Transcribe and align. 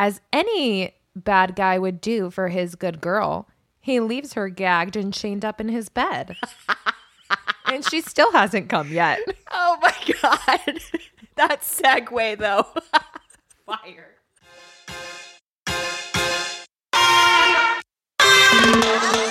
as 0.00 0.22
any 0.32 0.94
bad 1.14 1.54
guy 1.54 1.78
would 1.78 2.00
do 2.00 2.30
for 2.30 2.48
his 2.48 2.74
good 2.74 3.02
girl, 3.02 3.46
he 3.82 4.00
leaves 4.00 4.32
her 4.32 4.48
gagged 4.48 4.96
and 4.96 5.12
chained 5.12 5.44
up 5.44 5.60
in 5.60 5.68
his 5.68 5.90
bed. 5.90 6.38
and 7.66 7.84
she 7.84 8.00
still 8.00 8.32
hasn't 8.32 8.70
come 8.70 8.90
yet. 8.90 9.18
Oh 9.50 9.76
my 9.82 9.94
god. 10.22 10.80
that 11.36 11.60
segue 11.60 12.38
though. 12.38 12.66
Fire. 13.66 14.14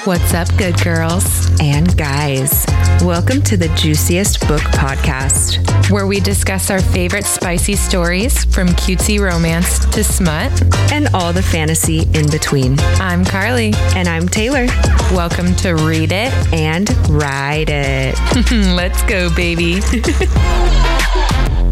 What's 0.10 0.34
up, 0.34 0.48
good 0.57 0.82
girls 0.84 1.48
and 1.62 1.96
guys? 1.96 2.66
Welcome 3.04 3.44
to 3.44 3.55
the 3.55 3.68
Juiciest 3.76 4.39
Book 4.48 4.62
Podcast, 4.62 5.91
where 5.91 6.08
we 6.08 6.20
discuss 6.20 6.71
our 6.71 6.82
favorite 6.82 7.26
spicy 7.26 7.76
stories 7.76 8.44
from 8.45 8.70
cutesy 8.70 9.20
romance 9.20 9.86
to 9.94 10.04
smut 10.04 10.52
and 10.91 11.09
all 11.14 11.32
the 11.32 11.44
fantasy 11.44 12.08
in 12.16 12.27
between. 12.32 12.80
I'm 12.99 13.23
Carly. 13.23 13.72
And 13.95 14.08
I'm 14.08 14.27
Taylor. 14.27 14.66
Welcome 15.12 15.55
to 15.58 15.76
Read 15.76 16.12
It 16.12 16.34
and 16.52 16.90
Ride 17.07 17.70
It. 17.70 18.52
Let's 18.52 19.04
go, 19.04 19.32
baby. 19.35 19.80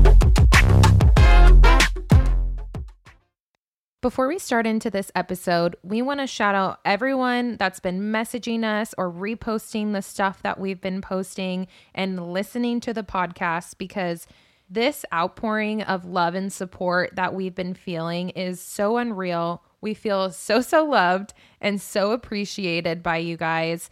Before 4.07 4.29
we 4.29 4.39
start 4.39 4.65
into 4.65 4.89
this 4.89 5.11
episode, 5.15 5.75
we 5.83 6.01
want 6.01 6.21
to 6.21 6.27
shout 6.27 6.55
out 6.55 6.79
everyone 6.85 7.57
that's 7.57 7.81
been 7.81 7.99
messaging 7.99 8.63
us 8.63 8.95
or 8.97 9.11
reposting 9.11 9.91
the 9.91 10.01
stuff 10.01 10.41
that 10.43 10.57
we've 10.57 10.79
been 10.79 11.01
posting 11.01 11.67
and 11.93 12.31
listening 12.31 12.79
to 12.79 12.93
the 12.93 13.03
podcast 13.03 13.77
because 13.77 14.25
this 14.69 15.03
outpouring 15.13 15.81
of 15.81 16.05
love 16.05 16.35
and 16.35 16.53
support 16.53 17.17
that 17.17 17.33
we've 17.33 17.53
been 17.53 17.73
feeling 17.73 18.29
is 18.29 18.61
so 18.61 18.95
unreal. 18.95 19.61
We 19.81 19.93
feel 19.93 20.31
so, 20.31 20.61
so 20.61 20.85
loved 20.85 21.33
and 21.59 21.81
so 21.81 22.13
appreciated 22.13 23.03
by 23.03 23.17
you 23.17 23.35
guys 23.35 23.89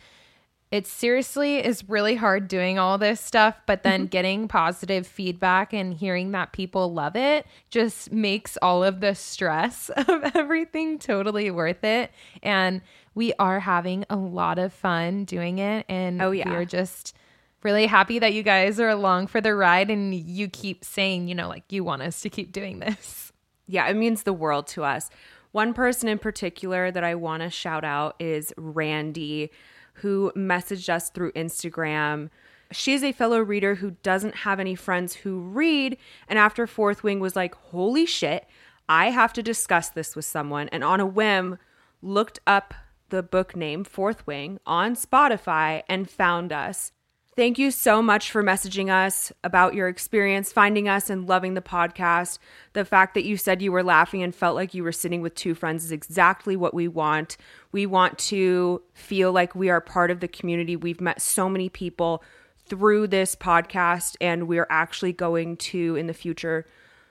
it 0.75 0.85
seriously 0.85 1.65
is 1.65 1.87
really 1.87 2.15
hard 2.15 2.49
doing 2.49 2.77
all 2.77 2.97
this 2.97 3.21
stuff, 3.21 3.61
but 3.65 3.83
then 3.83 4.01
mm-hmm. 4.01 4.09
getting 4.09 4.47
positive 4.49 5.07
feedback 5.07 5.71
and 5.71 5.93
hearing 5.93 6.31
that 6.31 6.51
people 6.51 6.93
love 6.93 7.15
it 7.15 7.47
just 7.69 8.11
makes 8.11 8.57
all 8.61 8.83
of 8.83 8.99
the 8.99 9.15
stress 9.15 9.89
of 9.95 10.35
everything 10.35 10.99
totally 10.99 11.49
worth 11.49 11.85
it. 11.85 12.11
And 12.43 12.81
we 13.13 13.31
are 13.39 13.61
having 13.61 14.03
a 14.09 14.17
lot 14.17 14.59
of 14.59 14.73
fun 14.73 15.23
doing 15.23 15.59
it. 15.59 15.85
And 15.87 16.21
oh, 16.21 16.31
yeah. 16.31 16.49
we're 16.49 16.65
just 16.65 17.15
really 17.63 17.85
happy 17.85 18.19
that 18.19 18.33
you 18.33 18.43
guys 18.43 18.77
are 18.77 18.89
along 18.89 19.27
for 19.27 19.39
the 19.39 19.55
ride 19.55 19.89
and 19.89 20.13
you 20.13 20.49
keep 20.49 20.83
saying, 20.83 21.29
you 21.29 21.35
know, 21.35 21.47
like 21.47 21.71
you 21.71 21.85
want 21.85 22.01
us 22.01 22.19
to 22.19 22.29
keep 22.29 22.51
doing 22.51 22.79
this. 22.79 23.31
Yeah, 23.65 23.87
it 23.87 23.95
means 23.95 24.23
the 24.23 24.33
world 24.33 24.67
to 24.67 24.83
us. 24.83 25.09
One 25.53 25.73
person 25.73 26.09
in 26.09 26.19
particular 26.19 26.91
that 26.91 27.05
I 27.05 27.15
want 27.15 27.43
to 27.43 27.49
shout 27.49 27.85
out 27.85 28.17
is 28.19 28.51
Randy 28.57 29.51
who 29.95 30.31
messaged 30.35 30.89
us 30.89 31.09
through 31.09 31.31
Instagram. 31.33 32.29
She 32.71 32.93
is 32.93 33.03
a 33.03 33.11
fellow 33.11 33.39
reader 33.39 33.75
who 33.75 33.91
doesn't 34.03 34.37
have 34.37 34.59
any 34.59 34.75
friends 34.75 35.15
who 35.15 35.39
read. 35.39 35.97
And 36.27 36.39
after 36.39 36.65
Fourth 36.67 37.03
Wing 37.03 37.19
was 37.19 37.35
like, 37.35 37.55
holy 37.55 38.05
shit, 38.05 38.47
I 38.89 39.11
have 39.11 39.33
to 39.33 39.43
discuss 39.43 39.89
this 39.89 40.15
with 40.15 40.25
someone. 40.25 40.69
And 40.69 40.83
on 40.83 40.99
a 40.99 41.05
whim, 41.05 41.57
looked 42.01 42.39
up 42.45 42.73
the 43.09 43.23
book 43.23 43.55
name 43.55 43.83
Fourth 43.83 44.25
Wing 44.27 44.59
on 44.65 44.95
Spotify 44.95 45.83
and 45.87 46.09
found 46.09 46.51
us. 46.51 46.91
Thank 47.35 47.59
you 47.59 47.69
so 47.69 48.01
much 48.01 48.31
for 48.31 48.41
messaging 48.41 48.89
us 48.89 49.33
about 49.43 49.73
your 49.73 49.89
experience 49.89 50.53
finding 50.53 50.87
us 50.87 51.09
and 51.09 51.27
loving 51.27 51.53
the 51.53 51.61
podcast. 51.61 52.39
The 52.71 52.85
fact 52.85 53.13
that 53.13 53.25
you 53.25 53.35
said 53.35 53.61
you 53.61 53.73
were 53.73 53.83
laughing 53.83 54.23
and 54.23 54.33
felt 54.33 54.55
like 54.55 54.73
you 54.73 54.85
were 54.85 54.93
sitting 54.93 55.19
with 55.19 55.35
two 55.35 55.53
friends 55.53 55.83
is 55.83 55.91
exactly 55.91 56.55
what 56.55 56.73
we 56.73 56.87
want. 56.87 57.35
We 57.73 57.87
want 57.87 58.17
to 58.19 58.81
feel 58.93 59.33
like 59.33 59.53
we 59.53 59.69
are 59.69 59.81
part 59.81 60.11
of 60.11 60.21
the 60.21 60.29
community. 60.29 60.77
We've 60.77 61.01
met 61.01 61.21
so 61.21 61.49
many 61.49 61.67
people 61.67 62.23
through 62.67 63.07
this 63.07 63.35
podcast, 63.35 64.15
and 64.21 64.47
we're 64.47 64.67
actually 64.69 65.11
going 65.11 65.57
to, 65.57 65.97
in 65.97 66.07
the 66.07 66.13
future, 66.13 66.65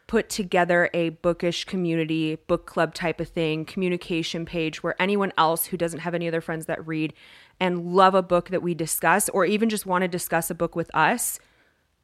put 0.06 0.28
together 0.28 0.90
a 0.92 1.10
bookish 1.10 1.64
community, 1.64 2.36
book 2.46 2.66
club 2.66 2.94
type 2.94 3.20
of 3.20 3.28
thing, 3.28 3.64
communication 3.64 4.44
page 4.44 4.82
where 4.82 5.00
anyone 5.00 5.32
else 5.38 5.66
who 5.66 5.76
doesn't 5.76 6.00
have 6.00 6.14
any 6.14 6.28
other 6.28 6.40
friends 6.40 6.66
that 6.66 6.86
read 6.86 7.14
and 7.58 7.94
love 7.94 8.14
a 8.14 8.22
book 8.22 8.50
that 8.50 8.62
we 8.62 8.74
discuss, 8.74 9.28
or 9.30 9.44
even 9.44 9.68
just 9.68 9.86
want 9.86 10.02
to 10.02 10.08
discuss 10.08 10.50
a 10.50 10.54
book 10.54 10.76
with 10.76 10.90
us, 10.94 11.38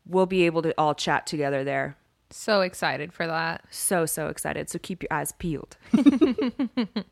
we'll 0.06 0.26
be 0.26 0.46
able 0.46 0.62
to 0.62 0.74
all 0.78 0.94
chat 0.94 1.26
together 1.26 1.64
there. 1.64 1.96
So 2.30 2.60
excited 2.60 3.12
for 3.12 3.26
that. 3.26 3.64
So, 3.70 4.06
so 4.06 4.28
excited. 4.28 4.70
So 4.70 4.78
keep 4.78 5.02
your 5.02 5.12
eyes 5.12 5.32
peeled. 5.32 5.76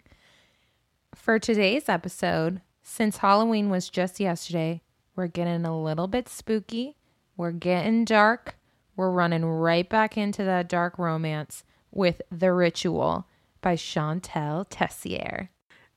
for 1.14 1.38
today's 1.38 1.88
episode, 1.88 2.60
since 2.82 3.18
Halloween 3.18 3.68
was 3.68 3.90
just 3.90 4.20
yesterday, 4.20 4.82
we're 5.16 5.26
getting 5.26 5.64
a 5.64 5.78
little 5.78 6.06
bit 6.06 6.28
spooky. 6.28 6.96
We're 7.36 7.52
getting 7.52 8.04
dark. 8.04 8.57
We're 8.98 9.12
running 9.12 9.44
right 9.44 9.88
back 9.88 10.18
into 10.18 10.42
that 10.42 10.68
dark 10.68 10.98
romance 10.98 11.62
with 11.92 12.20
The 12.32 12.52
Ritual 12.52 13.28
by 13.60 13.76
Shantel 13.76 14.66
Tessier. 14.70 15.50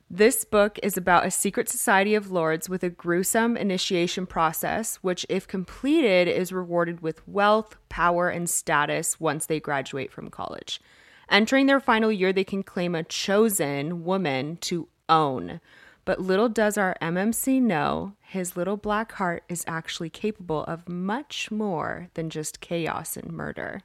This 0.07 0.45
book 0.45 0.77
is 0.83 0.97
about 0.97 1.25
a 1.25 1.31
secret 1.31 1.67
society 1.67 2.13
of 2.13 2.31
lords 2.31 2.69
with 2.69 2.83
a 2.83 2.91
gruesome 2.91 3.57
initiation 3.57 4.27
process, 4.27 4.97
which, 4.97 5.25
if 5.29 5.47
completed, 5.47 6.27
is 6.27 6.53
rewarded 6.53 7.01
with 7.01 7.27
wealth, 7.27 7.75
power, 7.89 8.29
and 8.29 8.47
status 8.47 9.19
once 9.19 9.47
they 9.47 9.59
graduate 9.59 10.11
from 10.11 10.29
college. 10.29 10.79
Entering 11.27 11.65
their 11.65 11.79
final 11.79 12.11
year, 12.11 12.31
they 12.31 12.43
can 12.43 12.61
claim 12.61 12.93
a 12.93 13.01
chosen 13.01 14.05
woman 14.05 14.57
to 14.57 14.87
own. 15.09 15.59
But 16.05 16.19
little 16.19 16.49
does 16.49 16.77
our 16.77 16.95
MMC 17.01 17.61
know, 17.61 18.13
his 18.21 18.57
little 18.57 18.77
black 18.77 19.13
heart 19.13 19.43
is 19.49 19.63
actually 19.67 20.09
capable 20.09 20.63
of 20.63 20.89
much 20.89 21.51
more 21.51 22.09
than 22.15 22.29
just 22.29 22.59
chaos 22.59 23.15
and 23.17 23.31
murder. 23.31 23.81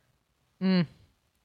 Mm, 0.62 0.86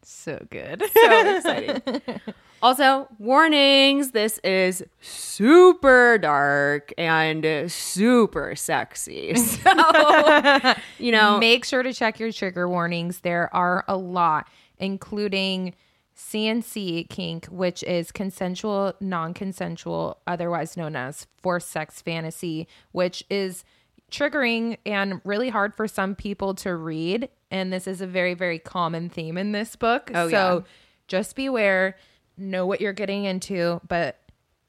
so 0.02 0.46
good. 0.50 0.84
So 0.94 1.36
exciting. 1.38 2.02
Also, 2.64 3.08
warnings 3.18 4.12
this 4.12 4.38
is 4.44 4.84
super 5.00 6.20
dark 6.20 6.94
and 6.96 7.72
super 7.72 8.56
sexy. 8.56 9.34
So, 9.36 10.74
you 11.00 11.12
know, 11.12 11.40
make 11.40 11.66
sure 11.66 11.82
to 11.82 11.92
check 11.92 12.20
your 12.20 12.32
trigger 12.32 12.70
warnings. 12.70 13.22
There 13.22 13.50
are 13.56 13.84
a 13.88 13.98
lot, 13.98 14.48
including 14.78 15.74
CNC 16.16 17.09
kink, 17.09 17.45
which 17.47 17.83
is 17.83 18.11
consensual, 18.11 18.94
non 18.99 19.33
consensual, 19.33 20.17
otherwise 20.27 20.77
known 20.77 20.95
as 20.95 21.27
forced 21.41 21.69
sex 21.69 22.01
fantasy, 22.01 22.67
which 22.91 23.23
is 23.29 23.63
triggering 24.11 24.77
and 24.85 25.22
really 25.23 25.49
hard 25.49 25.73
for 25.73 25.88
some 25.88 26.16
people 26.16 26.53
to 26.55 26.75
read. 26.75 27.29
And 27.49 27.72
this 27.72 27.88
is 27.88 28.01
a 28.01 28.07
very, 28.07 28.33
very 28.33 28.59
common 28.59 29.09
theme 29.09 29.38
in 29.38 29.51
this 29.51 29.75
book. 29.75 30.11
Oh, 30.13 30.29
so 30.29 30.57
yeah. 30.57 30.72
just 31.07 31.35
beware 31.35 31.95
know 32.38 32.66
what 32.66 32.81
you're 32.81 32.93
getting 32.93 33.25
into, 33.25 33.79
but 33.88 34.19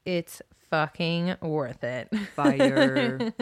it's 0.05 0.41
fucking 0.69 1.35
worth 1.41 1.83
it. 1.83 2.09
Fire. 2.35 3.33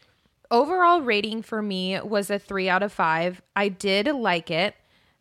Overall 0.50 1.02
rating 1.02 1.42
for 1.42 1.60
me 1.60 2.00
was 2.00 2.30
a 2.30 2.38
three 2.38 2.68
out 2.68 2.82
of 2.82 2.92
five. 2.92 3.42
I 3.54 3.68
did 3.68 4.06
like 4.06 4.50
it. 4.50 4.74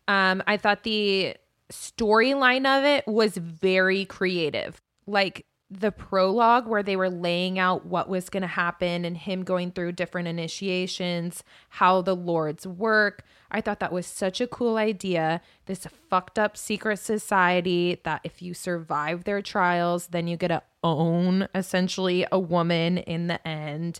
Um, 0.07 0.41
I 0.47 0.57
thought 0.57 0.83
the 0.83 1.35
storyline 1.71 2.65
of 2.65 2.83
it 2.83 3.07
was 3.07 3.37
very 3.37 4.05
creative. 4.05 4.81
Like 5.05 5.45
the 5.69 5.91
prologue 5.91 6.65
where 6.65 6.83
they 6.83 6.95
were 6.95 7.09
laying 7.09 7.59
out 7.59 7.85
what 7.85 8.07
was 8.07 8.29
going 8.29 8.41
to 8.41 8.47
happen 8.47 9.03
and 9.03 9.17
him 9.17 9.43
going 9.43 9.71
through 9.71 9.91
different 9.91 10.27
initiations, 10.27 11.43
how 11.69 12.01
the 12.01 12.15
lords 12.15 12.65
work. 12.65 13.25
I 13.51 13.59
thought 13.59 13.81
that 13.81 13.91
was 13.91 14.07
such 14.07 14.39
a 14.39 14.47
cool 14.47 14.77
idea. 14.77 15.41
This 15.65 15.85
fucked 16.09 16.39
up 16.39 16.55
secret 16.55 16.99
society 16.99 17.99
that 18.05 18.21
if 18.23 18.41
you 18.41 18.53
survive 18.53 19.25
their 19.25 19.41
trials, 19.41 20.07
then 20.07 20.27
you 20.27 20.37
get 20.37 20.49
to 20.49 20.63
own 20.83 21.49
essentially 21.53 22.25
a 22.31 22.39
woman 22.39 22.97
in 22.99 23.27
the 23.27 23.45
end 23.45 23.99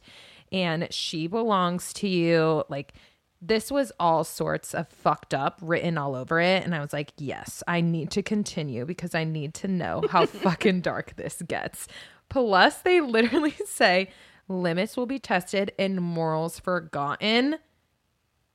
and 0.52 0.88
she 0.92 1.28
belongs 1.28 1.92
to 1.94 2.08
you. 2.08 2.64
Like 2.70 2.94
this 3.42 3.72
was 3.72 3.92
all 4.00 4.24
sorts 4.24 4.74
of 4.74 4.88
fucked 4.88 5.34
up 5.34 5.60
written 5.62 5.98
all 5.98 6.16
over 6.16 6.40
it. 6.40 6.64
And 6.64 6.74
I 6.74 6.80
was 6.80 6.94
like, 6.94 7.14
yes, 7.18 7.62
I 7.68 7.82
need 7.82 8.10
to 8.12 8.24
continue 8.24 8.86
because 8.86 9.14
I 9.14 9.24
need 9.24 9.54
to 9.56 9.68
know 9.68 10.04
how 10.10 10.26
fucking 10.26 10.82
dark 10.82 11.16
this 11.16 11.42
gets. 11.48 11.88
Plus, 12.30 12.78
they 12.80 13.00
literally 13.02 13.56
say 13.66 14.10
limits 14.48 14.98
will 14.98 15.06
be 15.06 15.20
tested 15.20 15.72
and 15.78 16.02
morals 16.02 16.60
forgotten. 16.60 17.58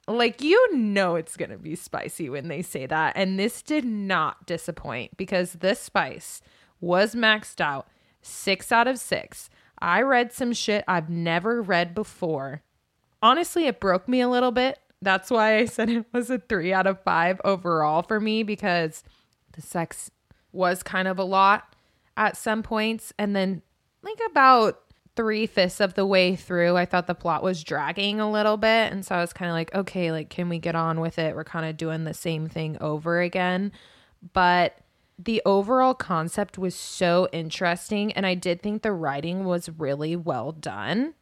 Like, 0.09 0.43
you 0.43 0.77
know, 0.77 1.15
it's 1.15 1.37
going 1.37 1.51
to 1.51 1.59
be 1.59 1.77
spicy 1.77 2.29
when 2.29 2.49
they 2.49 2.63
say 2.63 2.87
that. 2.87 3.17
And 3.17 3.39
this 3.39 3.63
did 3.63 3.85
not 3.85 4.47
disappoint 4.47 5.17
because 5.17 5.55
this 5.55 5.79
spice 5.79 6.43
was 6.81 7.15
maxed 7.15 7.61
out 7.61 7.87
six 8.21 8.73
out 8.73 8.89
of 8.89 8.99
six. 8.99 9.49
I 9.79 10.03
read 10.03 10.33
some 10.33 10.53
shit 10.53 10.85
I've 10.89 11.09
never 11.09 11.63
read 11.63 11.95
before 11.95 12.63
honestly, 13.23 13.67
it 13.67 13.81
broke 13.81 14.09
me 14.09 14.21
a 14.21 14.29
little 14.29 14.51
bit. 14.51 14.79
That's 15.01 15.31
why 15.31 15.57
I 15.57 15.65
said 15.65 15.89
it 15.89 16.07
was 16.13 16.31
a 16.31 16.39
three 16.39 16.73
out 16.73 16.87
of 16.87 17.03
five 17.03 17.41
overall 17.45 18.03
for 18.03 18.21
me 18.21 18.43
because 18.43 19.03
the 19.53 19.63
sex 19.63 20.11
was 20.53 20.83
kind 20.83 21.09
of 21.09 21.19
a 21.19 21.25
lot 21.25 21.75
at 22.17 22.37
some 22.37 22.63
points. 22.63 23.13
And 23.19 23.35
then, 23.35 23.63
like, 24.03 24.21
about 24.31 24.81
three 25.17 25.47
fifths 25.47 25.81
of 25.81 25.95
the 25.95 26.07
way 26.07 26.37
through, 26.37 26.77
I 26.77 26.85
thought 26.85 27.07
the 27.07 27.15
plot 27.15 27.43
was 27.43 27.65
dragging 27.65 28.21
a 28.21 28.31
little 28.31 28.57
bit. 28.57 28.93
And 28.93 29.05
so 29.05 29.15
I 29.15 29.21
was 29.21 29.33
kind 29.33 29.51
of 29.51 29.55
like, 29.55 29.75
okay, 29.75 30.13
like, 30.13 30.31
can 30.31 30.49
we 30.49 30.59
get 30.59 30.75
on 30.75 31.01
with 31.01 31.19
it? 31.19 31.35
We're 31.35 31.45
kind 31.45 31.67
of 31.67 31.77
doing 31.77 32.05
the 32.05 32.15
same 32.15 32.49
thing 32.49 32.77
over 32.81 33.21
again. 33.21 33.73
But 34.33 34.79
the 35.19 35.43
overall 35.45 35.95
concept 35.95 36.59
was 36.59 36.75
so 36.75 37.29
interesting. 37.33 38.13
And 38.13 38.25
I 38.25 38.35
did 38.35 38.63
think 38.63 38.83
the 38.83 38.93
writing 38.93 39.45
was 39.45 39.69
really 39.69 40.17
well 40.17 40.53
done. 40.53 41.15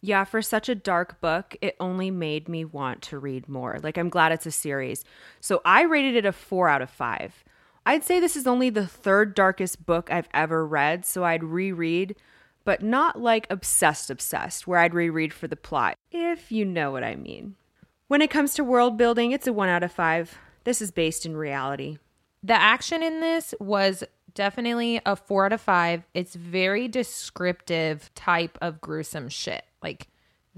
Yeah, 0.00 0.24
for 0.24 0.42
such 0.42 0.68
a 0.68 0.74
dark 0.74 1.20
book, 1.20 1.56
it 1.60 1.76
only 1.80 2.10
made 2.10 2.48
me 2.48 2.64
want 2.64 3.02
to 3.02 3.18
read 3.18 3.48
more. 3.48 3.78
Like, 3.82 3.96
I'm 3.96 4.08
glad 4.08 4.32
it's 4.32 4.46
a 4.46 4.50
series. 4.50 5.04
So 5.40 5.62
I 5.64 5.82
rated 5.82 6.14
it 6.16 6.26
a 6.26 6.32
four 6.32 6.68
out 6.68 6.82
of 6.82 6.90
five. 6.90 7.42
I'd 7.84 8.04
say 8.04 8.20
this 8.20 8.36
is 8.36 8.46
only 8.46 8.68
the 8.68 8.86
third 8.86 9.34
darkest 9.34 9.86
book 9.86 10.10
I've 10.10 10.28
ever 10.34 10.66
read, 10.66 11.06
so 11.06 11.24
I'd 11.24 11.44
reread, 11.44 12.16
but 12.64 12.82
not 12.82 13.20
like 13.20 13.46
obsessed, 13.48 14.10
obsessed, 14.10 14.66
where 14.66 14.80
I'd 14.80 14.94
reread 14.94 15.32
for 15.32 15.46
the 15.46 15.56
plot, 15.56 15.96
if 16.10 16.50
you 16.50 16.64
know 16.64 16.90
what 16.90 17.04
I 17.04 17.14
mean. 17.14 17.54
When 18.08 18.22
it 18.22 18.30
comes 18.30 18.54
to 18.54 18.64
world 18.64 18.96
building, 18.96 19.32
it's 19.32 19.46
a 19.46 19.52
one 19.52 19.68
out 19.68 19.82
of 19.82 19.92
five. 19.92 20.36
This 20.64 20.82
is 20.82 20.90
based 20.90 21.24
in 21.24 21.36
reality. 21.36 21.98
The 22.42 22.60
action 22.60 23.02
in 23.02 23.20
this 23.20 23.54
was 23.60 24.04
definitely 24.36 25.00
a 25.04 25.16
four 25.16 25.46
out 25.46 25.52
of 25.52 25.60
five. 25.60 26.04
It's 26.14 26.36
very 26.36 26.86
descriptive 26.86 28.14
type 28.14 28.56
of 28.60 28.80
gruesome 28.80 29.28
shit. 29.28 29.64
Like 29.82 30.06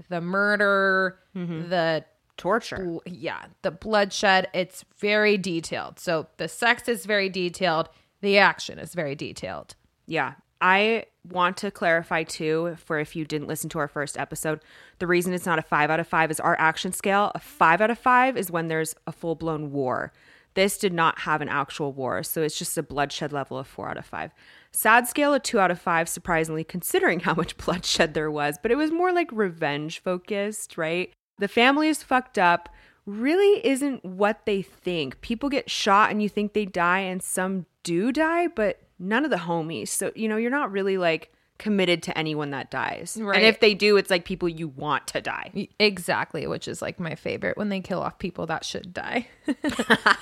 the 0.09 0.21
murder, 0.21 1.17
mm-hmm. 1.35 1.69
the 1.69 2.05
Torture. 2.37 2.99
yeah, 3.05 3.45
the 3.63 3.71
bloodshed. 3.71 4.47
It's 4.53 4.85
very 4.97 5.37
detailed. 5.37 5.99
So 5.99 6.27
the 6.37 6.47
sex 6.47 6.87
is 6.87 7.05
very 7.05 7.27
detailed. 7.27 7.89
The 8.21 8.37
action 8.37 8.79
is 8.79 8.93
very 8.93 9.15
detailed. 9.15 9.75
Yeah. 10.05 10.35
I 10.61 11.05
want 11.29 11.57
to 11.57 11.71
clarify 11.71 12.23
too, 12.23 12.75
for 12.77 12.99
if 12.99 13.15
you 13.15 13.25
didn't 13.25 13.47
listen 13.47 13.69
to 13.71 13.79
our 13.79 13.87
first 13.87 14.17
episode, 14.17 14.61
the 14.99 15.07
reason 15.07 15.33
it's 15.33 15.45
not 15.45 15.59
a 15.59 15.63
five 15.63 15.89
out 15.89 15.99
of 15.99 16.07
five 16.07 16.31
is 16.31 16.39
our 16.39 16.57
action 16.59 16.91
scale. 16.91 17.31
A 17.35 17.39
five 17.39 17.81
out 17.81 17.91
of 17.91 17.99
five 17.99 18.37
is 18.37 18.51
when 18.51 18.67
there's 18.67 18.95
a 19.07 19.11
full 19.11 19.35
blown 19.35 19.71
war. 19.71 20.13
This 20.53 20.77
did 20.77 20.93
not 20.93 21.19
have 21.19 21.41
an 21.41 21.49
actual 21.49 21.93
war, 21.93 22.23
so 22.23 22.41
it's 22.41 22.57
just 22.57 22.77
a 22.77 22.83
bloodshed 22.83 23.31
level 23.31 23.57
of 23.57 23.67
four 23.67 23.89
out 23.89 23.97
of 23.97 24.05
five. 24.05 24.31
Sad 24.71 25.07
scale, 25.07 25.33
a 25.33 25.39
two 25.39 25.59
out 25.59 25.71
of 25.71 25.79
five, 25.79 26.09
surprisingly, 26.09 26.63
considering 26.63 27.19
how 27.21 27.33
much 27.33 27.57
bloodshed 27.57 28.13
there 28.13 28.31
was, 28.31 28.57
but 28.61 28.71
it 28.71 28.75
was 28.75 28.91
more 28.91 29.11
like 29.11 29.29
revenge 29.31 29.99
focused, 29.99 30.77
right? 30.77 31.11
The 31.37 31.47
family 31.47 31.87
is 31.87 32.03
fucked 32.03 32.37
up, 32.37 32.69
really 33.05 33.65
isn't 33.65 34.03
what 34.03 34.45
they 34.45 34.61
think. 34.61 35.21
People 35.21 35.49
get 35.49 35.69
shot 35.69 36.11
and 36.11 36.21
you 36.21 36.29
think 36.29 36.53
they 36.53 36.65
die, 36.65 36.99
and 36.99 37.23
some 37.23 37.65
do 37.83 38.11
die, 38.11 38.47
but 38.47 38.81
none 38.99 39.23
of 39.23 39.31
the 39.31 39.37
homies. 39.37 39.87
So, 39.87 40.11
you 40.15 40.27
know, 40.27 40.37
you're 40.37 40.51
not 40.51 40.71
really 40.71 40.97
like 40.97 41.31
committed 41.59 42.01
to 42.03 42.17
anyone 42.17 42.49
that 42.51 42.71
dies. 42.71 43.17
Right. 43.21 43.35
And 43.35 43.45
if 43.45 43.59
they 43.59 43.75
do, 43.75 43.97
it's 43.97 44.09
like 44.09 44.25
people 44.25 44.49
you 44.49 44.69
want 44.69 45.05
to 45.07 45.21
die. 45.21 45.67
Exactly, 45.79 46.47
which 46.47 46.67
is 46.67 46.81
like 46.81 46.99
my 46.99 47.13
favorite 47.13 47.57
when 47.57 47.69
they 47.69 47.81
kill 47.81 48.01
off 48.01 48.17
people 48.17 48.47
that 48.47 48.65
should 48.65 48.93
die. 48.93 49.27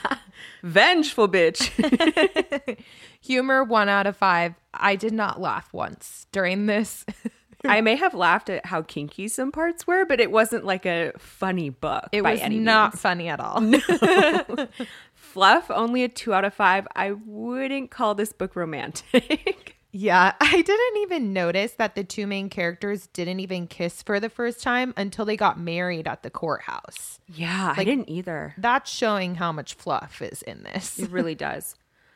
Vengeful 0.63 1.30
bitch. 1.30 2.84
Humor, 3.22 3.63
one 3.63 3.88
out 3.88 4.07
of 4.07 4.18
five. 4.18 4.56
I 4.74 4.95
did 4.95 5.13
not 5.13 5.39
laugh 5.39 5.72
once 5.72 6.28
during 6.31 6.66
this. 6.66 7.06
I 7.66 7.81
may 7.81 7.95
have 7.95 8.13
laughed 8.13 8.50
at 8.50 8.66
how 8.66 8.81
kinky 8.81 9.28
some 9.28 9.51
parts 9.51 9.88
were, 9.88 10.06
but 10.06 10.19
it 10.19 10.31
wasn't 10.31 10.63
like 10.66 10.86
a 10.86 11.12
funny 11.18 11.69
book. 11.69 12.10
It 12.12 12.24
was 12.24 12.40
not 12.42 12.94
means. 12.94 13.01
funny 13.01 13.28
at 13.30 13.40
all. 13.40 13.62
fluff. 15.13 15.69
Only 15.69 16.04
a 16.04 16.10
two 16.10 16.33
out 16.33 16.45
of 16.45 16.54
five. 16.54 16.88
I 16.95 17.12
wouldn't 17.12 17.92
call 17.92 18.16
this 18.16 18.31
book 18.31 18.56
romantic. 18.56 19.67
Yeah, 19.92 20.34
I 20.42 20.62
didn't 20.62 21.01
even 21.01 21.34
notice 21.34 21.74
that 21.74 21.95
the 21.95 22.04
two 22.04 22.28
main 22.28 22.50
characters 22.50 23.07
didn't 23.07 23.39
even 23.39 23.68
kiss 23.68 24.01
for 24.04 24.19
the 24.19 24.30
first 24.30 24.62
time 24.62 24.94
until 24.98 25.25
they 25.25 25.38
got 25.38 25.60
married 25.60 26.07
at 26.07 26.24
the 26.24 26.30
courthouse. 26.30 27.19
yeah, 27.34 27.74
I 27.75 27.84
didn't 27.84 28.10
either. 28.10 28.54
That's 28.57 28.92
showing 28.92 29.36
how 29.36 29.51
much 29.51 29.74
fluff 29.75 30.22
is 30.22 30.42
in 30.42 30.63
this. 30.63 31.00
It 31.00 31.10
really 31.10 31.36
does. 31.48 31.75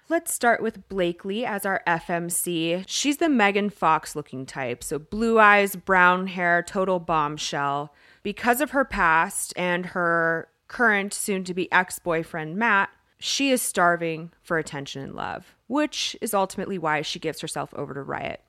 Let's 0.10 0.34
start 0.34 0.62
with 0.62 0.90
Blakely 0.90 1.46
as 1.46 1.66
our 1.66 1.82
FMC. 1.88 2.84
She's 2.86 3.18
the 3.18 3.30
Megan 3.30 3.70
Fox 3.70 4.14
looking 4.14 4.46
type. 4.46 4.84
So, 4.84 5.00
blue 5.00 5.40
eyes, 5.40 5.78
brown 5.78 6.28
hair, 6.28 6.62
total 6.62 7.00
bombshell. 7.00 7.94
Because 8.22 8.60
of 8.60 8.72
her 8.72 8.84
past 8.84 9.54
and 9.56 9.86
her 9.88 10.50
current, 10.68 11.14
soon 11.14 11.46
to 11.46 11.54
be 11.54 11.72
ex 11.72 11.98
boyfriend, 11.98 12.58
Matt, 12.58 12.90
she 13.22 13.52
is 13.52 13.62
starving 13.62 14.32
for 14.42 14.58
attention 14.58 15.02
and 15.02 15.16
love, 15.16 15.56
which 15.68 16.18
is 16.22 16.34
ultimately 16.34 16.78
why 16.78 17.02
she 17.02 17.20
gives 17.20 17.40
herself 17.42 17.74
over 17.76 17.94
to 17.94 18.02
Riot. 18.02 18.42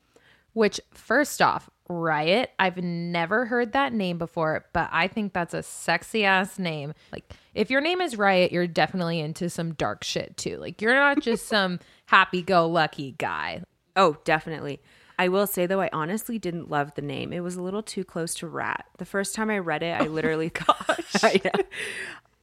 Which, 0.55 0.81
first 0.91 1.41
off, 1.41 1.71
Riot, 1.89 2.51
I've 2.59 2.79
never 2.79 3.47
heard 3.47 3.73
that 3.73 3.93
name 3.93 4.19
before, 4.19 4.67
but 4.73 4.89
I 4.93 5.09
think 5.09 5.33
that's 5.33 5.55
a 5.55 5.63
sexy 5.63 6.25
ass 6.25 6.59
name. 6.59 6.95
Like, 7.11 7.33
if 7.55 7.71
your 7.71 7.81
name 7.81 8.01
is 8.01 8.17
Riot, 8.17 8.53
you're 8.53 8.67
definitely 8.67 9.21
into 9.21 9.49
some 9.51 9.75
dark 9.75 10.05
shit 10.05 10.37
too. 10.37 10.57
Like, 10.59 10.81
you're 10.81 10.95
not 10.95 11.21
just 11.21 11.47
some 11.49 11.79
happy 12.07 12.43
go 12.43 12.67
lucky 12.67 13.13
guy. 13.19 13.63
Oh, 13.97 14.17
definitely. 14.25 14.81
I 15.19 15.29
will 15.29 15.47
say 15.47 15.67
though, 15.67 15.81
I 15.81 15.91
honestly 15.93 16.39
didn't 16.39 16.71
love 16.71 16.95
the 16.95 17.03
name. 17.03 17.33
It 17.33 17.41
was 17.41 17.57
a 17.57 17.63
little 17.63 17.83
too 17.83 18.05
close 18.05 18.35
to 18.37 18.47
rat. 18.47 18.87
The 18.99 19.05
first 19.05 19.35
time 19.35 19.51
I 19.51 19.59
read 19.59 19.83
it, 19.83 20.01
I 20.01 20.07
literally 20.09 20.51
oh 20.69 20.75
gosh, 20.89 21.15
I, 21.23 21.41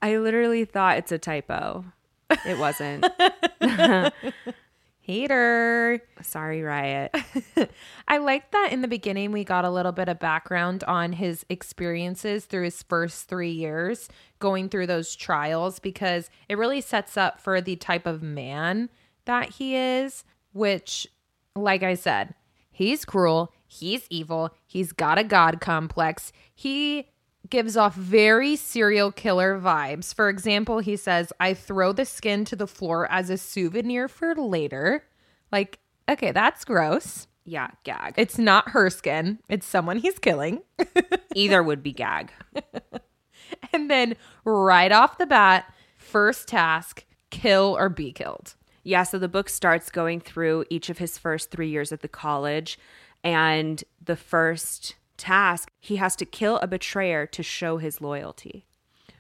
I 0.02 0.18
literally 0.18 0.66
thought 0.66 0.98
it's 0.98 1.12
a 1.12 1.18
typo. 1.18 1.86
It 2.46 2.58
wasn't. 2.58 3.06
Hater. 5.02 6.04
Sorry, 6.22 6.62
Riot. 6.62 7.16
I 8.08 8.18
like 8.20 8.52
that 8.52 8.70
in 8.72 8.82
the 8.82 8.88
beginning 8.88 9.32
we 9.32 9.44
got 9.44 9.66
a 9.66 9.72
little 9.72 9.92
bit 9.92 10.08
of 10.08 10.20
background 10.20 10.84
on 10.84 11.14
his 11.14 11.44
experiences 11.50 12.46
through 12.46 12.66
his 12.66 12.84
first 12.84 13.28
three 13.28 13.50
years 13.50 14.08
going 14.38 14.70
through 14.70 14.86
those 14.86 15.16
trials 15.16 15.80
because 15.80 16.30
it 16.48 16.60
really 16.60 16.80
sets 16.80 17.18
up 17.18 17.42
for 17.42 17.60
the 17.60 17.76
type 17.76 18.06
of 18.06 18.22
man 18.22 18.90
that 19.26 19.54
he 19.54 19.76
is, 19.76 20.24
which, 20.54 21.08
like 21.56 21.82
I 21.82 21.96
said, 21.96 22.36
he's 22.72 23.04
cruel, 23.04 23.52
he's 23.68 24.06
evil, 24.12 24.54
he's 24.68 24.92
got 24.92 25.18
a 25.18 25.24
god 25.24 25.60
complex. 25.60 26.32
He 26.54 27.10
gives 27.50 27.78
off 27.78 27.96
very 27.96 28.56
serial 28.56 29.12
killer 29.12 29.60
vibes. 29.60 30.14
For 30.14 30.30
example, 30.30 30.80
he 30.80 30.96
says, 30.96 31.34
I 31.40 31.54
throw 31.54 31.92
the 31.92 32.06
skin 32.06 32.46
to 32.46 32.56
the 32.56 32.68
floor 32.68 33.10
as 33.12 33.30
a 33.30 33.38
souvenir 33.38 34.08
for 34.08 34.36
later. 34.36 35.06
Like, 35.52 35.80
okay, 36.10 36.32
that's 36.32 36.66
gross. 36.66 37.28
Yeah, 37.46 37.70
gag. 37.84 38.14
It's 38.18 38.38
not 38.38 38.70
her 38.70 38.90
skin, 38.90 39.40
it's 39.50 39.66
someone 39.66 39.98
he's 39.98 40.20
killing. 40.20 40.62
Either 41.36 41.64
would 41.64 41.82
be 41.82 41.94
gag. 41.94 42.32
and 43.74 43.90
then 43.90 44.16
right 44.44 44.92
off 44.92 45.18
the 45.18 45.26
bat, 45.26 45.74
first 45.98 46.48
task 46.48 47.06
kill 47.32 47.76
or 47.78 47.90
be 47.90 48.12
killed. 48.12 48.56
Yeah, 48.84 49.04
so 49.04 49.20
the 49.20 49.28
book 49.28 49.50
starts 49.50 49.90
going 49.90 50.20
through 50.22 50.66
each 50.70 50.90
of 50.90 51.00
his 51.00 51.18
first 51.18 51.52
three 51.52 51.70
years 51.70 51.92
at 51.92 52.02
the 52.02 52.08
college. 52.08 52.80
And 53.24 53.84
the 54.04 54.16
first 54.16 54.96
task, 55.20 55.72
he 55.80 55.98
has 55.98 56.16
to 56.16 56.26
kill 56.26 56.58
a 56.58 56.68
betrayer 56.68 57.28
to 57.28 57.44
show 57.44 57.78
his 57.78 58.02
loyalty. 58.02 58.66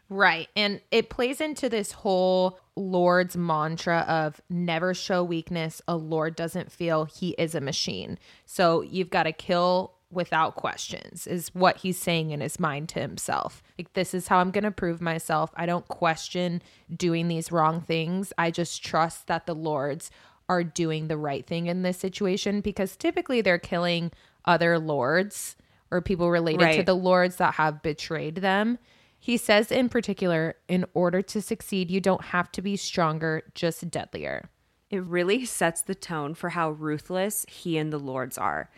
Right. 0.09 0.47
And 0.55 0.81
it 0.89 1.09
plays 1.09 1.39
into 1.39 1.69
this 1.69 1.91
whole 1.91 2.59
Lord's 2.75 3.37
mantra 3.37 3.99
of 4.07 4.41
never 4.49 4.95
show 4.95 5.23
weakness. 5.23 5.83
A 5.87 5.95
Lord 5.95 6.35
doesn't 6.35 6.71
feel 6.71 7.05
he 7.05 7.35
is 7.37 7.53
a 7.53 7.61
machine. 7.61 8.17
So 8.45 8.81
you've 8.81 9.11
got 9.11 9.23
to 9.23 9.31
kill 9.31 9.93
without 10.11 10.55
questions, 10.55 11.27
is 11.27 11.53
what 11.53 11.77
he's 11.77 11.99
saying 11.99 12.31
in 12.31 12.41
his 12.41 12.59
mind 12.59 12.89
to 12.89 12.99
himself. 12.99 13.61
Like, 13.77 13.93
this 13.93 14.15
is 14.15 14.27
how 14.27 14.39
I'm 14.39 14.49
going 14.49 14.63
to 14.63 14.71
prove 14.71 15.01
myself. 15.01 15.51
I 15.55 15.67
don't 15.67 15.87
question 15.87 16.63
doing 16.95 17.27
these 17.27 17.51
wrong 17.51 17.81
things. 17.81 18.33
I 18.35 18.49
just 18.49 18.83
trust 18.83 19.27
that 19.27 19.45
the 19.45 19.53
Lords 19.53 20.09
are 20.47 20.63
doing 20.63 21.07
the 21.07 21.17
right 21.17 21.45
thing 21.45 21.67
in 21.67 21.83
this 21.83 21.99
situation 21.99 22.61
because 22.61 22.95
typically 22.95 23.41
they're 23.41 23.59
killing 23.59 24.11
other 24.45 24.79
Lords 24.79 25.55
or 25.91 26.01
people 26.01 26.29
related 26.29 26.73
to 26.75 26.83
the 26.83 26.95
lords 26.95 27.37
that 27.37 27.55
have 27.55 27.81
betrayed 27.81 28.35
them. 28.35 28.77
He 29.17 29.35
says 29.37 29.71
in 29.71 29.89
particular, 29.89 30.55
in 30.67 30.85
order 30.93 31.21
to 31.23 31.41
succeed, 31.41 31.91
you 31.91 31.99
don't 31.99 32.25
have 32.25 32.51
to 32.53 32.61
be 32.61 32.77
stronger, 32.77 33.43
just 33.53 33.89
deadlier. 33.91 34.49
It 34.89 35.03
really 35.03 35.45
sets 35.45 35.81
the 35.81 35.95
tone 35.95 36.33
for 36.33 36.49
how 36.49 36.71
ruthless 36.71 37.45
he 37.49 37.77
and 37.77 37.91
the 37.91 37.99
lords 37.99 38.37
are. 38.37 38.69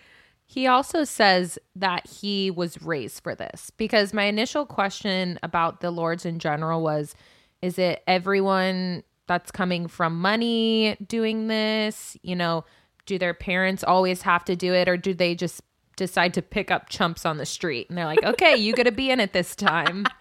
He 0.45 0.67
also 0.67 1.05
says 1.05 1.57
that 1.75 2.07
he 2.07 2.51
was 2.51 2.81
raised 2.81 3.23
for 3.23 3.35
this 3.35 3.69
because 3.77 4.13
my 4.13 4.23
initial 4.23 4.65
question 4.65 5.39
about 5.43 5.79
the 5.79 5.91
lords 5.91 6.25
in 6.25 6.39
general 6.39 6.81
was 6.81 7.15
is 7.61 7.79
it 7.79 8.03
everyone 8.07 9.03
that's 9.27 9.51
coming 9.51 9.87
from 9.87 10.19
money 10.19 10.97
doing 11.07 11.47
this? 11.47 12.17
You 12.21 12.35
know, 12.35 12.65
do 13.05 13.17
their 13.17 13.33
parents 13.33 13.83
always 13.83 14.23
have 14.23 14.43
to 14.45 14.55
do 14.57 14.73
it 14.73 14.89
or 14.89 14.97
do 14.97 15.13
they 15.13 15.35
just 15.35 15.61
decide 16.01 16.33
to 16.33 16.41
pick 16.41 16.71
up 16.71 16.89
chumps 16.89 17.25
on 17.25 17.37
the 17.37 17.45
street 17.45 17.87
and 17.87 17.97
they're 17.97 18.05
like, 18.05 18.23
okay, 18.23 18.55
you 18.55 18.73
got 18.73 18.83
to 18.83 18.91
be 18.91 19.11
in 19.11 19.19
it 19.19 19.33
this 19.33 19.55
time? 19.55 20.05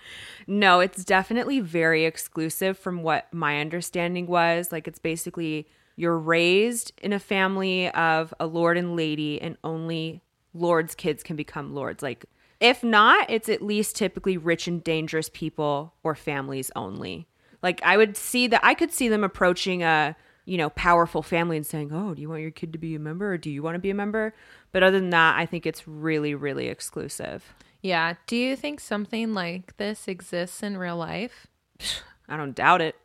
No, 0.46 0.80
it's 0.80 1.04
definitely 1.04 1.60
very 1.60 2.06
exclusive 2.06 2.76
from 2.76 3.04
what 3.04 3.32
my 3.32 3.60
understanding 3.60 4.26
was. 4.26 4.72
Like, 4.72 4.88
it's 4.88 4.98
basically 4.98 5.68
You're 5.94 6.18
raised 6.18 6.92
in 7.02 7.12
a 7.12 7.20
family 7.20 7.88
of 7.90 8.34
a 8.40 8.46
lord 8.46 8.76
and 8.76 8.96
lady, 8.96 9.40
and 9.40 9.56
only 9.62 10.22
lords' 10.54 10.94
kids 10.96 11.22
can 11.22 11.36
become 11.36 11.74
lords. 11.74 12.02
Like, 12.02 12.24
if 12.58 12.82
not, 12.82 13.30
it's 13.30 13.48
at 13.48 13.62
least 13.62 13.94
typically 13.96 14.38
rich 14.38 14.66
and 14.66 14.82
dangerous 14.82 15.30
people 15.32 15.94
or 16.02 16.14
families 16.16 16.70
only. 16.74 17.28
Like, 17.62 17.80
I 17.84 17.96
would 17.96 18.16
see 18.16 18.46
that, 18.48 18.64
I 18.64 18.74
could 18.74 18.92
see 18.92 19.08
them 19.08 19.22
approaching 19.22 19.82
a, 19.84 20.16
you 20.50 20.58
know, 20.58 20.68
powerful 20.70 21.22
family 21.22 21.56
and 21.56 21.64
saying, 21.64 21.92
Oh, 21.92 22.12
do 22.12 22.20
you 22.20 22.28
want 22.28 22.42
your 22.42 22.50
kid 22.50 22.72
to 22.72 22.78
be 22.78 22.96
a 22.96 22.98
member 22.98 23.34
or 23.34 23.38
do 23.38 23.48
you 23.48 23.62
want 23.62 23.76
to 23.76 23.78
be 23.78 23.90
a 23.90 23.94
member? 23.94 24.34
But 24.72 24.82
other 24.82 24.98
than 24.98 25.10
that, 25.10 25.38
I 25.38 25.46
think 25.46 25.64
it's 25.64 25.86
really, 25.86 26.34
really 26.34 26.66
exclusive. 26.66 27.54
Yeah. 27.82 28.14
Do 28.26 28.34
you 28.34 28.56
think 28.56 28.80
something 28.80 29.32
like 29.32 29.76
this 29.76 30.08
exists 30.08 30.64
in 30.64 30.76
real 30.76 30.96
life? 30.96 31.46
I 32.28 32.36
don't 32.36 32.56
doubt 32.56 32.80
it. 32.80 32.96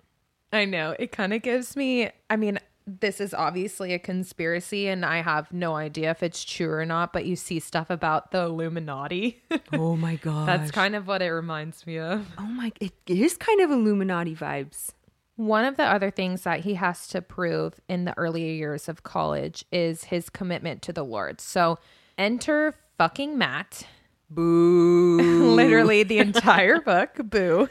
I 0.51 0.65
know. 0.65 0.95
It 0.97 1.11
kind 1.11 1.35
of 1.35 1.43
gives 1.43 1.75
me, 1.75 2.09
I 2.31 2.35
mean, 2.35 2.57
this 2.87 3.21
is 3.21 3.31
obviously 3.31 3.93
a 3.93 3.99
conspiracy 3.99 4.87
and 4.87 5.05
I 5.05 5.21
have 5.21 5.53
no 5.53 5.75
idea 5.75 6.09
if 6.09 6.23
it's 6.23 6.43
true 6.43 6.71
or 6.71 6.83
not, 6.83 7.13
but 7.13 7.27
you 7.27 7.35
see 7.35 7.59
stuff 7.59 7.91
about 7.91 8.31
the 8.31 8.41
Illuminati. 8.41 9.43
Oh 9.71 9.95
my 9.95 10.15
god. 10.15 10.47
That's 10.47 10.71
kind 10.71 10.95
of 10.95 11.05
what 11.07 11.21
it 11.21 11.29
reminds 11.29 11.85
me 11.85 11.99
of. 11.99 12.25
Oh 12.39 12.47
my 12.47 12.71
it 12.79 12.93
is 13.05 13.37
kind 13.37 13.61
of 13.61 13.69
Illuminati 13.69 14.35
vibes. 14.35 14.93
One 15.35 15.65
of 15.65 15.75
the 15.75 15.83
other 15.83 16.11
things 16.11 16.43
that 16.43 16.61
he 16.61 16.75
has 16.75 17.07
to 17.09 17.21
prove 17.21 17.79
in 17.89 18.05
the 18.05 18.17
earlier 18.17 18.51
years 18.51 18.87
of 18.87 19.03
college 19.03 19.65
is 19.71 20.05
his 20.05 20.29
commitment 20.29 20.81
to 20.83 20.93
the 20.93 21.03
Lord. 21.03 21.41
So 21.41 21.77
enter 22.17 22.73
fucking 22.97 23.37
Matt. 23.37 23.85
Boo. 24.29 25.17
Literally 25.55 26.03
the 26.03 26.19
entire 26.19 26.79
book. 26.79 27.17
Boo. 27.25 27.67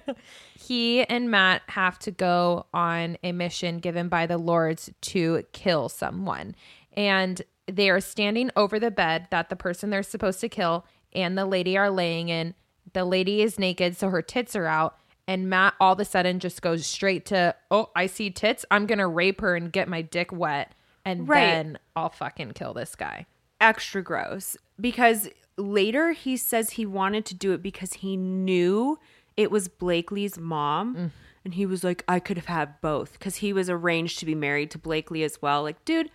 he 0.58 1.04
and 1.04 1.30
Matt 1.30 1.62
have 1.68 1.98
to 2.00 2.10
go 2.10 2.66
on 2.72 3.18
a 3.22 3.32
mission 3.32 3.78
given 3.78 4.08
by 4.08 4.26
the 4.26 4.38
Lords 4.38 4.90
to 5.02 5.44
kill 5.52 5.88
someone. 5.88 6.54
And 6.94 7.42
they 7.66 7.90
are 7.90 8.00
standing 8.00 8.50
over 8.56 8.80
the 8.80 8.90
bed 8.90 9.28
that 9.30 9.50
the 9.50 9.56
person 9.56 9.90
they're 9.90 10.02
supposed 10.02 10.40
to 10.40 10.48
kill 10.48 10.86
and 11.12 11.36
the 11.36 11.46
lady 11.46 11.76
are 11.76 11.90
laying 11.90 12.28
in. 12.28 12.54
The 12.94 13.04
lady 13.04 13.42
is 13.42 13.58
naked, 13.58 13.96
so 13.96 14.08
her 14.08 14.22
tits 14.22 14.56
are 14.56 14.66
out. 14.66 14.98
And 15.32 15.48
Matt 15.48 15.74
all 15.80 15.94
of 15.94 16.00
a 16.00 16.04
sudden 16.04 16.40
just 16.40 16.60
goes 16.60 16.84
straight 16.86 17.24
to, 17.26 17.54
oh, 17.70 17.88
I 17.96 18.04
see 18.06 18.30
tits. 18.30 18.66
I'm 18.70 18.84
going 18.86 18.98
to 18.98 19.06
rape 19.06 19.40
her 19.40 19.56
and 19.56 19.72
get 19.72 19.88
my 19.88 20.02
dick 20.02 20.30
wet. 20.30 20.74
And 21.06 21.26
Right. 21.26 21.40
then 21.40 21.78
I'll 21.96 22.10
fucking 22.10 22.52
kill 22.52 22.74
this 22.74 22.94
guy. 22.94 23.24
Extra 23.58 24.02
gross. 24.02 24.58
Because 24.78 25.30
later 25.56 26.12
he 26.12 26.36
says 26.36 26.70
he 26.72 26.84
wanted 26.84 27.24
to 27.26 27.34
do 27.34 27.52
it 27.52 27.62
because 27.62 27.94
he 27.94 28.16
knew 28.16 28.98
it 29.36 29.50
was 29.50 29.68
Blakely's 29.68 30.38
mom. 30.38 30.94
Mm. 30.96 31.10
And 31.46 31.54
he 31.54 31.64
was 31.64 31.82
like, 31.82 32.04
I 32.06 32.20
could 32.20 32.36
have 32.36 32.46
had 32.46 32.80
both. 32.82 33.14
Because 33.14 33.36
he 33.36 33.54
was 33.54 33.70
arranged 33.70 34.18
to 34.18 34.26
be 34.26 34.34
married 34.34 34.70
to 34.72 34.78
Blakely 34.78 35.22
as 35.24 35.40
well. 35.40 35.62
Like, 35.62 35.82
dude, 35.86 36.10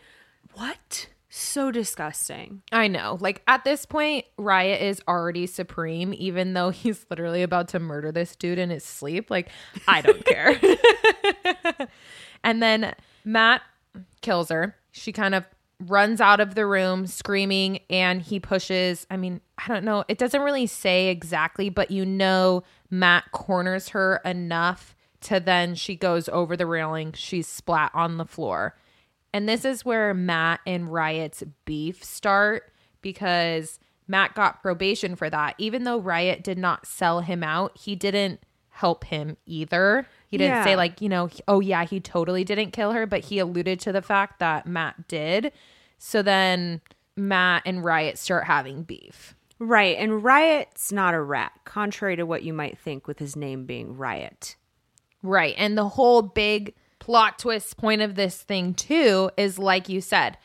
what? 0.53 1.07
So 1.29 1.71
disgusting. 1.71 2.61
I 2.71 2.87
know. 2.87 3.17
Like 3.19 3.41
at 3.47 3.63
this 3.63 3.85
point, 3.85 4.25
Raya 4.39 4.79
is 4.79 5.01
already 5.07 5.45
supreme, 5.45 6.13
even 6.17 6.53
though 6.53 6.69
he's 6.71 7.05
literally 7.09 7.43
about 7.43 7.67
to 7.69 7.79
murder 7.79 8.11
this 8.11 8.35
dude 8.35 8.59
in 8.59 8.69
his 8.69 8.83
sleep. 8.83 9.29
Like, 9.29 9.49
I 9.87 10.01
don't 10.01 10.25
care. 10.25 10.59
and 12.43 12.61
then 12.61 12.95
Matt 13.25 13.61
kills 14.21 14.49
her. 14.49 14.75
She 14.91 15.11
kind 15.11 15.35
of 15.35 15.45
runs 15.85 16.19
out 16.21 16.39
of 16.39 16.55
the 16.55 16.65
room 16.65 17.05
screaming, 17.05 17.81
and 17.89 18.21
he 18.21 18.39
pushes. 18.39 19.05
I 19.11 19.17
mean, 19.17 19.41
I 19.57 19.67
don't 19.67 19.83
know. 19.83 20.05
It 20.07 20.17
doesn't 20.17 20.41
really 20.41 20.65
say 20.65 21.09
exactly, 21.09 21.69
but 21.69 21.91
you 21.91 22.05
know, 22.05 22.63
Matt 22.89 23.31
corners 23.31 23.89
her 23.89 24.21
enough 24.25 24.95
to 25.21 25.39
then 25.39 25.75
she 25.75 25.95
goes 25.95 26.29
over 26.29 26.55
the 26.55 26.65
railing. 26.65 27.11
She's 27.13 27.47
splat 27.47 27.91
on 27.93 28.17
the 28.17 28.25
floor. 28.25 28.75
And 29.37 29.47
this 29.47 29.65
is 29.65 29.85
where 29.85 30.15
Matt 30.15 30.61
and 30.65 30.91
Riot's 30.91 31.43
beef 31.63 32.03
start 32.03 32.71
because 33.03 33.77
Matt 34.07 34.33
got 34.33 34.63
probation 34.63 35.15
for 35.15 35.29
that. 35.29 35.53
Even 35.59 35.83
though 35.83 35.99
Riot 35.99 36.43
did 36.43 36.57
not 36.57 36.87
sell 36.87 37.21
him 37.21 37.43
out, 37.43 37.77
he 37.77 37.95
didn't 37.95 38.39
help 38.69 39.03
him 39.03 39.37
either. 39.45 40.07
He 40.27 40.39
didn't 40.39 40.55
Yeah. 40.55 40.63
say, 40.63 40.75
like, 40.75 41.01
you 41.01 41.07
know, 41.07 41.29
oh, 41.47 41.59
yeah, 41.59 41.83
he 41.83 41.99
totally 41.99 42.43
didn't 42.43 42.71
kill 42.71 42.93
her, 42.93 43.05
but 43.05 43.25
he 43.25 43.37
alluded 43.37 43.79
to 43.81 43.91
the 43.91 44.01
fact 44.01 44.39
that 44.39 44.65
Matt 44.65 45.07
did. 45.07 45.51
So 45.99 46.23
then 46.23 46.81
Matt 47.15 47.61
and 47.63 47.85
Riot 47.85 48.17
start 48.17 48.45
having 48.45 48.81
beef. 48.81 49.35
Right. 49.59 49.97
And 49.99 50.23
Riot's 50.23 50.91
not 50.91 51.13
a 51.13 51.21
rat, 51.21 51.51
contrary 51.63 52.15
to 52.15 52.25
what 52.25 52.41
you 52.41 52.53
might 52.53 52.79
think 52.79 53.05
with 53.07 53.19
his 53.19 53.35
name 53.35 53.67
being 53.67 53.97
Riot. 53.97 54.55
Right. 55.21 55.53
And 55.59 55.77
the 55.77 55.89
whole 55.89 56.23
big 56.23 56.73
plot 57.07 57.39
twist 57.39 57.77
point 57.77 58.01
of 58.01 58.15
this 58.15 58.43
thing, 58.43 58.73
too, 58.73 59.31
is 59.37 59.57
like 59.57 59.87
you 59.87 60.01
said, 60.01 60.37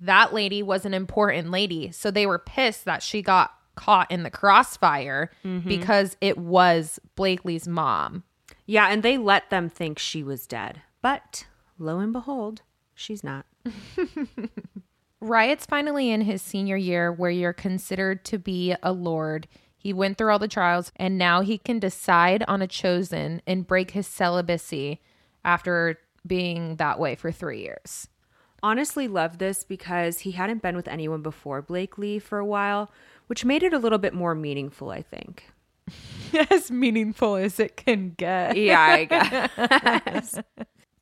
that 0.00 0.34
lady 0.34 0.62
was 0.62 0.84
an 0.84 0.92
important 0.92 1.50
lady. 1.50 1.90
So 1.92 2.10
they 2.10 2.26
were 2.26 2.38
pissed 2.38 2.84
that 2.84 3.02
she 3.02 3.22
got 3.22 3.54
caught 3.74 4.10
in 4.10 4.22
the 4.22 4.28
crossfire 4.28 5.30
mm-hmm. 5.42 5.66
because 5.66 6.18
it 6.20 6.36
was 6.36 7.00
Blakely's 7.16 7.66
mom. 7.66 8.24
Yeah, 8.66 8.88
and 8.88 9.02
they 9.02 9.16
let 9.16 9.48
them 9.48 9.70
think 9.70 9.98
she 9.98 10.22
was 10.22 10.46
dead. 10.46 10.82
But 11.00 11.46
lo 11.78 12.00
and 12.00 12.12
behold, 12.12 12.60
she's 12.94 13.24
not. 13.24 13.46
Riot's 15.22 15.64
finally 15.64 16.10
in 16.10 16.20
his 16.20 16.42
senior 16.42 16.76
year 16.76 17.10
where 17.10 17.30
you're 17.30 17.54
considered 17.54 18.26
to 18.26 18.36
be 18.36 18.74
a 18.82 18.92
lord. 18.92 19.48
He 19.74 19.94
went 19.94 20.18
through 20.18 20.32
all 20.32 20.38
the 20.38 20.48
trials 20.48 20.92
and 20.96 21.16
now 21.16 21.40
he 21.40 21.56
can 21.56 21.78
decide 21.78 22.44
on 22.46 22.60
a 22.60 22.66
chosen 22.66 23.40
and 23.46 23.66
break 23.66 23.92
his 23.92 24.06
celibacy 24.06 25.00
after 25.44 25.98
being 26.26 26.76
that 26.76 26.98
way 26.98 27.14
for 27.14 27.32
three 27.32 27.62
years. 27.62 28.08
Honestly, 28.62 29.08
love 29.08 29.38
this 29.38 29.64
because 29.64 30.20
he 30.20 30.32
hadn't 30.32 30.62
been 30.62 30.76
with 30.76 30.88
anyone 30.88 31.22
before 31.22 31.62
Blakely 31.62 32.18
for 32.18 32.38
a 32.38 32.44
while, 32.44 32.90
which 33.26 33.44
made 33.44 33.62
it 33.62 33.72
a 33.72 33.78
little 33.78 33.98
bit 33.98 34.12
more 34.12 34.34
meaningful, 34.34 34.90
I 34.90 35.02
think. 35.02 35.44
as 36.50 36.70
meaningful 36.70 37.36
as 37.36 37.58
it 37.58 37.76
can 37.76 38.10
get. 38.10 38.56
Yeah, 38.56 38.80
I 38.80 39.04
guess. 39.04 40.38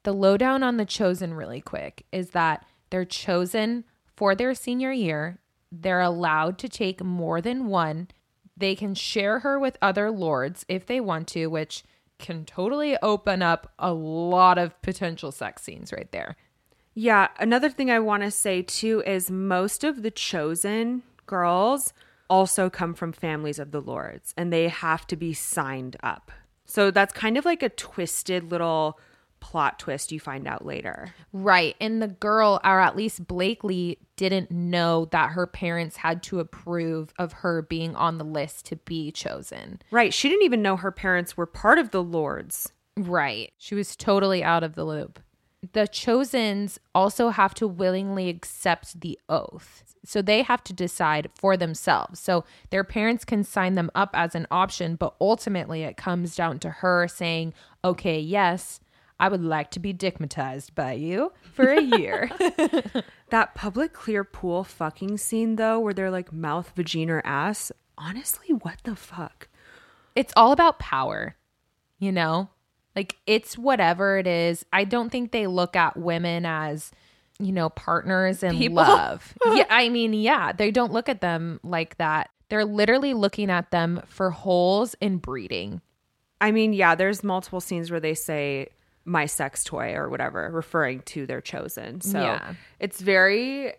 The 0.04 0.14
lowdown 0.14 0.62
on 0.62 0.78
the 0.78 0.86
chosen, 0.86 1.34
really 1.34 1.60
quick, 1.60 2.06
is 2.12 2.30
that 2.30 2.64
they're 2.88 3.04
chosen 3.04 3.84
for 4.16 4.34
their 4.34 4.54
senior 4.54 4.90
year. 4.90 5.38
They're 5.70 6.00
allowed 6.00 6.56
to 6.60 6.68
take 6.68 7.02
more 7.02 7.42
than 7.42 7.66
one. 7.66 8.08
They 8.56 8.74
can 8.74 8.94
share 8.94 9.40
her 9.40 9.58
with 9.58 9.76
other 9.82 10.10
lords 10.10 10.64
if 10.66 10.86
they 10.86 11.00
want 11.00 11.28
to, 11.28 11.48
which 11.48 11.84
can 12.18 12.44
totally 12.44 12.96
open 13.02 13.42
up 13.42 13.72
a 13.78 13.92
lot 13.92 14.58
of 14.58 14.80
potential 14.82 15.32
sex 15.32 15.62
scenes 15.62 15.92
right 15.92 16.10
there. 16.12 16.36
Yeah, 16.94 17.28
another 17.38 17.70
thing 17.70 17.90
I 17.90 18.00
want 18.00 18.24
to 18.24 18.30
say 18.30 18.62
too 18.62 19.02
is 19.06 19.30
most 19.30 19.84
of 19.84 20.02
the 20.02 20.10
chosen 20.10 21.04
girls 21.26 21.92
also 22.28 22.68
come 22.68 22.94
from 22.94 23.12
families 23.12 23.58
of 23.58 23.70
the 23.70 23.80
lords 23.80 24.34
and 24.36 24.52
they 24.52 24.68
have 24.68 25.06
to 25.06 25.16
be 25.16 25.32
signed 25.32 25.96
up. 26.02 26.32
So 26.66 26.90
that's 26.90 27.12
kind 27.12 27.38
of 27.38 27.44
like 27.44 27.62
a 27.62 27.68
twisted 27.68 28.50
little 28.50 28.98
plot 29.40 29.78
twist 29.78 30.12
you 30.12 30.20
find 30.20 30.46
out 30.46 30.64
later. 30.64 31.14
Right. 31.32 31.76
And 31.80 32.02
the 32.02 32.08
girl, 32.08 32.60
or 32.64 32.80
at 32.80 32.96
least 32.96 33.26
Blakely, 33.26 33.98
didn't 34.16 34.50
know 34.50 35.06
that 35.12 35.30
her 35.30 35.46
parents 35.46 35.96
had 35.96 36.22
to 36.24 36.40
approve 36.40 37.12
of 37.18 37.32
her 37.32 37.62
being 37.62 37.94
on 37.96 38.18
the 38.18 38.24
list 38.24 38.66
to 38.66 38.76
be 38.76 39.12
chosen. 39.12 39.80
Right, 39.90 40.12
she 40.12 40.28
didn't 40.28 40.44
even 40.44 40.60
know 40.60 40.76
her 40.76 40.90
parents 40.90 41.36
were 41.36 41.46
part 41.46 41.78
of 41.78 41.90
the 41.92 42.02
lords. 42.02 42.72
Right. 42.96 43.52
She 43.58 43.74
was 43.74 43.94
totally 43.94 44.42
out 44.42 44.64
of 44.64 44.74
the 44.74 44.84
loop. 44.84 45.20
The 45.72 45.86
chosens 45.88 46.78
also 46.94 47.30
have 47.30 47.54
to 47.54 47.66
willingly 47.66 48.28
accept 48.28 49.00
the 49.00 49.18
oath. 49.28 49.82
So 50.04 50.22
they 50.22 50.42
have 50.42 50.62
to 50.64 50.72
decide 50.72 51.30
for 51.34 51.56
themselves. 51.56 52.20
So 52.20 52.44
their 52.70 52.84
parents 52.84 53.24
can 53.24 53.44
sign 53.44 53.74
them 53.74 53.90
up 53.94 54.10
as 54.14 54.34
an 54.34 54.46
option, 54.50 54.96
but 54.96 55.14
ultimately 55.20 55.82
it 55.82 55.96
comes 55.96 56.36
down 56.36 56.60
to 56.60 56.70
her 56.70 57.08
saying, 57.08 57.54
okay, 57.84 58.18
yes, 58.18 58.80
I 59.20 59.28
would 59.28 59.42
like 59.42 59.70
to 59.72 59.80
be 59.80 59.92
dickmatized 59.92 60.74
by 60.74 60.92
you 60.92 61.32
for 61.52 61.68
a 61.68 61.80
year. 61.80 62.30
That 63.30 63.54
public 63.54 63.92
clear 63.92 64.24
pool 64.24 64.64
fucking 64.64 65.18
scene 65.18 65.56
though, 65.56 65.78
where 65.80 65.92
they're 65.92 66.10
like 66.10 66.32
mouth, 66.32 66.72
vagina, 66.74 67.16
or 67.16 67.26
ass. 67.26 67.70
Honestly, 67.98 68.54
what 68.54 68.78
the 68.84 68.96
fuck? 68.96 69.48
it's 70.18 70.32
all 70.36 70.50
about 70.50 70.80
power, 70.80 71.36
you 72.00 72.10
know? 72.10 72.48
Like 72.96 73.16
it's 73.26 73.56
whatever 73.56 74.18
it 74.18 74.26
is. 74.26 74.66
I 74.72 74.82
don't 74.82 75.10
think 75.10 75.30
they 75.30 75.46
look 75.46 75.76
at 75.76 75.96
women 75.96 76.44
as, 76.44 76.90
you 77.38 77.52
know, 77.52 77.68
partners 77.68 78.42
in 78.42 78.58
People? 78.58 78.76
love. 78.76 79.32
yeah, 79.46 79.66
I 79.70 79.88
mean, 79.90 80.12
yeah, 80.14 80.50
they 80.50 80.72
don't 80.72 80.92
look 80.92 81.08
at 81.08 81.20
them 81.20 81.60
like 81.62 81.96
that. 81.98 82.30
They're 82.48 82.64
literally 82.64 83.14
looking 83.14 83.48
at 83.48 83.70
them 83.70 84.02
for 84.08 84.30
holes 84.30 84.96
in 85.00 85.18
breeding. 85.18 85.80
I 86.40 86.50
mean, 86.50 86.72
yeah, 86.72 86.96
there's 86.96 87.22
multiple 87.22 87.60
scenes 87.60 87.90
where 87.90 88.00
they 88.00 88.14
say 88.14 88.70
my 89.08 89.26
sex 89.26 89.64
toy 89.64 89.94
or 89.94 90.08
whatever, 90.08 90.50
referring 90.52 91.00
to 91.00 91.26
their 91.26 91.40
chosen. 91.40 92.00
So 92.00 92.20
Yeah. 92.20 92.54
it's 92.78 93.00
very 93.00 93.72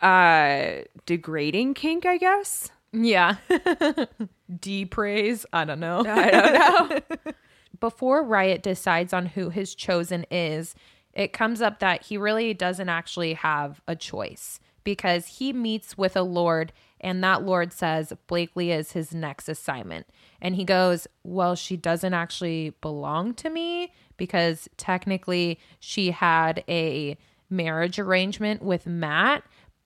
uh 0.00 0.82
degrading 1.06 1.74
kink, 1.74 2.06
I 2.06 2.18
guess. 2.18 2.70
Yeah. 2.92 3.36
D 4.60 4.84
praise. 4.86 5.44
I 5.52 5.64
don't 5.64 5.80
know. 5.80 6.04
I 6.06 6.30
don't 6.30 6.54
know. 6.54 7.32
Before 7.80 8.22
Riot 8.22 8.62
decides 8.62 9.12
on 9.12 9.26
who 9.26 9.50
his 9.50 9.74
chosen 9.74 10.24
is, 10.30 10.74
it 11.12 11.32
comes 11.32 11.60
up 11.60 11.80
that 11.80 12.04
he 12.04 12.16
really 12.16 12.54
doesn't 12.54 12.88
actually 12.88 13.34
have 13.34 13.82
a 13.86 13.94
choice 13.96 14.60
because 14.84 15.26
he 15.26 15.52
meets 15.52 15.98
with 15.98 16.16
a 16.16 16.22
lord 16.22 16.72
and 17.00 17.22
that 17.24 17.42
lord 17.42 17.72
says 17.72 18.12
Blakely 18.28 18.70
is 18.70 18.92
his 18.92 19.14
next 19.14 19.48
assignment. 19.48 20.06
And 20.40 20.54
he 20.56 20.64
goes, 20.64 21.06
Well, 21.24 21.54
she 21.54 21.76
doesn't 21.76 22.14
actually 22.14 22.70
belong 22.80 23.34
to 23.34 23.50
me 23.50 23.92
because 24.16 24.68
technically 24.76 25.58
she 25.80 26.10
had 26.10 26.64
a 26.68 27.16
marriage 27.50 27.98
arrangement 27.98 28.62
with 28.62 28.86
Matt, 28.86 29.42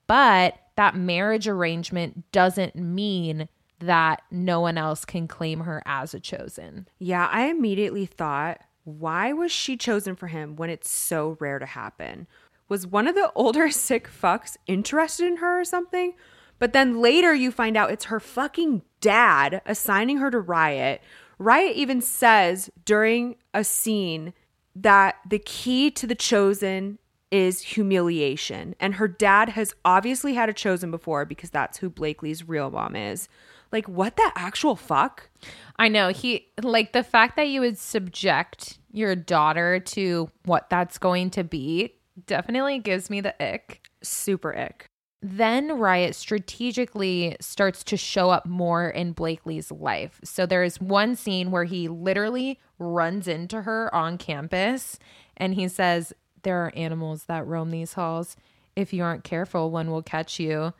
but 0.06 0.54
that 0.76 0.96
marriage 0.96 1.46
arrangement 1.46 2.30
doesn't 2.32 2.75
mean 2.75 3.49
that 3.80 4.22
no 4.30 4.60
one 4.60 4.78
else 4.78 5.04
can 5.04 5.26
claim 5.26 5.60
her 5.60 5.82
as 5.87 6.14
a 6.14 6.20
chosen. 6.20 6.88
Yeah, 6.99 7.28
I 7.30 7.46
immediately 7.46 8.06
thought, 8.06 8.60
why 8.84 9.32
was 9.32 9.52
she 9.52 9.76
chosen 9.76 10.16
for 10.16 10.28
him 10.28 10.56
when 10.56 10.70
it's 10.70 10.90
so 10.90 11.37
rare 11.40 11.58
to 11.58 11.66
happen? 11.66 12.26
Was 12.68 12.87
one 12.87 13.08
of 13.08 13.14
the 13.14 13.32
older 13.37 13.70
sick 13.70 14.08
fucks 14.08 14.56
interested 14.66 15.26
in 15.26 15.37
her 15.38 15.60
or 15.60 15.64
something? 15.64 16.14
But 16.58 16.75
then 16.75 17.00
later 17.00 17.34
you 17.34 17.50
find 17.50 17.76
out 17.76 17.90
it's 17.90 18.04
her 18.06 18.20
fucking 18.20 18.82
dad 19.00 19.62
assigning 19.64 20.18
her 20.18 20.30
to 20.30 20.38
Riot. 20.38 21.00
Riot 21.40 21.75
even 21.75 22.02
says 22.02 22.70
during 22.85 23.37
a 23.54 23.64
scene 23.64 24.35
that 24.76 25.16
the 25.28 25.38
key 25.38 25.90
to 25.92 26.06
the 26.06 26.14
chosen 26.14 26.99
is 27.30 27.62
humiliation. 27.62 28.75
And 28.78 28.97
her 28.97 29.09
dad 29.09 29.49
has 29.50 29.75
obviously 29.85 30.35
had 30.35 30.50
a 30.50 30.52
chosen 30.52 30.90
before 30.90 31.25
because 31.25 31.49
that's 31.49 31.78
who 31.78 31.88
Blakely's 31.88 32.47
real 32.47 32.70
mom 32.70 32.94
is. 32.94 33.26
Like, 33.73 33.88
what 33.88 34.16
the 34.16 34.30
actual 34.35 34.76
fuck? 34.76 35.30
I 35.76 35.88
know. 35.88 36.09
He, 36.11 36.49
like, 36.62 36.92
the 36.92 37.04
fact 37.04 37.37
that 37.37 37.49
you 37.49 37.61
would 37.61 37.78
subject 37.78 38.78
your 38.92 39.16
daughter 39.16 39.80
to 39.80 40.28
what 40.44 40.68
that's 40.68 40.99
going 40.99 41.30
to 41.30 41.44
be 41.44 41.94
definitely 42.26 42.80
gives 42.80 43.09
me 43.09 43.23
the 43.23 43.35
ick. 43.42 43.88
Super 44.02 44.54
ick. 44.54 44.89
Then 45.23 45.79
Riot 45.79 46.15
strategically 46.15 47.37
starts 47.41 47.85
to 47.85 47.97
show 47.97 48.31
up 48.31 48.47
more 48.47 48.89
in 48.89 49.12
Blakely's 49.12 49.71
life. 49.71 50.19
So 50.25 50.47
there's 50.47 50.81
one 50.81 51.15
scene 51.15 51.50
where 51.50 51.65
he 51.65 51.89
literally 51.89 52.59
runs 52.79 53.29
into 53.29 53.62
her 53.62 53.95
on 53.95 54.17
campus 54.17 54.99
and 55.37 55.55
he 55.55 55.69
says, 55.69 56.15
There 56.43 56.65
are 56.65 56.73
animals 56.75 57.25
that 57.25 57.47
roam 57.47 57.71
these 57.71 57.93
halls. 57.93 58.37
If 58.75 58.95
you 58.95 59.03
aren't 59.03 59.25
careful, 59.25 59.71
one 59.71 59.91
will 59.91 60.03
catch 60.03 60.41
you. 60.41 60.73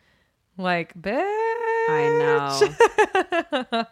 Like, 0.57 0.95
bitch. 0.95 1.21
I 1.89 2.71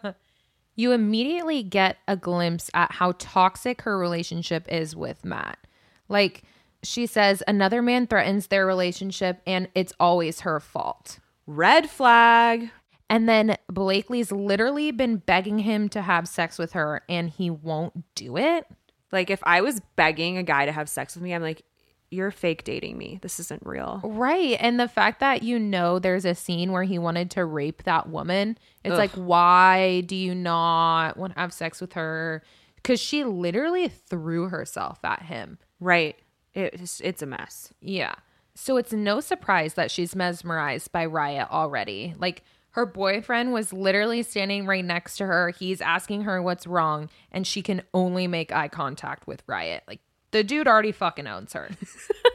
know. 0.01 0.13
you 0.75 0.93
immediately 0.93 1.61
get 1.61 1.97
a 2.07 2.15
glimpse 2.15 2.71
at 2.73 2.93
how 2.93 3.13
toxic 3.19 3.81
her 3.83 3.99
relationship 3.99 4.65
is 4.67 4.95
with 4.95 5.23
Matt. 5.23 5.59
Like, 6.07 6.43
she 6.83 7.05
says 7.05 7.43
another 7.47 7.81
man 7.81 8.07
threatens 8.07 8.47
their 8.47 8.65
relationship 8.65 9.41
and 9.45 9.67
it's 9.75 9.93
always 9.99 10.41
her 10.41 10.59
fault. 10.59 11.19
Red 11.45 11.89
flag. 11.89 12.69
And 13.09 13.27
then 13.27 13.57
Blakely's 13.67 14.31
literally 14.31 14.91
been 14.91 15.17
begging 15.17 15.59
him 15.59 15.89
to 15.89 16.01
have 16.01 16.27
sex 16.27 16.59
with 16.59 16.73
her 16.73 17.01
and 17.09 17.29
he 17.29 17.49
won't 17.49 18.15
do 18.15 18.37
it. 18.37 18.67
Like, 19.11 19.31
if 19.31 19.41
I 19.43 19.61
was 19.61 19.81
begging 19.95 20.37
a 20.37 20.43
guy 20.43 20.65
to 20.67 20.71
have 20.71 20.87
sex 20.87 21.15
with 21.15 21.23
me, 21.23 21.33
I'm 21.33 21.41
like, 21.41 21.63
you're 22.11 22.31
fake 22.31 22.63
dating 22.63 22.97
me. 22.97 23.19
This 23.21 23.39
isn't 23.39 23.65
real. 23.65 24.01
Right. 24.03 24.57
And 24.59 24.79
the 24.79 24.87
fact 24.87 25.19
that 25.19 25.43
you 25.43 25.59
know 25.59 25.99
there's 25.99 26.25
a 26.25 26.35
scene 26.35 26.71
where 26.71 26.83
he 26.83 26.99
wanted 26.99 27.31
to 27.31 27.45
rape 27.45 27.83
that 27.83 28.09
woman, 28.09 28.57
it's 28.83 28.93
Ugh. 28.93 28.99
like, 28.99 29.11
why 29.11 30.01
do 30.01 30.15
you 30.15 30.33
not 30.33 31.17
want 31.17 31.33
to 31.33 31.39
have 31.39 31.53
sex 31.53 31.81
with 31.81 31.93
her? 31.93 32.43
Because 32.75 32.99
she 32.99 33.23
literally 33.23 33.87
threw 33.87 34.49
herself 34.49 34.99
at 35.03 35.23
him. 35.23 35.57
Right. 35.79 36.15
It's, 36.53 37.01
it's 37.01 37.21
a 37.21 37.25
mess. 37.25 37.73
Yeah. 37.81 38.15
So 38.55 38.77
it's 38.77 38.93
no 38.93 39.19
surprise 39.19 39.75
that 39.75 39.91
she's 39.91 40.15
mesmerized 40.15 40.91
by 40.91 41.05
Riot 41.05 41.47
already. 41.49 42.13
Like, 42.17 42.43
her 42.71 42.85
boyfriend 42.85 43.51
was 43.51 43.73
literally 43.73 44.21
standing 44.21 44.65
right 44.65 44.85
next 44.85 45.17
to 45.17 45.25
her. 45.25 45.49
He's 45.49 45.81
asking 45.81 46.23
her 46.23 46.41
what's 46.41 46.67
wrong, 46.67 47.09
and 47.31 47.47
she 47.47 47.61
can 47.61 47.81
only 47.93 48.27
make 48.27 48.51
eye 48.51 48.67
contact 48.67 49.27
with 49.27 49.43
Riot. 49.47 49.83
Like, 49.87 50.01
the 50.31 50.43
dude 50.43 50.67
already 50.67 50.91
fucking 50.91 51.25
owns 51.25 51.53
her. 51.53 51.69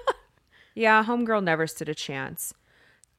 yeah, 0.75 1.05
Homegirl 1.05 1.45
never 1.45 1.67
stood 1.67 1.89
a 1.89 1.95
chance. 1.95 2.53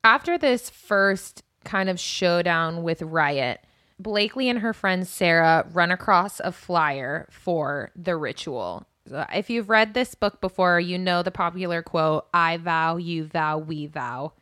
After 0.03 0.38
this 0.38 0.69
first 0.69 1.43
kind 1.63 1.89
of 1.89 1.99
showdown 1.99 2.84
with 2.84 3.01
Riot, 3.01 3.62
Blakely 3.97 4.49
and 4.49 4.60
her 4.60 4.73
friend 4.73 5.08
Sarah 5.08 5.65
run 5.71 5.89
across 5.89 6.41
a 6.41 6.51
flyer 6.51 7.27
for 7.31 7.91
the 7.95 8.17
ritual. 8.17 8.86
Uh, 9.11 9.25
if 9.33 9.49
you've 9.49 9.69
read 9.69 9.93
this 9.93 10.15
book 10.15 10.41
before, 10.41 10.79
you 10.79 10.97
know 10.97 11.21
the 11.23 11.31
popular 11.31 11.81
quote, 11.81 12.27
I 12.33 12.57
vow, 12.57 12.97
you 12.97 13.25
vow, 13.25 13.57
we 13.57 13.87
vow. 13.87 14.33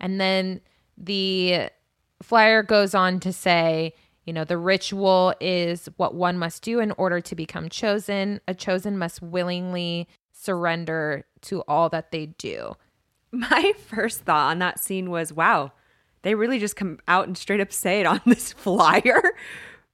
And 0.00 0.20
then 0.20 0.60
the 0.96 1.70
flyer 2.22 2.62
goes 2.62 2.94
on 2.94 3.20
to 3.20 3.32
say, 3.32 3.94
you 4.24 4.32
know, 4.32 4.44
the 4.44 4.58
ritual 4.58 5.34
is 5.40 5.88
what 5.96 6.14
one 6.14 6.38
must 6.38 6.62
do 6.62 6.80
in 6.80 6.92
order 6.92 7.20
to 7.20 7.34
become 7.34 7.68
chosen. 7.68 8.40
A 8.46 8.54
chosen 8.54 8.98
must 8.98 9.22
willingly 9.22 10.06
surrender 10.32 11.24
to 11.42 11.62
all 11.66 11.88
that 11.88 12.10
they 12.10 12.26
do. 12.26 12.74
My 13.32 13.72
first 13.86 14.20
thought 14.20 14.50
on 14.50 14.58
that 14.58 14.80
scene 14.80 15.10
was, 15.10 15.32
wow, 15.32 15.72
they 16.22 16.34
really 16.34 16.58
just 16.58 16.76
come 16.76 16.98
out 17.08 17.26
and 17.26 17.38
straight 17.38 17.60
up 17.60 17.72
say 17.72 18.00
it 18.00 18.06
on 18.06 18.20
this 18.26 18.52
flyer. 18.54 19.22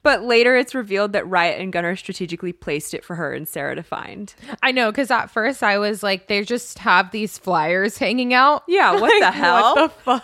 But 0.04 0.22
later 0.22 0.54
it's 0.54 0.74
revealed 0.74 1.14
that 1.14 1.26
Riot 1.26 1.60
and 1.60 1.72
Gunnar 1.72 1.96
strategically 1.96 2.52
placed 2.52 2.92
it 2.92 3.02
for 3.04 3.16
her 3.16 3.32
and 3.32 3.48
Sarah 3.48 3.74
to 3.74 3.82
find. 3.82 4.32
I 4.62 4.70
know, 4.70 4.92
because 4.92 5.10
at 5.10 5.30
first 5.30 5.62
I 5.62 5.78
was 5.78 6.02
like, 6.02 6.28
they 6.28 6.44
just 6.44 6.78
have 6.80 7.10
these 7.10 7.38
flyers 7.38 7.96
hanging 7.96 8.34
out. 8.34 8.64
Yeah, 8.68 8.92
what 8.92 9.02
like, 9.10 9.20
the 9.20 9.30
hell? 9.32 9.74
What 9.74 10.22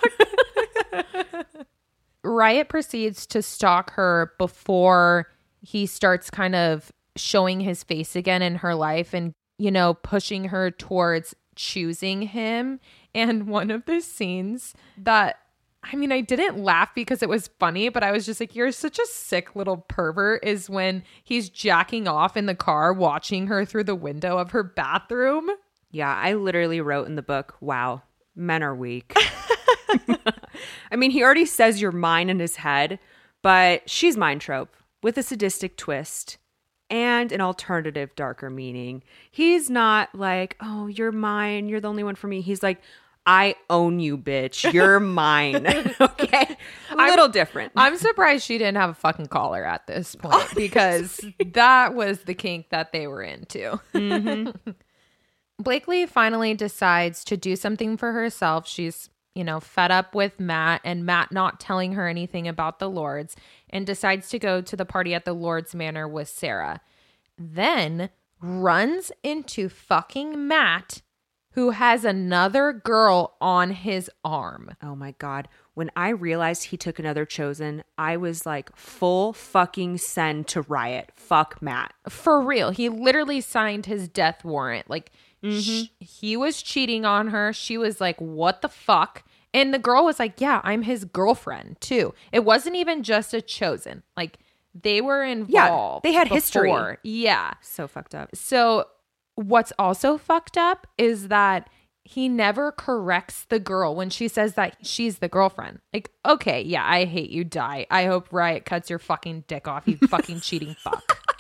the 0.92 1.04
fuck? 1.24 1.56
Riot 2.22 2.68
proceeds 2.68 3.26
to 3.28 3.40
stalk 3.40 3.92
her 3.94 4.34
before 4.38 5.28
he 5.62 5.86
starts 5.86 6.28
kind 6.28 6.54
of 6.54 6.92
showing 7.16 7.60
his 7.60 7.82
face 7.82 8.14
again 8.14 8.42
in 8.42 8.56
her 8.56 8.74
life 8.74 9.14
and, 9.14 9.32
you 9.56 9.70
know, 9.70 9.94
pushing 9.94 10.44
her 10.44 10.70
towards 10.70 11.34
choosing 11.56 12.20
him. 12.22 12.80
And 13.14 13.46
one 13.46 13.70
of 13.70 13.86
the 13.86 14.02
scenes 14.02 14.74
that 14.98 15.38
I 15.82 15.96
mean, 15.96 16.12
I 16.12 16.20
didn't 16.20 16.62
laugh 16.62 16.94
because 16.94 17.22
it 17.22 17.28
was 17.28 17.48
funny, 17.58 17.88
but 17.88 18.02
I 18.02 18.12
was 18.12 18.26
just 18.26 18.38
like, 18.38 18.54
you're 18.54 18.70
such 18.70 18.98
a 18.98 19.06
sick 19.06 19.56
little 19.56 19.78
pervert. 19.78 20.44
Is 20.44 20.68
when 20.68 21.02
he's 21.24 21.48
jacking 21.48 22.06
off 22.06 22.36
in 22.36 22.46
the 22.46 22.54
car, 22.54 22.92
watching 22.92 23.46
her 23.46 23.64
through 23.64 23.84
the 23.84 23.94
window 23.94 24.38
of 24.38 24.50
her 24.50 24.62
bathroom. 24.62 25.48
Yeah, 25.90 26.14
I 26.14 26.34
literally 26.34 26.80
wrote 26.80 27.06
in 27.06 27.16
the 27.16 27.22
book, 27.22 27.56
wow, 27.60 28.02
men 28.36 28.62
are 28.62 28.74
weak. 28.74 29.14
I 30.92 30.96
mean, 30.96 31.10
he 31.10 31.22
already 31.22 31.46
says 31.46 31.80
you're 31.80 31.92
mine 31.92 32.30
in 32.30 32.38
his 32.38 32.56
head, 32.56 32.98
but 33.42 33.88
she's 33.88 34.16
mine 34.16 34.38
trope 34.38 34.76
with 35.02 35.16
a 35.18 35.22
sadistic 35.22 35.76
twist 35.76 36.38
and 36.90 37.32
an 37.32 37.40
alternative 37.40 38.14
darker 38.16 38.50
meaning. 38.50 39.02
He's 39.30 39.70
not 39.70 40.14
like, 40.14 40.56
"Oh, 40.60 40.88
you're 40.88 41.12
mine. 41.12 41.68
You're 41.68 41.80
the 41.80 41.88
only 41.88 42.04
one 42.04 42.16
for 42.16 42.26
me." 42.26 42.40
He's 42.40 42.62
like, 42.62 42.80
"I 43.26 43.56
own 43.68 44.00
you, 44.00 44.18
bitch. 44.18 44.72
You're 44.72 45.00
mine." 45.00 45.66
okay. 46.00 46.56
A 46.90 46.96
little 46.96 47.26
I'm, 47.26 47.30
different. 47.30 47.72
I'm 47.76 47.96
surprised 47.96 48.44
she 48.44 48.59
didn't 48.59 48.76
have 48.76 48.90
a 48.90 48.94
fucking 48.94 49.26
collar 49.26 49.64
at 49.64 49.87
this 49.87 50.14
point 50.20 50.48
because 50.54 51.20
that 51.52 51.94
was 51.94 52.22
the 52.22 52.35
kink 52.35 52.70
that 52.70 52.92
they 52.92 53.06
were 53.06 53.22
into. 53.22 53.80
Mm-hmm. 53.94 54.70
Blakely 55.59 56.06
finally 56.06 56.54
decides 56.54 57.24
to 57.24 57.37
do 57.37 57.54
something 57.56 57.96
for 57.96 58.12
herself. 58.12 58.66
She's 58.66 59.11
you 59.35 59.44
know, 59.44 59.61
fed 59.61 59.90
up 59.90 60.14
with 60.14 60.40
Matt 60.40 60.80
and 60.85 61.06
Matt 61.06 61.30
not 61.30 61.61
telling 61.61 61.92
her 61.92 62.09
anything 62.09 62.48
about 62.48 62.78
the 62.78 62.90
Lords 62.90 63.37
and 63.68 63.87
decides 63.87 64.28
to 64.30 64.38
go 64.38 64.61
to 64.61 64.76
the 64.76 64.85
party 64.85 65.14
at 65.14 65.24
the 65.24 65.33
Lord's 65.33 65.74
Manor 65.74 66.09
with 66.09 66.28
Sarah. 66.28 66.80
Then 67.38 68.11
runs 68.40 69.12
into 69.22 69.68
fucking 69.68 70.48
Matt, 70.48 71.02
who 71.52 71.70
has 71.70 72.04
another 72.04 72.72
girl 72.72 73.36
on 73.40 73.70
his 73.72 74.10
arm. 74.24 74.70
Oh 74.82 74.94
my 74.94 75.12
God. 75.18 75.48
When 75.74 75.90
I 75.96 76.10
realized 76.10 76.64
he 76.64 76.76
took 76.76 76.98
another 76.98 77.24
chosen, 77.24 77.82
I 77.98 78.16
was 78.16 78.44
like, 78.46 78.74
full 78.76 79.32
fucking 79.32 79.98
send 79.98 80.46
to 80.48 80.62
riot. 80.62 81.10
Fuck 81.16 81.60
Matt. 81.62 81.92
For 82.08 82.40
real. 82.40 82.70
He 82.70 82.88
literally 82.88 83.40
signed 83.40 83.86
his 83.86 84.08
death 84.08 84.44
warrant. 84.44 84.88
Like, 84.90 85.10
Mm-hmm. 85.42 85.84
he 86.04 86.36
was 86.36 86.60
cheating 86.60 87.06
on 87.06 87.28
her. 87.28 87.50
She 87.54 87.78
was 87.78 87.98
like, 87.98 88.20
What 88.20 88.60
the 88.60 88.68
fuck? 88.68 89.24
And 89.54 89.72
the 89.72 89.78
girl 89.78 90.04
was 90.04 90.18
like, 90.18 90.38
Yeah, 90.38 90.60
I'm 90.64 90.82
his 90.82 91.06
girlfriend 91.06 91.80
too. 91.80 92.12
It 92.30 92.44
wasn't 92.44 92.76
even 92.76 93.02
just 93.02 93.32
a 93.32 93.40
chosen. 93.40 94.02
Like, 94.18 94.38
they 94.74 95.00
were 95.00 95.24
involved. 95.24 96.04
Yeah, 96.04 96.10
they 96.10 96.14
had 96.14 96.24
before. 96.28 96.34
history. 96.34 96.96
Yeah. 97.04 97.54
So 97.62 97.88
fucked 97.88 98.14
up. 98.14 98.36
So, 98.36 98.88
what's 99.40 99.72
also 99.79 100.18
fucked 100.18 100.57
up 100.57 100.87
is 100.98 101.29
that 101.29 101.68
he 102.03 102.29
never 102.29 102.72
corrects 102.72 103.44
the 103.48 103.59
girl 103.59 103.94
when 103.94 104.11
she 104.11 104.26
says 104.26 104.55
that 104.55 104.76
she's 104.83 105.18
the 105.18 105.29
girlfriend. 105.29 105.81
Like, 105.92 106.11
okay, 106.26 106.61
yeah, 106.62 106.85
I 106.85 107.05
hate 107.05 107.31
you, 107.31 107.44
die. 107.44 107.87
I 107.90 108.07
hope 108.07 108.33
Riot 108.33 108.64
cuts 108.64 108.90
your 108.90 108.98
fucking 108.98 109.44
dick 109.46 109.68
off, 109.68 109.87
you 109.87 109.96
fucking 110.09 110.40
cheating 110.42 110.74
fuck. 110.74 111.38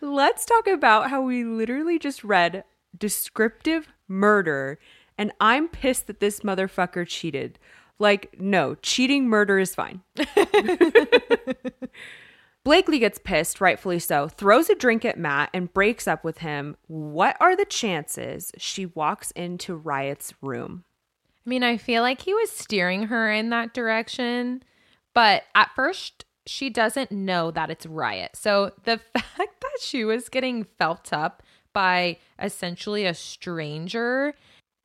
Let's 0.00 0.44
talk 0.44 0.66
about 0.66 1.10
how 1.10 1.22
we 1.22 1.44
literally 1.44 1.98
just 1.98 2.24
read 2.24 2.64
descriptive 2.96 3.88
murder, 4.08 4.78
and 5.18 5.32
I'm 5.40 5.68
pissed 5.68 6.06
that 6.06 6.20
this 6.20 6.40
motherfucker 6.40 7.06
cheated. 7.06 7.58
Like, 7.98 8.38
no, 8.38 8.74
cheating 8.76 9.28
murder 9.28 9.58
is 9.58 9.74
fine. 9.74 10.02
Blakely 12.66 12.98
gets 12.98 13.20
pissed, 13.20 13.60
rightfully 13.60 14.00
so, 14.00 14.26
throws 14.26 14.68
a 14.68 14.74
drink 14.74 15.04
at 15.04 15.16
Matt 15.16 15.50
and 15.54 15.72
breaks 15.72 16.08
up 16.08 16.24
with 16.24 16.38
him. 16.38 16.76
What 16.88 17.36
are 17.38 17.54
the 17.54 17.64
chances 17.64 18.50
she 18.58 18.86
walks 18.86 19.30
into 19.36 19.76
Riot's 19.76 20.34
room? 20.42 20.82
I 21.46 21.48
mean, 21.48 21.62
I 21.62 21.76
feel 21.76 22.02
like 22.02 22.22
he 22.22 22.34
was 22.34 22.50
steering 22.50 23.04
her 23.04 23.30
in 23.30 23.50
that 23.50 23.72
direction, 23.72 24.64
but 25.14 25.44
at 25.54 25.70
first 25.76 26.24
she 26.44 26.68
doesn't 26.68 27.12
know 27.12 27.52
that 27.52 27.70
it's 27.70 27.86
Riot. 27.86 28.34
So 28.34 28.72
the 28.82 28.98
fact 29.16 29.60
that 29.60 29.78
she 29.80 30.04
was 30.04 30.28
getting 30.28 30.64
felt 30.76 31.12
up 31.12 31.44
by 31.72 32.18
essentially 32.42 33.06
a 33.06 33.14
stranger 33.14 34.34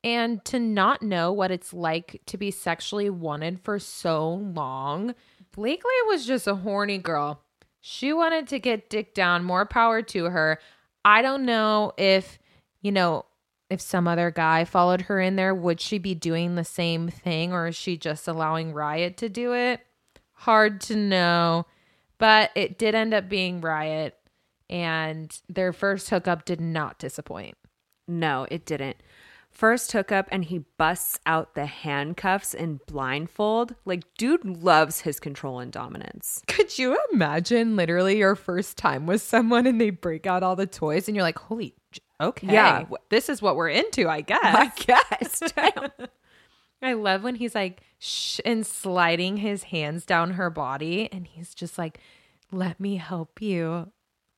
and 0.04 0.44
to 0.44 0.60
not 0.60 1.02
know 1.02 1.32
what 1.32 1.50
it's 1.50 1.74
like 1.74 2.22
to 2.26 2.38
be 2.38 2.52
sexually 2.52 3.10
wanted 3.10 3.58
for 3.58 3.80
so 3.80 4.34
long, 4.34 5.16
Blakely 5.50 5.90
was 6.06 6.24
just 6.24 6.46
a 6.46 6.54
horny 6.54 6.98
girl. 6.98 7.41
She 7.84 8.12
wanted 8.12 8.46
to 8.48 8.60
get 8.60 8.88
dick 8.88 9.12
down, 9.12 9.42
more 9.42 9.66
power 9.66 10.02
to 10.02 10.26
her. 10.26 10.60
I 11.04 11.20
don't 11.20 11.44
know 11.44 11.92
if, 11.98 12.38
you 12.80 12.92
know, 12.92 13.26
if 13.68 13.80
some 13.80 14.06
other 14.06 14.30
guy 14.30 14.64
followed 14.64 15.02
her 15.02 15.20
in 15.20 15.34
there, 15.34 15.52
would 15.52 15.80
she 15.80 15.98
be 15.98 16.14
doing 16.14 16.54
the 16.54 16.64
same 16.64 17.08
thing 17.08 17.52
or 17.52 17.66
is 17.66 17.76
she 17.76 17.96
just 17.96 18.28
allowing 18.28 18.72
Riot 18.72 19.16
to 19.16 19.28
do 19.28 19.52
it? 19.52 19.80
Hard 20.32 20.80
to 20.82 20.96
know. 20.96 21.66
But 22.18 22.52
it 22.54 22.78
did 22.78 22.94
end 22.94 23.12
up 23.14 23.28
being 23.28 23.60
Riot, 23.60 24.16
and 24.70 25.36
their 25.48 25.72
first 25.72 26.08
hookup 26.08 26.44
did 26.44 26.60
not 26.60 27.00
disappoint. 27.00 27.56
No, 28.06 28.46
it 28.48 28.64
didn't. 28.64 28.96
First 29.52 29.92
hookup, 29.92 30.28
and 30.32 30.44
he 30.44 30.64
busts 30.78 31.20
out 31.26 31.54
the 31.54 31.66
handcuffs 31.66 32.54
and 32.54 32.84
blindfold. 32.86 33.74
Like, 33.84 34.02
dude 34.16 34.44
loves 34.44 35.00
his 35.02 35.20
control 35.20 35.60
and 35.60 35.70
dominance. 35.70 36.42
Could 36.48 36.78
you 36.78 36.98
imagine 37.12 37.76
literally 37.76 38.18
your 38.18 38.34
first 38.34 38.78
time 38.78 39.06
with 39.06 39.20
someone 39.20 39.66
and 39.66 39.80
they 39.80 39.90
break 39.90 40.26
out 40.26 40.42
all 40.42 40.56
the 40.56 40.66
toys 40.66 41.06
and 41.06 41.14
you're 41.14 41.22
like, 41.22 41.38
holy, 41.38 41.74
okay. 42.20 42.52
Yeah. 42.52 42.84
This 43.10 43.28
is 43.28 43.42
what 43.42 43.56
we're 43.56 43.68
into, 43.68 44.08
I 44.08 44.22
guess. 44.22 44.40
I 44.42 44.72
guess. 44.74 45.42
I 46.82 46.94
love 46.94 47.22
when 47.22 47.36
he's 47.36 47.54
like 47.54 47.82
shh 47.98 48.40
and 48.44 48.66
sliding 48.66 49.36
his 49.36 49.64
hands 49.64 50.04
down 50.04 50.32
her 50.32 50.50
body 50.50 51.08
and 51.12 51.26
he's 51.26 51.54
just 51.54 51.78
like, 51.78 52.00
let 52.50 52.80
me 52.80 52.96
help 52.96 53.40
you. 53.40 53.92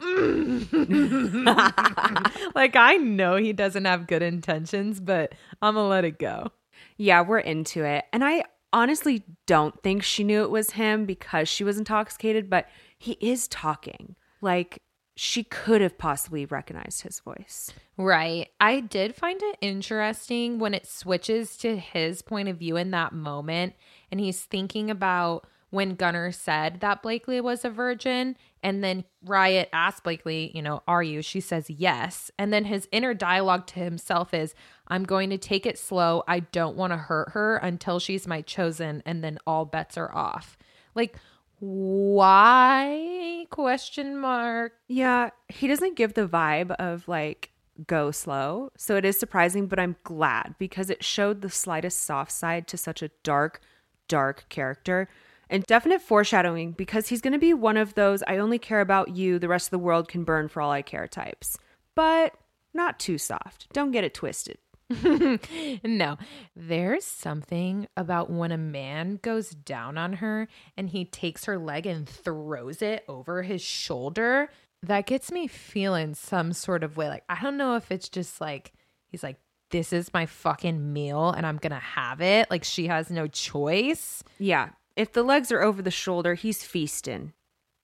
like 2.55 2.77
I 2.77 2.97
know 3.01 3.37
he 3.37 3.53
doesn't 3.53 3.85
have 3.85 4.07
good 4.07 4.23
intentions, 4.23 5.01
but 5.01 5.33
I'm 5.62 5.75
gonna 5.75 5.88
let 5.88 6.05
it 6.05 6.19
go. 6.19 6.51
yeah, 6.97 7.23
we're 7.23 7.38
into 7.38 7.85
it. 7.85 8.05
And 8.12 8.25
I 8.25 8.45
honestly 8.73 9.25
don't 9.47 9.81
think 9.83 10.03
she 10.03 10.25
knew 10.25 10.43
it 10.43 10.51
was 10.51 10.71
him 10.71 11.07
because 11.07 11.49
she 11.49 11.64
was 11.64 11.79
intoxicated, 11.79 12.51
but 12.51 12.67
he 12.99 13.12
is 13.21 13.49
talking. 13.49 14.17
Like, 14.40 14.79
she 15.17 15.45
could 15.45 15.81
have 15.81 15.97
possibly 15.97 16.45
recognized 16.45 17.03
his 17.03 17.21
voice. 17.21 17.73
Right. 17.97 18.49
I 18.61 18.81
did 18.81 19.14
find 19.14 19.40
it 19.40 19.57
interesting 19.61 20.59
when 20.59 20.75
it 20.75 20.88
switches 20.88 21.57
to 21.59 21.77
his 21.77 22.21
point 22.21 22.49
of 22.49 22.59
view 22.59 22.77
in 22.77 22.90
that 22.90 23.12
moment 23.12 23.75
and 24.11 24.19
he's 24.19 24.43
thinking 24.43 24.90
about 24.90 25.47
when 25.71 25.95
Gunner 25.95 26.33
said 26.33 26.81
that 26.81 27.03
Blakely 27.03 27.40
was 27.40 27.64
a 27.64 27.71
virgin 27.71 28.37
and 28.64 28.83
then 28.83 29.05
Riot 29.22 29.68
asked 29.72 30.03
Blakely, 30.03 30.50
you 30.55 30.62
know, 30.62 30.83
are 30.88 31.03
you? 31.03 31.20
She 31.20 31.40
says 31.40 31.68
yes. 31.68 32.31
And 32.38 32.53
then 32.53 32.64
his 32.64 32.88
inner 32.90 33.12
dialogue 33.12 33.66
to 33.68 33.81
himself 33.81 34.33
is, 34.33 34.55
I'm 34.88 35.05
going 35.05 35.31
to 35.31 35.38
take 35.38 35.66
it 35.66 35.79
slow. 35.79 36.24
I 36.27 36.40
don't 36.40 36.77
want 36.77 36.92
to 36.92 36.96
hurt 36.96 37.31
her 37.33 37.57
until 37.59 38.00
she's 38.00 38.27
my 38.27 38.40
chosen 38.40 39.03
and 39.05 39.22
then 39.22 39.38
all 39.46 39.66
bets 39.66 39.98
are 39.98 40.12
off. 40.14 40.57
Like 40.94 41.16
why 41.61 43.46
question 43.50 44.18
mark 44.18 44.72
Yeah, 44.88 45.31
he 45.48 45.68
doesn't 45.68 45.96
give 45.96 46.14
the 46.14 46.27
vibe 46.27 46.72
of 46.72 47.07
like 47.07 47.50
go 47.87 48.11
slow. 48.11 48.70
So 48.77 48.96
it 48.96 49.05
is 49.05 49.18
surprising, 49.18 49.66
but 49.66 49.79
I'm 49.79 49.96
glad 50.05 50.55
because 50.59 50.90
it 50.90 51.05
showed 51.05 51.42
the 51.42 51.50
slightest 51.50 52.00
soft 52.00 52.33
side 52.33 52.66
to 52.68 52.77
such 52.77 53.03
a 53.03 53.11
dark, 53.22 53.61
dark 54.09 54.46
character. 54.48 55.09
And 55.55 55.64
definite 55.67 56.03
foreshadowing 56.03 56.73
because 56.73 57.07
he's 57.07 57.21
going 57.21 57.33
to 57.33 57.38
be 57.38 57.55
one 57.55 57.77
of 57.77 57.95
those 57.95 58.25
I 58.27 58.38
only 58.38 58.59
care 58.59 58.81
about 58.81 59.14
you, 59.14 59.38
the 59.38 59.47
rest 59.47 59.69
of 59.69 59.71
the 59.71 59.79
world 59.79 60.09
can 60.09 60.25
burn 60.25 60.49
for 60.49 60.61
all 60.61 60.73
I 60.73 60.83
care 60.83 61.07
types. 61.07 61.57
But 61.95 62.35
not 62.75 62.99
too 62.99 63.19
soft. 63.19 63.69
Don't 63.73 63.93
get 63.93 64.03
it 64.03 64.14
twisted. 64.14 64.59
no, 65.85 66.19
there's 66.57 67.05
something 67.05 67.87
about 67.97 68.31
when 68.31 68.51
a 68.51 68.59
man 68.59 69.21
goes 69.23 69.51
down 69.51 69.97
on 69.97 70.14
her 70.14 70.49
and 70.77 70.90
he 70.90 71.05
takes 71.05 71.45
her 71.45 71.57
leg 71.57 71.87
and 71.87 72.09
throws 72.09 72.83
it 72.83 73.05
over 73.07 73.43
his 73.43 73.62
shoulder 73.62 74.51
that 74.83 75.07
gets 75.07 75.31
me 75.31 75.47
feeling 75.47 76.14
some 76.14 76.53
sort 76.53 76.83
of 76.83 76.97
way. 76.97 77.09
Like, 77.09 77.23
I 77.29 77.40
don't 77.40 77.57
know 77.57 77.77
if 77.77 77.93
it's 77.93 78.09
just 78.09 78.40
like, 78.40 78.73
he's 79.07 79.23
like, 79.23 79.38
this 79.71 79.93
is 79.93 80.12
my 80.12 80.27
fucking 80.27 80.93
meal 80.93 81.31
and 81.31 81.47
I'm 81.47 81.59
gonna 81.59 81.79
have 81.79 82.21
it. 82.21 82.51
Like, 82.51 82.64
she 82.64 82.88
has 82.88 83.09
no 83.09 83.29
choice. 83.29 84.25
Yeah, 84.40 84.71
if 84.97 85.13
the 85.13 85.23
legs 85.23 85.51
are 85.53 85.63
over 85.63 85.83
the 85.83 85.91
shoulder, 85.91 86.35
he's 86.35 86.63
feasting. 86.65 87.33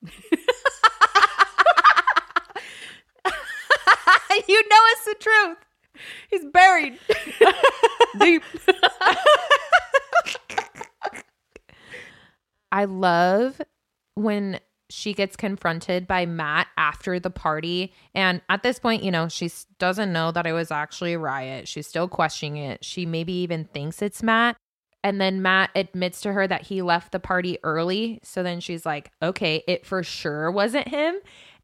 you 4.49 4.69
know 4.69 4.81
it's 4.93 5.05
the 5.05 5.15
truth. 5.21 5.59
He's 6.31 6.45
buried 6.47 6.99
deep. 8.21 8.43
I 12.73 12.85
love 12.85 13.61
when 14.15 14.61
she 14.89 15.13
gets 15.13 15.37
confronted 15.37 16.07
by 16.07 16.27
Matt 16.27 16.69
after 16.77 17.19
the 17.21 17.31
party. 17.31 17.93
And 18.15 18.41
at 18.49 18.63
this 18.63 18.79
point, 18.79 19.03
you 19.03 19.11
know, 19.11 19.29
she 19.29 19.51
doesn't 19.79 20.13
know 20.13 20.31
that 20.33 20.47
it 20.47 20.53
was 20.53 20.71
actually 20.71 21.15
a 21.15 21.19
riot. 21.19 21.69
She's 21.69 21.87
still 21.87 22.09
questioning 22.09 22.57
it. 22.57 22.85
She 22.85 23.07
maybe 23.07 23.33
even 23.33 23.65
thinks 23.67 24.03
it's 24.03 24.23
Matt. 24.23 24.57
And 25.03 25.21
then 25.21 25.43
Matt 25.43 25.71
admits 25.75 26.21
to 26.23 26.33
her 26.33 26.47
that 26.47 26.63
he 26.63 26.83
left 26.83 27.13
the 27.13 27.21
party 27.21 27.59
early. 27.63 28.21
So 28.23 28.43
then 28.43 28.61
she's 28.61 28.85
like, 28.85 29.11
okay, 29.23 29.63
it 29.67 29.87
for 29.87 30.03
sure 30.03 30.51
wasn't 30.51 30.89
him. 30.89 31.17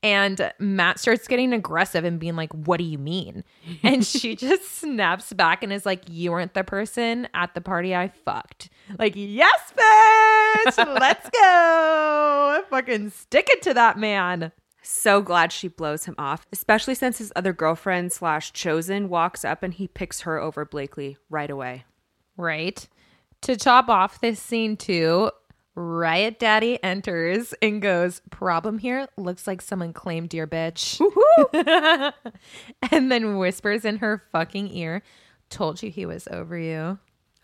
And 0.03 0.53
Matt 0.59 0.99
starts 0.99 1.27
getting 1.27 1.53
aggressive 1.53 2.05
and 2.05 2.21
being 2.21 2.37
like, 2.37 2.53
what 2.53 2.79
do 2.79 2.85
you 2.85 2.99
mean? 2.99 3.45
And 3.83 4.07
she 4.07 4.37
just 4.37 4.79
snaps 4.79 5.33
back 5.33 5.63
and 5.63 5.73
is 5.73 5.87
like, 5.87 6.03
you 6.09 6.33
weren't 6.33 6.55
the 6.55 6.65
person 6.65 7.29
at 7.35 7.55
the 7.55 7.61
party 7.61 7.95
I 7.95 8.09
fucked. 8.09 8.71
Like, 8.99 9.15
yes, 9.17 9.73
bitch, 9.77 10.99
let's 11.01 11.29
go. 11.31 12.65
Fucking 12.71 13.11
stick 13.11 13.49
it 13.51 13.63
to 13.63 13.75
that 13.75 13.99
man. 13.99 14.53
So 14.83 15.21
glad 15.21 15.51
she 15.51 15.67
blows 15.67 16.05
him 16.05 16.15
off, 16.17 16.47
especially 16.53 16.95
since 16.95 17.19
his 17.19 17.33
other 17.35 17.53
girlfriend 17.53 18.13
slash 18.13 18.53
chosen 18.53 19.09
walks 19.09 19.45
up 19.45 19.65
and 19.65 19.75
he 19.75 19.89
picks 19.89 20.21
her 20.21 20.39
over 20.39 20.65
Blakely 20.65 21.17
right 21.29 21.51
away. 21.51 21.85
Right. 22.37 22.87
To 23.43 23.57
top 23.57 23.89
off 23.89 24.21
this 24.21 24.41
scene, 24.41 24.77
too, 24.77 25.31
Riot 25.75 26.39
Daddy 26.39 26.83
enters 26.83 27.55
and 27.61 27.83
goes, 27.83 28.23
Problem 28.31 28.79
here? 28.79 29.07
Looks 29.17 29.47
like 29.47 29.61
someone 29.61 29.93
claimed 29.93 30.33
your 30.33 30.47
bitch. 30.47 31.01
and 32.91 33.13
then 33.13 33.39
whispers 33.39 33.85
in 33.85 33.99
her 33.99 34.25
fucking 34.33 34.69
ear, 34.75 35.03
Told 35.49 35.83
you 35.83 35.91
he 35.91 36.07
was 36.07 36.27
over 36.31 36.59
you. 36.59 36.99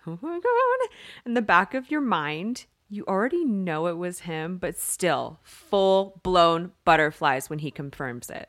Oh 0.06 0.18
my 0.20 0.40
god. 0.40 0.88
In 1.24 1.34
the 1.34 1.42
back 1.42 1.74
of 1.74 1.90
your 1.90 2.00
mind, 2.00 2.66
you 2.88 3.04
already 3.06 3.44
know 3.44 3.86
it 3.86 3.96
was 3.96 4.20
him, 4.20 4.58
but 4.58 4.76
still 4.76 5.38
full 5.44 6.20
blown 6.22 6.72
butterflies 6.84 7.48
when 7.48 7.60
he 7.60 7.70
confirms 7.70 8.28
it. 8.28 8.48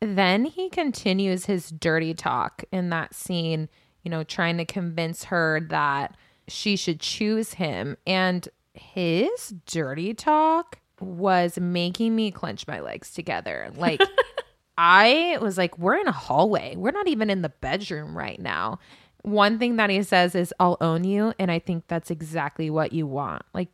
Then 0.00 0.44
he 0.44 0.68
continues 0.68 1.46
his 1.46 1.70
dirty 1.70 2.12
talk 2.12 2.64
in 2.70 2.90
that 2.90 3.14
scene, 3.14 3.68
you 4.02 4.10
know, 4.10 4.24
trying 4.24 4.58
to 4.58 4.64
convince 4.64 5.24
her 5.24 5.60
that 5.70 6.16
she 6.48 6.76
should 6.76 7.00
choose 7.00 7.54
him. 7.54 7.96
And 8.06 8.48
his 8.74 9.54
dirty 9.66 10.14
talk 10.14 10.78
was 11.00 11.58
making 11.58 12.14
me 12.14 12.30
clench 12.30 12.66
my 12.66 12.80
legs 12.80 13.12
together. 13.12 13.70
Like, 13.76 14.00
I 14.78 15.38
was 15.40 15.58
like, 15.58 15.78
we're 15.78 15.96
in 15.96 16.08
a 16.08 16.12
hallway. 16.12 16.76
We're 16.76 16.92
not 16.92 17.08
even 17.08 17.30
in 17.30 17.42
the 17.42 17.48
bedroom 17.48 18.16
right 18.16 18.40
now. 18.40 18.78
One 19.22 19.58
thing 19.58 19.76
that 19.76 19.90
he 19.90 20.02
says 20.02 20.34
is, 20.34 20.52
I'll 20.58 20.78
own 20.80 21.04
you. 21.04 21.32
And 21.38 21.50
I 21.50 21.58
think 21.58 21.84
that's 21.86 22.10
exactly 22.10 22.70
what 22.70 22.92
you 22.92 23.06
want. 23.06 23.42
Like, 23.54 23.68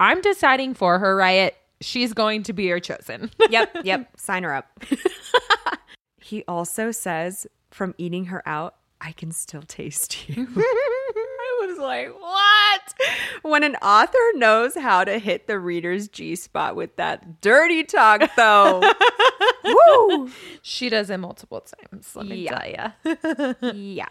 I'm 0.00 0.20
deciding 0.20 0.74
for 0.74 0.98
her, 0.98 1.16
Riot. 1.16 1.56
She's 1.80 2.12
going 2.14 2.42
to 2.44 2.52
be 2.52 2.64
your 2.64 2.80
chosen. 2.80 3.30
Yep, 3.50 3.78
yep, 3.84 4.10
sign 4.16 4.42
her 4.42 4.54
up. 4.54 4.66
he 6.20 6.42
also 6.48 6.90
says, 6.90 7.46
from 7.70 7.94
eating 7.98 8.26
her 8.26 8.42
out, 8.46 8.76
I 9.00 9.12
can 9.12 9.30
still 9.30 9.62
taste 9.62 10.28
you. 10.28 10.48
Was 11.76 11.82
like, 11.82 12.20
what? 12.20 12.94
When 13.42 13.62
an 13.64 13.76
author 13.76 14.18
knows 14.34 14.74
how 14.74 15.04
to 15.04 15.18
hit 15.18 15.46
the 15.46 15.58
reader's 15.58 16.08
G 16.08 16.34
spot 16.36 16.76
with 16.76 16.96
that 16.96 17.40
dirty 17.40 17.84
talk, 17.84 18.30
though. 18.36 18.82
Woo! 19.64 20.30
She 20.62 20.88
does 20.88 21.10
it 21.10 21.18
multiple 21.18 21.60
times. 21.60 22.14
Let 22.14 22.26
me 22.26 22.36
Yeah. 22.44 22.92
tell 23.04 23.14
you. 23.62 23.72
Yeah. 23.74 24.08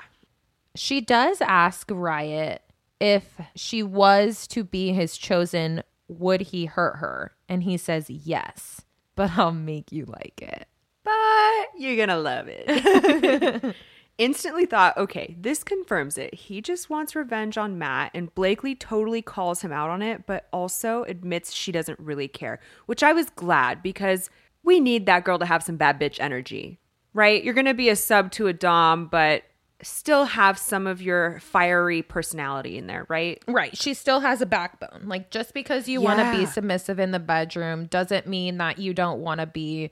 She 0.76 1.00
does 1.02 1.40
ask 1.42 1.90
Riot 1.92 2.62
if 3.00 3.40
she 3.56 3.82
was 3.84 4.48
to 4.48 4.64
be 4.64 4.92
his 4.94 5.18
chosen, 5.18 5.84
would 6.08 6.42
he 6.42 6.66
hurt 6.66 6.98
her? 6.98 7.32
And 7.48 7.64
he 7.64 7.78
says 7.78 8.10
yes, 8.10 8.82
but 9.16 9.32
I'll 9.38 9.52
make 9.54 9.92
you 9.92 10.06
like 10.06 10.42
it. 10.42 10.68
But 11.04 11.68
you're 11.78 11.96
going 11.96 12.10
to 12.10 12.18
love 12.18 12.48
it. 12.50 13.76
Instantly 14.18 14.66
thought, 14.66 14.96
okay, 14.98 15.36
this 15.40 15.64
confirms 15.64 16.18
it. 16.18 16.34
He 16.34 16.62
just 16.62 16.90
wants 16.90 17.16
revenge 17.16 17.58
on 17.58 17.78
Matt, 17.78 18.12
and 18.14 18.34
Blakely 18.34 18.74
totally 18.74 19.22
calls 19.22 19.62
him 19.62 19.74
out 19.74 19.90
on 19.90 20.02
it, 20.02 20.26
but 20.26 20.48
also 20.54 21.04
admits 21.04 21.52
she 21.52 21.72
doesn't 21.72 22.00
really 22.00 22.30
care, 22.30 22.60
which 22.86 23.04
I 23.04 23.12
was 23.12 23.30
glad 23.32 23.84
because 23.84 24.30
we 24.64 24.80
need 24.80 25.06
that 25.06 25.26
girl 25.26 25.38
to 25.40 25.46
have 25.46 25.64
some 25.64 25.76
bad 25.76 26.00
bitch 26.00 26.20
energy, 26.20 26.80
right? 27.14 27.44
You're 27.44 27.54
going 27.54 27.66
to 27.66 27.74
be 27.74 27.90
a 27.90 27.96
sub 27.96 28.32
to 28.32 28.48
a 28.48 28.54
Dom, 28.54 29.08
but 29.08 29.44
still 29.82 30.26
have 30.26 30.58
some 30.58 30.88
of 30.88 31.02
your 31.02 31.40
fiery 31.42 32.02
personality 32.02 32.78
in 32.78 32.88
there, 32.88 33.06
right? 33.10 33.44
Right. 33.48 33.78
She 33.78 33.94
still 33.94 34.22
has 34.22 34.42
a 34.42 34.46
backbone. 34.46 35.08
Like 35.08 35.30
just 35.30 35.54
because 35.54 35.88
you 35.88 36.02
want 36.02 36.20
to 36.20 36.38
be 36.38 36.46
submissive 36.46 37.00
in 37.00 37.12
the 37.12 37.20
bedroom 37.20 37.86
doesn't 37.88 38.28
mean 38.28 38.58
that 38.58 38.80
you 38.80 38.94
don't 38.94 39.20
want 39.20 39.42
to 39.42 39.46
be 39.46 39.92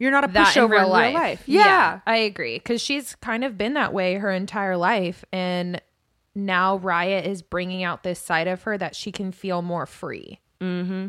You're 0.00 0.10
not 0.10 0.24
a 0.24 0.32
that 0.32 0.56
in 0.56 0.62
pushover 0.64 0.70
real 0.70 0.88
life. 0.88 1.44
Yeah. 1.46 2.00
I 2.06 2.16
agree. 2.16 2.56
Because 2.56 2.80
she's 2.80 3.14
kind 3.16 3.44
of 3.44 3.56
been 3.56 3.74
that 3.74 3.92
way 3.92 4.14
her 4.14 4.32
entire 4.32 4.76
life. 4.76 5.24
And 5.30 5.80
now 6.34 6.76
Riot 6.78 7.26
is 7.26 7.42
bringing 7.42 7.84
out 7.84 8.02
this 8.02 8.18
side 8.18 8.48
of 8.48 8.62
her 8.62 8.76
that 8.78 8.96
she 8.96 9.12
can 9.12 9.30
feel 9.30 9.60
more 9.60 9.86
free. 9.86 10.40
Mm-hmm. 10.60 11.08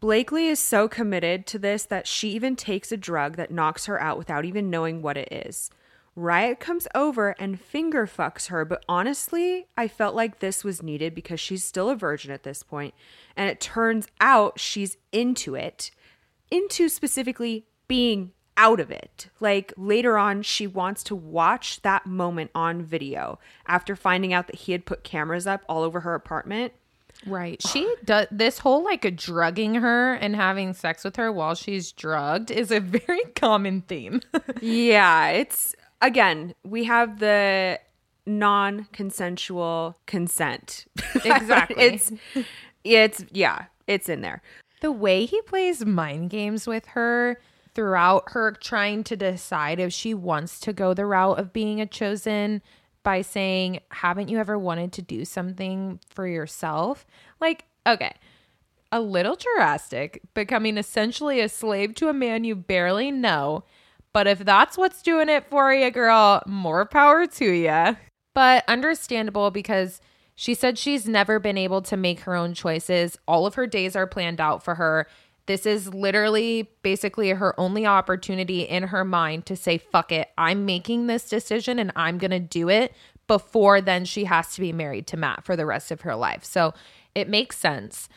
Blakely 0.00 0.48
is 0.48 0.58
so 0.58 0.88
committed 0.88 1.46
to 1.46 1.58
this 1.58 1.84
that 1.84 2.06
she 2.06 2.30
even 2.30 2.56
takes 2.56 2.92
a 2.92 2.96
drug 2.96 3.36
that 3.36 3.50
knocks 3.50 3.86
her 3.86 4.00
out 4.00 4.18
without 4.18 4.44
even 4.44 4.70
knowing 4.70 5.00
what 5.00 5.16
it 5.16 5.32
is. 5.32 5.70
Riot 6.16 6.58
comes 6.60 6.88
over 6.94 7.36
and 7.38 7.60
finger 7.60 8.06
fucks 8.06 8.48
her, 8.48 8.64
but 8.64 8.84
honestly, 8.88 9.66
I 9.76 9.86
felt 9.86 10.14
like 10.14 10.40
this 10.40 10.64
was 10.64 10.82
needed 10.82 11.14
because 11.14 11.38
she's 11.38 11.62
still 11.62 11.90
a 11.90 11.94
virgin 11.94 12.30
at 12.30 12.42
this 12.42 12.62
point, 12.62 12.94
and 13.36 13.50
it 13.50 13.60
turns 13.60 14.08
out 14.20 14.58
she's 14.58 14.96
into 15.12 15.54
it, 15.54 15.90
into 16.50 16.88
specifically 16.88 17.66
being 17.88 18.32
out 18.56 18.80
of 18.80 18.90
it. 18.90 19.28
Like 19.40 19.72
later 19.76 20.16
on, 20.16 20.42
she 20.42 20.66
wants 20.66 21.02
to 21.04 21.14
watch 21.14 21.82
that 21.82 22.06
moment 22.06 22.50
on 22.54 22.82
video 22.82 23.38
after 23.66 23.94
finding 23.94 24.32
out 24.32 24.46
that 24.46 24.56
he 24.56 24.72
had 24.72 24.86
put 24.86 25.04
cameras 25.04 25.46
up 25.46 25.62
all 25.68 25.82
over 25.82 26.00
her 26.00 26.14
apartment. 26.14 26.72
Right. 27.26 27.60
She 27.62 27.92
does 28.04 28.26
this 28.30 28.58
whole 28.58 28.84
like 28.84 29.16
drugging 29.16 29.76
her 29.76 30.14
and 30.14 30.36
having 30.36 30.74
sex 30.74 31.04
with 31.04 31.16
her 31.16 31.32
while 31.32 31.54
she's 31.54 31.92
drugged 31.92 32.50
is 32.50 32.70
a 32.70 32.80
very 32.80 33.24
common 33.34 33.82
theme. 33.82 34.20
yeah, 34.60 35.28
it's 35.28 35.74
again, 36.02 36.54
we 36.64 36.84
have 36.84 37.18
the 37.20 37.80
non-consensual 38.26 39.96
consent. 40.06 40.86
Exactly. 41.24 41.82
it's 41.82 42.12
it's 42.84 43.24
yeah, 43.32 43.64
it's 43.86 44.08
in 44.08 44.20
there. 44.20 44.42
the 44.80 44.92
way 44.92 45.24
he 45.24 45.40
plays 45.42 45.84
mind 45.84 46.30
games 46.30 46.66
with 46.66 46.86
her 46.88 47.40
throughout 47.76 48.30
her 48.30 48.52
trying 48.52 49.04
to 49.04 49.16
decide 49.16 49.78
if 49.78 49.92
she 49.92 50.14
wants 50.14 50.58
to 50.60 50.72
go 50.72 50.94
the 50.94 51.04
route 51.04 51.38
of 51.38 51.52
being 51.52 51.78
a 51.78 51.86
chosen 51.86 52.62
by 53.02 53.20
saying, 53.20 53.80
Haven't 53.90 54.30
you 54.30 54.38
ever 54.38 54.58
wanted 54.58 54.92
to 54.94 55.02
do 55.02 55.26
something 55.26 56.00
for 56.08 56.26
yourself? 56.26 57.06
Like, 57.38 57.66
okay, 57.86 58.14
a 58.90 59.00
little 59.00 59.36
drastic, 59.36 60.22
becoming 60.32 60.78
essentially 60.78 61.38
a 61.40 61.50
slave 61.50 61.94
to 61.96 62.08
a 62.08 62.14
man 62.14 62.44
you 62.44 62.56
barely 62.56 63.12
know. 63.12 63.62
But 64.14 64.26
if 64.26 64.38
that's 64.38 64.78
what's 64.78 65.02
doing 65.02 65.28
it 65.28 65.44
for 65.50 65.72
you, 65.72 65.90
girl, 65.90 66.42
more 66.46 66.86
power 66.86 67.26
to 67.26 67.44
you. 67.44 67.96
But 68.32 68.64
understandable 68.66 69.50
because 69.50 70.00
she 70.34 70.54
said 70.54 70.78
she's 70.78 71.06
never 71.06 71.38
been 71.38 71.58
able 71.58 71.82
to 71.82 71.96
make 71.96 72.20
her 72.20 72.34
own 72.34 72.54
choices. 72.54 73.18
All 73.28 73.46
of 73.46 73.54
her 73.54 73.66
days 73.66 73.94
are 73.96 74.06
planned 74.06 74.40
out 74.40 74.62
for 74.62 74.76
her. 74.76 75.06
This 75.46 75.64
is 75.64 75.94
literally 75.94 76.70
basically 76.82 77.30
her 77.30 77.58
only 77.58 77.86
opportunity 77.86 78.62
in 78.62 78.84
her 78.84 79.04
mind 79.04 79.46
to 79.46 79.56
say, 79.56 79.78
fuck 79.78 80.10
it, 80.12 80.28
I'm 80.36 80.66
making 80.66 81.06
this 81.06 81.28
decision 81.28 81.78
and 81.78 81.92
I'm 81.94 82.18
going 82.18 82.32
to 82.32 82.40
do 82.40 82.68
it 82.68 82.92
before 83.26 83.80
then 83.80 84.04
she 84.04 84.24
has 84.24 84.54
to 84.54 84.60
be 84.60 84.72
married 84.72 85.06
to 85.08 85.16
Matt 85.16 85.44
for 85.44 85.56
the 85.56 85.66
rest 85.66 85.90
of 85.90 86.02
her 86.02 86.14
life. 86.14 86.44
So 86.44 86.74
it 87.14 87.28
makes 87.28 87.58
sense. 87.58 88.08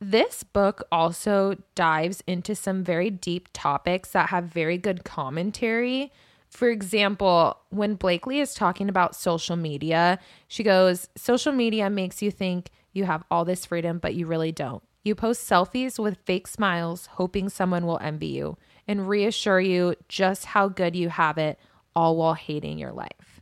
This 0.00 0.42
book 0.42 0.86
also 0.92 1.56
dives 1.74 2.22
into 2.26 2.54
some 2.54 2.84
very 2.84 3.10
deep 3.10 3.48
topics 3.52 4.10
that 4.10 4.28
have 4.28 4.44
very 4.44 4.78
good 4.78 5.04
commentary. 5.04 6.12
For 6.50 6.70
example, 6.70 7.58
when 7.70 7.94
Blakely 7.94 8.40
is 8.40 8.54
talking 8.54 8.88
about 8.88 9.16
social 9.16 9.56
media, 9.56 10.18
she 10.46 10.62
goes, 10.62 11.08
Social 11.16 11.52
media 11.52 11.90
makes 11.90 12.22
you 12.22 12.30
think 12.30 12.70
you 12.92 13.04
have 13.04 13.24
all 13.30 13.44
this 13.44 13.66
freedom, 13.66 13.98
but 13.98 14.14
you 14.14 14.26
really 14.26 14.52
don't. 14.52 14.82
You 15.04 15.14
post 15.14 15.48
selfies 15.48 15.98
with 15.98 16.18
fake 16.24 16.46
smiles, 16.46 17.06
hoping 17.12 17.48
someone 17.48 17.86
will 17.86 17.98
envy 18.00 18.28
you 18.28 18.58
and 18.86 19.08
reassure 19.08 19.60
you 19.60 19.94
just 20.08 20.46
how 20.46 20.68
good 20.68 20.96
you 20.96 21.08
have 21.08 21.38
it, 21.38 21.58
all 21.94 22.16
while 22.16 22.34
hating 22.34 22.78
your 22.78 22.92
life. 22.92 23.40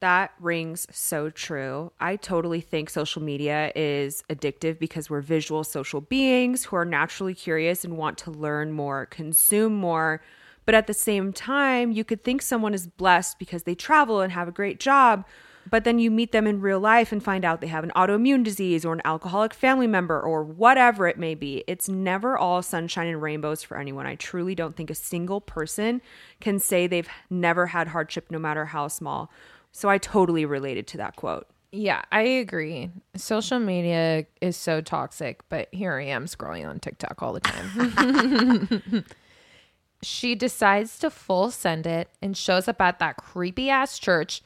That 0.00 0.32
rings 0.38 0.86
so 0.90 1.30
true. 1.30 1.92
I 1.98 2.16
totally 2.16 2.60
think 2.60 2.90
social 2.90 3.22
media 3.22 3.72
is 3.74 4.22
addictive 4.28 4.78
because 4.78 5.08
we're 5.08 5.22
visual 5.22 5.64
social 5.64 6.02
beings 6.02 6.64
who 6.64 6.76
are 6.76 6.84
naturally 6.84 7.34
curious 7.34 7.84
and 7.84 7.96
want 7.96 8.18
to 8.18 8.30
learn 8.30 8.72
more, 8.72 9.06
consume 9.06 9.74
more. 9.74 10.20
But 10.66 10.74
at 10.74 10.86
the 10.86 10.94
same 10.94 11.32
time, 11.32 11.90
you 11.90 12.04
could 12.04 12.22
think 12.22 12.42
someone 12.42 12.74
is 12.74 12.86
blessed 12.86 13.38
because 13.38 13.62
they 13.62 13.74
travel 13.74 14.20
and 14.20 14.32
have 14.32 14.48
a 14.48 14.52
great 14.52 14.78
job, 14.78 15.24
but 15.70 15.84
then 15.84 15.98
you 15.98 16.10
meet 16.10 16.32
them 16.32 16.46
in 16.46 16.60
real 16.60 16.80
life 16.80 17.12
and 17.12 17.22
find 17.22 17.44
out 17.44 17.60
they 17.60 17.66
have 17.66 17.84
an 17.84 17.92
autoimmune 17.96 18.44
disease 18.44 18.84
or 18.84 18.92
an 18.92 19.02
alcoholic 19.04 19.54
family 19.54 19.86
member 19.86 20.20
or 20.20 20.42
whatever 20.42 21.06
it 21.06 21.18
may 21.18 21.34
be. 21.34 21.64
It's 21.66 21.88
never 21.88 22.36
all 22.36 22.62
sunshine 22.62 23.08
and 23.08 23.22
rainbows 23.22 23.62
for 23.62 23.78
anyone. 23.78 24.06
I 24.06 24.14
truly 24.14 24.54
don't 24.54 24.76
think 24.76 24.90
a 24.90 24.94
single 24.94 25.40
person 25.40 26.02
can 26.40 26.58
say 26.58 26.86
they've 26.86 27.08
never 27.30 27.66
had 27.66 27.88
hardship, 27.88 28.30
no 28.30 28.38
matter 28.38 28.66
how 28.66 28.88
small. 28.88 29.30
So 29.72 29.88
I 29.88 29.98
totally 29.98 30.44
related 30.44 30.86
to 30.88 30.98
that 30.98 31.16
quote. 31.16 31.46
Yeah, 31.72 32.02
I 32.12 32.22
agree. 32.22 32.90
Social 33.16 33.58
media 33.58 34.26
is 34.40 34.56
so 34.56 34.80
toxic, 34.80 35.40
but 35.48 35.68
here 35.72 35.94
I 35.94 36.04
am 36.04 36.26
scrolling 36.26 36.68
on 36.68 36.78
TikTok 36.78 37.20
all 37.20 37.32
the 37.32 37.40
time. 37.40 39.04
she 40.02 40.36
decides 40.36 40.98
to 41.00 41.10
full 41.10 41.50
send 41.50 41.86
it 41.86 42.10
and 42.22 42.36
shows 42.36 42.68
up 42.68 42.80
at 42.80 43.00
that 43.00 43.16
creepy 43.16 43.70
ass 43.70 43.98
church. 43.98 44.42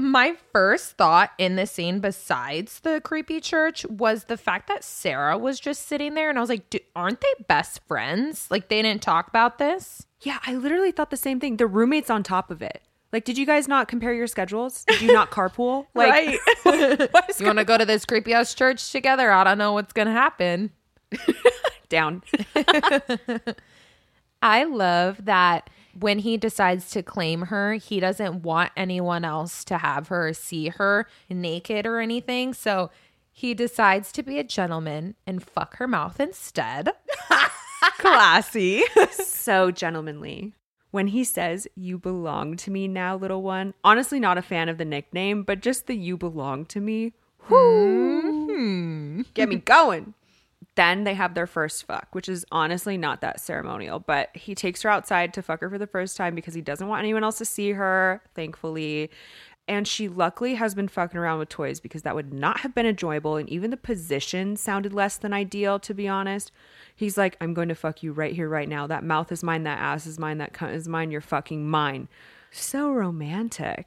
My 0.00 0.34
first 0.52 0.92
thought 0.96 1.32
in 1.36 1.56
the 1.56 1.66
scene, 1.66 2.00
besides 2.00 2.80
the 2.80 3.02
creepy 3.02 3.38
church, 3.38 3.84
was 3.84 4.24
the 4.24 4.38
fact 4.38 4.66
that 4.68 4.82
Sarah 4.82 5.36
was 5.36 5.60
just 5.60 5.86
sitting 5.86 6.14
there. 6.14 6.30
And 6.30 6.38
I 6.38 6.40
was 6.40 6.48
like, 6.48 6.70
"Dude, 6.70 6.80
aren't 6.96 7.20
they 7.20 7.34
best 7.46 7.80
friends? 7.86 8.46
Like, 8.50 8.68
they 8.68 8.80
didn't 8.80 9.02
talk 9.02 9.28
about 9.28 9.58
this? 9.58 10.06
Yeah, 10.22 10.38
I 10.46 10.54
literally 10.54 10.90
thought 10.90 11.10
the 11.10 11.18
same 11.18 11.38
thing. 11.38 11.58
The 11.58 11.66
roommate's 11.66 12.08
on 12.08 12.22
top 12.22 12.50
of 12.50 12.62
it. 12.62 12.82
Like, 13.12 13.24
did 13.24 13.36
you 13.36 13.44
guys 13.44 13.68
not 13.68 13.88
compare 13.88 14.14
your 14.14 14.26
schedules? 14.26 14.84
Did 14.86 15.02
you 15.02 15.12
not 15.12 15.30
carpool? 15.30 15.86
Like, 15.94 16.38
You 17.38 17.46
want 17.46 17.58
to 17.58 17.64
go 17.64 17.76
to 17.76 17.84
this 17.84 18.06
creepy 18.06 18.32
ass 18.32 18.54
church 18.54 18.90
together? 18.92 19.30
I 19.30 19.44
don't 19.44 19.58
know 19.58 19.72
what's 19.72 19.92
going 19.92 20.06
to 20.06 20.12
happen. 20.12 20.70
down? 21.90 22.22
I 24.42 24.64
love 24.64 25.24
that 25.26 25.68
when 25.98 26.20
he 26.20 26.36
decides 26.36 26.90
to 26.90 27.02
claim 27.02 27.42
her, 27.42 27.74
he 27.74 28.00
doesn't 28.00 28.42
want 28.42 28.72
anyone 28.76 29.24
else 29.24 29.64
to 29.64 29.78
have 29.78 30.08
her 30.08 30.28
or 30.28 30.32
see 30.32 30.68
her 30.68 31.06
naked 31.28 31.86
or 31.86 32.00
anything. 32.00 32.54
So 32.54 32.90
he 33.32 33.54
decides 33.54 34.12
to 34.12 34.22
be 34.22 34.38
a 34.38 34.44
gentleman 34.44 35.14
and 35.26 35.42
fuck 35.42 35.76
her 35.76 35.88
mouth 35.88 36.20
instead. 36.20 36.90
Classy. 37.98 38.82
so 39.10 39.70
gentlemanly. 39.70 40.52
When 40.90 41.08
he 41.08 41.22
says, 41.24 41.68
You 41.74 41.98
belong 41.98 42.56
to 42.58 42.70
me 42.70 42.88
now, 42.88 43.16
little 43.16 43.42
one, 43.42 43.74
honestly, 43.84 44.18
not 44.18 44.38
a 44.38 44.42
fan 44.42 44.68
of 44.68 44.76
the 44.76 44.84
nickname, 44.84 45.44
but 45.44 45.60
just 45.60 45.86
the 45.86 45.96
you 45.96 46.16
belong 46.16 46.66
to 46.66 46.80
me. 46.80 47.12
Whoo! 47.48 49.24
Get 49.34 49.48
me 49.48 49.56
going. 49.56 50.14
Then 50.76 51.04
they 51.04 51.14
have 51.14 51.34
their 51.34 51.46
first 51.46 51.84
fuck, 51.86 52.08
which 52.12 52.28
is 52.28 52.46
honestly 52.52 52.96
not 52.96 53.20
that 53.20 53.40
ceremonial, 53.40 53.98
but 53.98 54.30
he 54.34 54.54
takes 54.54 54.82
her 54.82 54.90
outside 54.90 55.34
to 55.34 55.42
fuck 55.42 55.60
her 55.60 55.68
for 55.68 55.78
the 55.78 55.86
first 55.86 56.16
time 56.16 56.34
because 56.34 56.54
he 56.54 56.62
doesn't 56.62 56.86
want 56.86 57.00
anyone 57.00 57.24
else 57.24 57.38
to 57.38 57.44
see 57.44 57.72
her, 57.72 58.22
thankfully. 58.34 59.10
And 59.66 59.86
she 59.86 60.08
luckily 60.08 60.54
has 60.54 60.74
been 60.74 60.88
fucking 60.88 61.18
around 61.18 61.38
with 61.38 61.48
toys 61.48 61.80
because 61.80 62.02
that 62.02 62.14
would 62.14 62.32
not 62.32 62.60
have 62.60 62.74
been 62.74 62.86
enjoyable. 62.86 63.36
And 63.36 63.48
even 63.48 63.70
the 63.70 63.76
position 63.76 64.56
sounded 64.56 64.92
less 64.92 65.16
than 65.16 65.32
ideal, 65.32 65.78
to 65.80 65.94
be 65.94 66.08
honest. 66.08 66.50
He's 66.96 67.16
like, 67.16 67.36
I'm 67.40 67.54
going 67.54 67.68
to 67.68 67.74
fuck 67.74 68.02
you 68.02 68.12
right 68.12 68.34
here, 68.34 68.48
right 68.48 68.68
now. 68.68 68.86
That 68.86 69.04
mouth 69.04 69.30
is 69.30 69.44
mine. 69.44 69.62
That 69.64 69.78
ass 69.78 70.06
is 70.06 70.18
mine. 70.18 70.38
That 70.38 70.52
cunt 70.52 70.74
is 70.74 70.88
mine. 70.88 71.10
You're 71.10 71.20
fucking 71.20 71.68
mine. 71.68 72.08
So 72.50 72.90
romantic. 72.90 73.86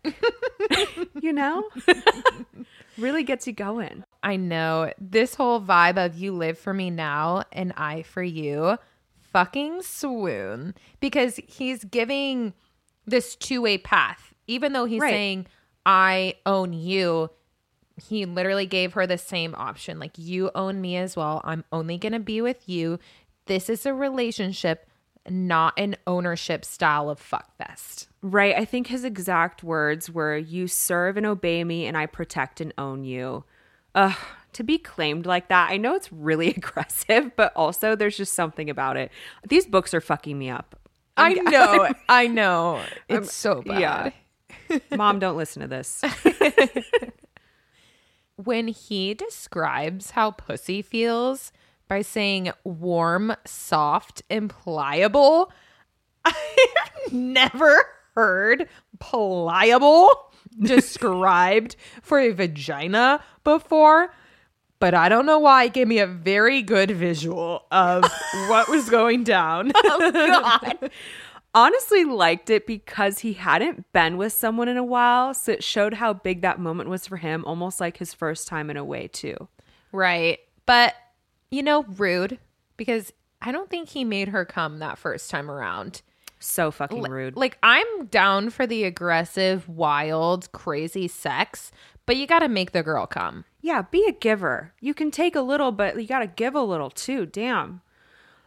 you 1.21 1.33
know? 1.33 1.69
really 2.97 3.23
gets 3.23 3.47
you 3.47 3.53
going. 3.53 4.03
I 4.21 4.35
know 4.35 4.91
this 4.99 5.35
whole 5.35 5.61
vibe 5.61 6.03
of 6.03 6.15
you 6.15 6.31
live 6.33 6.57
for 6.57 6.73
me 6.73 6.89
now 6.89 7.43
and 7.51 7.73
I 7.75 8.03
for 8.03 8.23
you. 8.23 8.77
Fucking 9.31 9.81
swoon. 9.81 10.75
Because 10.99 11.39
he's 11.47 11.83
giving 11.83 12.53
this 13.05 13.35
two 13.35 13.61
way 13.61 13.77
path. 13.77 14.33
Even 14.47 14.73
though 14.73 14.85
he's 14.85 15.01
Right. 15.01 15.11
saying, 15.11 15.47
I 15.85 16.35
own 16.45 16.73
you, 16.73 17.29
he 18.01 18.25
literally 18.25 18.65
gave 18.65 18.93
her 18.93 19.05
the 19.07 19.17
same 19.17 19.53
option. 19.55 19.99
Like, 19.99 20.17
you 20.17 20.51
own 20.55 20.81
me 20.81 20.97
as 20.97 21.15
well. 21.15 21.41
I'm 21.43 21.63
only 21.71 21.97
going 21.97 22.13
to 22.13 22.19
be 22.19 22.41
with 22.41 22.67
you. 22.67 22.99
This 23.45 23.69
is 23.69 23.85
a 23.85 23.93
relationship, 23.93 24.87
not 25.29 25.73
an 25.77 25.95
ownership 26.05 26.65
style 26.65 27.09
of 27.09 27.19
fuckfest. 27.19 28.07
Right. 28.21 28.55
I 28.55 28.65
think 28.65 28.87
his 28.87 29.03
exact 29.03 29.63
words 29.63 30.09
were, 30.09 30.37
You 30.37 30.67
serve 30.67 31.17
and 31.17 31.25
obey 31.25 31.63
me, 31.63 31.85
and 31.85 31.97
I 31.97 32.05
protect 32.05 32.61
and 32.61 32.73
own 32.77 33.03
you. 33.03 33.43
Ugh, 33.95 34.17
to 34.53 34.63
be 34.63 34.77
claimed 34.77 35.25
like 35.25 35.49
that, 35.49 35.69
I 35.69 35.77
know 35.77 35.95
it's 35.95 36.11
really 36.11 36.49
aggressive, 36.57 37.35
but 37.35 37.53
also 37.55 37.95
there's 37.95 38.17
just 38.17 38.33
something 38.33 38.69
about 38.69 38.97
it. 38.97 39.11
These 39.47 39.65
books 39.65 39.93
are 39.93 40.01
fucking 40.01 40.37
me 40.37 40.49
up. 40.49 40.79
I 41.17 41.33
know. 41.33 41.89
I 42.09 42.27
know. 42.27 42.81
It's 43.07 43.33
so 43.33 43.61
bad. 43.61 44.13
Yeah. 44.69 44.79
Mom, 44.95 45.19
don't 45.19 45.37
listen 45.37 45.61
to 45.61 45.67
this. 45.67 46.01
when 48.35 48.67
he 48.67 49.13
describes 49.13 50.11
how 50.11 50.31
pussy 50.31 50.81
feels 50.81 51.51
by 51.87 52.01
saying 52.01 52.51
warm, 52.63 53.35
soft, 53.45 54.21
and 54.29 54.49
pliable, 54.49 55.51
I've 56.25 57.11
never 57.11 57.85
heard 58.15 58.67
pliable 58.99 60.09
described 60.61 61.75
for 62.01 62.19
a 62.19 62.31
vagina 62.31 63.23
before. 63.43 64.13
But 64.79 64.93
I 64.93 65.07
don't 65.07 65.25
know 65.25 65.39
why 65.39 65.65
it 65.65 65.73
gave 65.73 65.87
me 65.87 65.99
a 65.99 66.07
very 66.07 66.61
good 66.61 66.91
visual 66.91 67.65
of 67.71 68.03
what 68.47 68.67
was 68.67 68.89
going 68.89 69.23
down. 69.23 69.71
oh 69.75 70.11
God. 70.11 70.91
Honestly, 71.55 72.03
liked 72.03 72.49
it 72.49 72.67
because 72.67 73.19
he 73.19 73.33
hadn't 73.33 73.91
been 73.93 74.17
with 74.17 74.33
someone 74.33 74.67
in 74.67 74.75
a 74.75 74.83
while. 74.83 75.33
So 75.33 75.53
it 75.53 75.63
showed 75.63 75.93
how 75.93 76.11
big 76.11 76.41
that 76.41 76.59
moment 76.59 76.89
was 76.89 77.07
for 77.07 77.17
him, 77.17 77.45
almost 77.45 77.79
like 77.79 77.97
his 77.97 78.13
first 78.13 78.47
time 78.47 78.69
in 78.69 78.75
a 78.75 78.83
way, 78.83 79.07
too. 79.07 79.47
Right. 79.93 80.39
But, 80.65 80.95
you 81.53 81.61
know, 81.61 81.83
rude 81.83 82.39
because 82.77 83.13
I 83.41 83.51
don't 83.51 83.69
think 83.69 83.89
he 83.89 84.03
made 84.03 84.29
her 84.29 84.43
come 84.43 84.79
that 84.79 84.97
first 84.97 85.29
time 85.29 85.51
around. 85.51 86.01
So 86.39 86.71
fucking 86.71 87.03
rude. 87.03 87.37
Like, 87.37 87.57
I'm 87.61 88.07
down 88.07 88.49
for 88.49 88.65
the 88.65 88.83
aggressive, 88.83 89.69
wild, 89.69 90.51
crazy 90.51 91.07
sex, 91.07 91.71
but 92.05 92.17
you 92.17 92.25
got 92.27 92.39
to 92.39 92.49
make 92.49 92.71
the 92.71 92.83
girl 92.83 93.05
come. 93.05 93.45
Yeah, 93.61 93.83
be 93.83 94.05
a 94.07 94.11
giver. 94.11 94.73
You 94.81 94.93
can 94.93 95.11
take 95.11 95.35
a 95.35 95.41
little, 95.41 95.71
but 95.71 96.01
you 96.01 96.07
got 96.07 96.19
to 96.19 96.27
give 96.27 96.55
a 96.55 96.61
little 96.61 96.89
too. 96.89 97.25
Damn. 97.27 97.81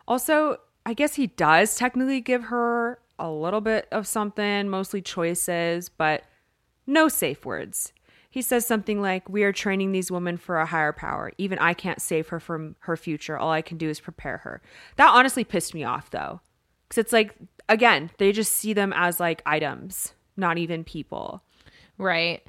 Also, 0.09 0.59
I 0.85 0.93
guess 0.93 1.15
he 1.15 1.29
does 1.29 1.77
technically 1.77 2.21
give 2.21 2.45
her 2.45 2.99
a 3.19 3.31
little 3.31 3.63
bit 3.63 3.89
of 3.91 4.07
something, 4.07 4.69
mostly 4.69 5.01
choices, 5.01 5.89
but 5.89 6.25
no 6.87 7.09
safe 7.09 7.47
words. 7.47 7.93
He 8.37 8.43
says 8.43 8.67
something 8.67 9.01
like, 9.01 9.31
We 9.31 9.45
are 9.45 9.53
training 9.53 9.93
these 9.93 10.11
women 10.11 10.37
for 10.37 10.59
a 10.59 10.67
higher 10.67 10.93
power. 10.93 11.33
Even 11.39 11.59
I 11.59 11.73
can't 11.73 12.03
save 12.03 12.29
her 12.29 12.39
from 12.39 12.77
her 12.81 12.95
future. 12.95 13.39
All 13.39 13.51
I 13.51 13.63
can 13.63 13.79
do 13.79 13.89
is 13.89 13.99
prepare 13.99 14.37
her. 14.45 14.61
That 14.97 15.09
honestly 15.09 15.43
pissed 15.43 15.73
me 15.73 15.85
off, 15.85 16.11
though. 16.11 16.43
Because 16.87 16.99
it's 16.99 17.15
like, 17.15 17.35
again, 17.71 18.11
they 18.19 18.33
just 18.33 18.53
see 18.53 18.75
them 18.75 18.93
as 18.95 19.19
like 19.19 19.41
items, 19.47 20.13
not 20.37 20.59
even 20.59 20.85
people. 20.85 21.43
Right. 21.97 22.47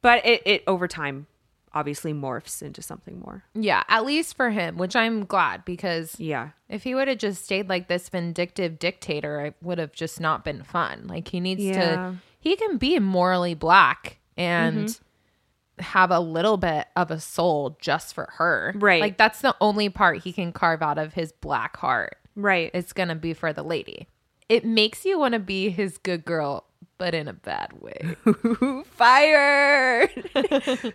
But 0.00 0.24
it, 0.24 0.40
it 0.46 0.64
over 0.66 0.88
time 0.88 1.26
obviously 1.74 2.14
morphs 2.14 2.62
into 2.62 2.80
something 2.80 3.20
more. 3.20 3.44
Yeah, 3.52 3.82
at 3.90 4.06
least 4.06 4.36
for 4.38 4.48
him, 4.48 4.78
which 4.78 4.96
I'm 4.96 5.26
glad 5.26 5.66
because 5.66 6.18
Yeah. 6.18 6.52
if 6.70 6.84
he 6.84 6.94
would 6.94 7.08
have 7.08 7.18
just 7.18 7.44
stayed 7.44 7.68
like 7.68 7.88
this 7.88 8.08
vindictive 8.08 8.78
dictator, 8.78 9.40
it 9.44 9.54
would 9.60 9.76
have 9.76 9.92
just 9.92 10.18
not 10.18 10.46
been 10.46 10.62
fun. 10.62 11.06
Like 11.08 11.28
he 11.28 11.40
needs 11.40 11.62
Yeah. 11.62 11.72
to 11.94 12.16
he 12.40 12.56
can 12.56 12.78
be 12.78 12.98
morally 12.98 13.52
black 13.52 14.16
and 14.38 14.86
Mm-hmm. 14.86 15.02
Have 15.78 16.10
a 16.10 16.20
little 16.20 16.56
bit 16.56 16.86
of 16.96 17.10
a 17.10 17.20
soul 17.20 17.76
just 17.80 18.14
for 18.14 18.28
her. 18.38 18.72
Right. 18.76 19.00
Like 19.00 19.18
that's 19.18 19.40
the 19.40 19.54
only 19.60 19.88
part 19.88 20.22
he 20.22 20.32
can 20.32 20.52
carve 20.52 20.82
out 20.82 20.98
of 20.98 21.14
his 21.14 21.32
black 21.32 21.76
heart. 21.76 22.16
Right. 22.34 22.70
It's 22.74 22.92
going 22.92 23.08
to 23.08 23.14
be 23.14 23.34
for 23.34 23.52
the 23.52 23.62
lady. 23.62 24.06
It 24.48 24.64
makes 24.64 25.04
you 25.04 25.18
want 25.18 25.32
to 25.32 25.40
be 25.40 25.70
his 25.70 25.98
good 25.98 26.24
girl, 26.24 26.64
but 26.98 27.14
in 27.14 27.28
a 27.28 27.32
bad 27.32 27.72
way. 27.80 28.16
Fired. 28.84 30.10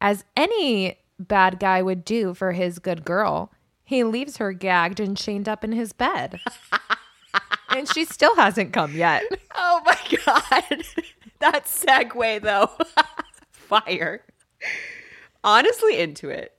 As 0.00 0.24
any 0.36 0.98
bad 1.18 1.58
guy 1.58 1.82
would 1.82 2.04
do 2.04 2.34
for 2.34 2.52
his 2.52 2.78
good 2.78 3.04
girl, 3.04 3.52
he 3.84 4.04
leaves 4.04 4.36
her 4.36 4.52
gagged 4.52 5.00
and 5.00 5.16
chained 5.16 5.48
up 5.48 5.64
in 5.64 5.72
his 5.72 5.92
bed. 5.92 6.40
and 7.70 7.88
she 7.88 8.04
still 8.04 8.36
hasn't 8.36 8.72
come 8.72 8.94
yet. 8.94 9.24
oh 9.54 9.82
my 9.84 9.98
god. 10.24 10.84
that 11.40 11.64
segue 11.66 12.42
though. 12.42 12.70
Fire. 13.80 14.22
Honestly 15.42 15.98
into 15.98 16.28
it. 16.28 16.52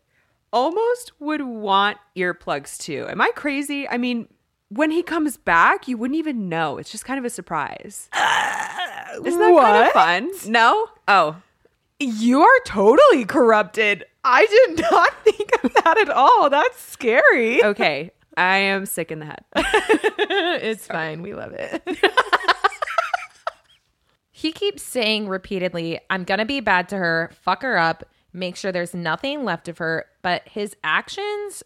Almost 0.52 1.12
would 1.20 1.42
want 1.42 1.98
earplugs 2.18 2.78
too. 2.78 3.08
Am 3.10 3.22
I 3.22 3.30
crazy? 3.36 3.88
I 3.88 3.98
mean, 3.98 4.28
when 4.70 4.92
he 4.92 5.04
comes 5.04 5.38
back, 5.38 5.88
you 5.88 5.98
wouldn't 5.98 6.18
even 6.18 6.50
know. 6.50 6.78
It's 6.78 6.92
just 6.92 7.06
kind 7.06 7.18
of 7.20 7.26
a 7.26 7.30
surprise. 7.30 8.10
Uh, 8.14 9.20
Isn't 9.26 9.40
that 9.40 9.56
kind 9.62 9.88
of 9.88 9.92
fun? 9.94 10.52
No? 10.52 10.88
Oh, 11.08 11.36
You 12.00 12.42
are 12.42 12.60
totally 12.66 13.26
corrupted. 13.26 14.04
I 14.24 14.46
did 14.46 14.82
not 14.82 15.14
think 15.24 15.50
of 15.64 15.74
that 15.84 15.98
at 16.00 16.10
all. 16.10 16.50
That's 16.50 16.80
scary. 16.80 17.64
okay. 17.64 18.12
I 18.36 18.58
am 18.58 18.86
sick 18.88 19.12
in 19.12 19.20
the 19.20 19.26
head. 19.26 19.44
it's 19.56 20.88
fine. 20.88 21.22
We 21.22 21.36
love 21.36 21.54
it. 21.54 21.84
He 24.44 24.52
keeps 24.52 24.84
saying 24.84 25.30
repeatedly, 25.30 26.00
I'm 26.10 26.26
going 26.26 26.40
to 26.40 26.46
be 26.46 26.60
bad 26.60 26.90
to 26.90 26.98
her, 26.98 27.32
fuck 27.42 27.62
her 27.62 27.78
up, 27.78 28.04
make 28.34 28.58
sure 28.58 28.74
there's 28.74 28.94
nothing 28.94 29.46
left 29.46 29.70
of 29.70 29.78
her. 29.78 30.06
But 30.22 30.48
his 30.50 30.76
actions 30.84 31.64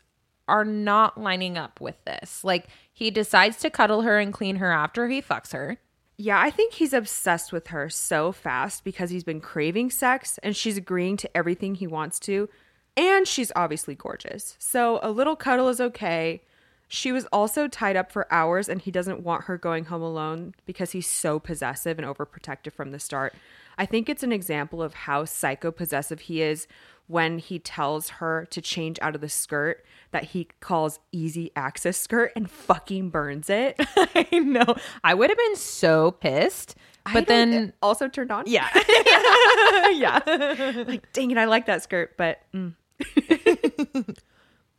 are 0.47 0.63
not 0.63 1.19
lining 1.19 1.57
up 1.57 1.81
with 1.81 1.95
this. 2.05 2.43
Like, 2.43 2.67
he 2.93 3.09
decides 3.09 3.57
to 3.57 3.71
cuddle 3.71 4.03
her 4.03 4.19
and 4.19 4.31
clean 4.31 4.57
her 4.57 4.71
after 4.71 5.07
he 5.07 5.23
fucks 5.23 5.53
her. 5.53 5.77
Yeah, 6.17 6.39
I 6.39 6.51
think 6.51 6.73
he's 6.73 6.93
obsessed 6.93 7.51
with 7.51 7.67
her 7.67 7.89
so 7.89 8.31
fast 8.31 8.83
because 8.83 9.09
he's 9.09 9.23
been 9.23 9.41
craving 9.41 9.89
sex 9.89 10.39
and 10.43 10.55
she's 10.55 10.77
agreeing 10.77 11.17
to 11.17 11.37
everything 11.37 11.75
he 11.75 11.87
wants 11.87 12.19
to. 12.21 12.47
And 12.95 13.27
she's 13.27 13.51
obviously 13.55 13.95
gorgeous. 13.95 14.55
So 14.59 14.99
a 15.01 15.09
little 15.09 15.35
cuddle 15.35 15.69
is 15.69 15.81
okay. 15.81 16.43
She 16.87 17.11
was 17.11 17.25
also 17.33 17.67
tied 17.67 17.95
up 17.95 18.11
for 18.11 18.31
hours 18.31 18.69
and 18.69 18.81
he 18.81 18.91
doesn't 18.91 19.21
want 19.21 19.45
her 19.45 19.57
going 19.57 19.85
home 19.85 20.01
alone 20.01 20.55
because 20.65 20.91
he's 20.91 21.07
so 21.07 21.39
possessive 21.39 21.99
and 21.99 22.07
overprotective 22.07 22.73
from 22.73 22.91
the 22.91 22.99
start. 22.99 23.33
I 23.77 23.85
think 23.85 24.09
it's 24.09 24.23
an 24.23 24.31
example 24.31 24.81
of 24.81 24.93
how 24.93 25.25
psycho 25.25 25.71
possessive 25.71 26.21
he 26.21 26.41
is 26.41 26.67
when 27.07 27.39
he 27.39 27.59
tells 27.59 28.09
her 28.09 28.45
to 28.51 28.61
change 28.61 28.99
out 29.01 29.15
of 29.15 29.21
the 29.21 29.29
skirt 29.29 29.85
that 30.11 30.25
he 30.25 30.47
calls 30.59 30.99
easy 31.11 31.51
access 31.55 31.97
skirt 31.97 32.31
and 32.35 32.49
fucking 32.49 33.09
burns 33.09 33.49
it. 33.49 33.75
I 33.97 34.39
know. 34.39 34.75
I 35.03 35.13
would 35.13 35.29
have 35.29 35.37
been 35.37 35.55
so 35.55 36.11
pissed. 36.11 36.75
But 37.13 37.27
then, 37.27 37.71
also 37.81 38.09
turned 38.09 38.31
on. 38.31 38.43
yeah. 38.47 38.67
yeah. 39.91 40.83
like 40.87 41.11
dang 41.13 41.31
it 41.31 41.37
i 41.37 41.45
like 41.45 41.65
that 41.67 41.81
skirt 41.83 42.15
but 42.17 42.41
mm. 42.53 42.73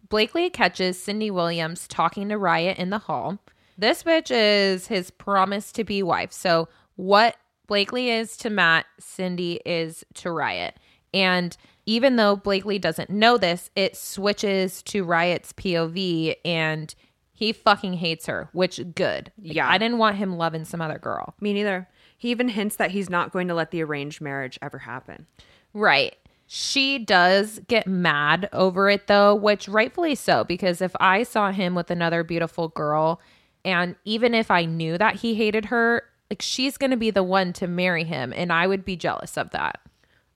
Blakely 0.09 0.51
catches 0.51 1.01
Cindy 1.03 1.31
Williams 1.31 1.87
talking 1.87 2.29
to 2.29 2.37
Ryat 2.37 2.77
in 2.77 2.91
the 2.91 2.99
hall. 2.99 3.39
This 3.77 4.03
bitch 4.03 4.31
is 4.31 4.87
his 4.89 5.11
promise 5.11 5.71
to 5.73 5.85
be 5.85 6.03
wife. 6.03 6.33
So, 6.33 6.69
what 6.97 7.37
Blakely 7.67 8.11
is 8.11 8.37
to 8.39 8.51
Matt, 8.51 8.87
Cindy 8.99 9.61
is 9.67 10.05
to 10.15 10.31
Ryat. 10.31 10.73
And 11.15 11.57
even 11.87 12.17
though 12.17 12.37
Blakely 12.37 12.79
doesn't 12.79 13.11
know 13.11 13.39
this, 13.39 13.71
it 13.77 13.97
switches 13.97 14.83
to 14.85 15.05
Ryat's 15.05 15.53
POV 15.53 16.37
and 16.45 16.95
he 17.33 17.53
fucking 17.53 17.95
hates 17.95 18.27
her, 18.27 18.49
which 18.53 18.81
good. 18.95 19.31
Like, 19.43 19.55
Yeah. 19.57 19.69
I 19.71 19.79
didn't 19.79 19.99
want 19.99 20.17
him 20.17 20.37
loving 20.37 20.65
some 20.65 20.81
other 20.81 20.99
girl. 20.99 21.35
me 21.41 21.53
neither 21.53 21.89
he 22.17 22.31
even 22.31 22.49
hints 22.49 22.75
that 22.77 22.91
he's 22.91 23.09
not 23.09 23.31
going 23.33 23.47
to 23.47 23.55
let 23.55 23.71
the 23.71 23.81
arranged 23.83 24.21
marriage 24.21 24.59
ever 24.61 24.79
happen 24.79 25.27
Right. 25.73 26.17
She 26.51 26.99
does 26.99 27.61
get 27.69 27.87
mad 27.87 28.49
over 28.55 28.89
it 28.89 29.07
though, 29.07 29.35
which 29.35 29.69
rightfully 29.69 30.15
so, 30.15 30.45
because 30.45 30.81
if 30.81 30.97
I 30.99 31.23
saw 31.23 31.53
him 31.53 31.75
with 31.75 31.91
another 31.91 32.25
beautiful 32.25 32.69
girl, 32.69 33.21
and 33.67 33.97
even 34.07 34.33
if 34.35 34.51
I 34.51 34.65
knew 34.65 34.97
that 34.97 35.17
he 35.17 35.35
hated 35.35 35.67
her, 35.67 36.05
like 36.31 36.41
she's 36.41 36.79
going 36.79 36.91
to 36.91 36.97
be 36.97 37.11
the 37.11 37.23
one 37.23 37.53
to 37.55 37.67
marry 37.67 38.05
him, 38.05 38.33
and 38.35 38.51
I 38.51 38.67
would 38.67 38.83
be 38.83 38.97
jealous 38.97 39.37
of 39.37 39.51
that. 39.51 39.79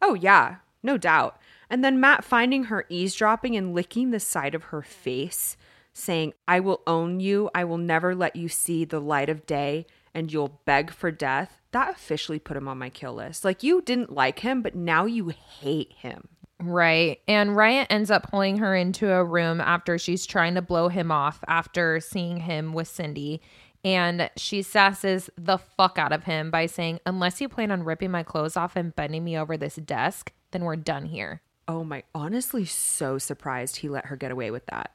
oh 0.03 0.13
yeah 0.13 0.57
no 0.83 0.99
doubt. 0.99 1.39
And 1.71 1.83
then 1.83 1.99
matt 1.99 2.25
finding 2.25 2.65
her 2.65 2.85
eavesdropping 2.91 3.57
and 3.57 3.75
licking 3.75 4.11
the 4.11 4.21
side 4.21 4.55
of 4.55 4.65
her 4.65 4.83
face 4.83 5.57
saying 5.95 6.35
i 6.47 6.61
will 6.61 6.83
own 6.87 7.21
you. 7.21 7.49
I 7.55 7.65
will 7.65 7.79
never 7.79 8.15
let 8.15 8.37
you 8.37 8.51
see 8.51 8.85
the 8.85 9.01
light 9.01 9.31
of 9.31 9.47
day 9.47 9.87
and 10.15 10.33
you'll 10.33 10.61
beg 10.65 10.91
for 10.91 11.11
death 11.11 11.61
that 11.73 11.91
officially 11.91 12.39
put 12.39 12.57
him 12.57 12.69
on 12.69 12.79
my 12.79 12.91
kill 12.91 13.15
list 13.15 13.45
like 13.45 13.63
you 13.63 13.81
didn't 13.83 14.13
like 14.13 14.41
him 14.41 14.63
but 14.63 14.75
now 14.75 15.05
you 15.05 15.29
hate 15.29 15.93
him 15.93 16.29
Right. 16.63 17.21
And 17.27 17.51
Ryat 17.51 17.89
ends 17.91 18.11
up 18.11 18.31
pulling 18.31 18.59
her 18.59 18.75
into 18.77 19.11
a 19.11 19.25
room 19.25 19.61
after 19.61 19.99
she's 19.99 20.25
trying 20.25 20.55
to 20.55 20.63
blow 20.63 20.89
him 20.89 21.11
off 21.11 21.41
after 21.49 21.99
seeing 22.01 22.39
him 22.39 22.73
with 22.73 22.89
Cindy. 22.89 23.41
And 23.85 24.31
she 24.37 24.61
sasses 24.61 25.29
the 25.37 25.59
fuck 25.59 25.99
out 25.99 26.13
of 26.13 26.25
him 26.25 26.51
by 26.51 26.67
saying, 26.67 27.01
Unless 27.05 27.41
you 27.41 27.49
plan 27.49 27.73
on 27.73 27.83
ripping 27.83 28.13
my 28.13 28.23
clothes 28.23 28.57
off 28.57 28.77
and 28.77 28.95
bending 28.95 29.25
me 29.25 29.37
over 29.37 29.57
this 29.57 29.77
desk, 29.77 30.33
then 30.53 30.63
we're 30.63 30.77
done 30.77 31.07
here. 31.07 31.43
Oh 31.67 31.83
my, 31.83 32.05
honestly, 32.15 32.65
so 32.65 33.19
surprised 33.19 33.77
he 33.77 33.89
let 33.89 34.07
her 34.07 34.17
get 34.17 34.31
away 34.31 34.51
with 34.53 34.67
that. 34.67 34.93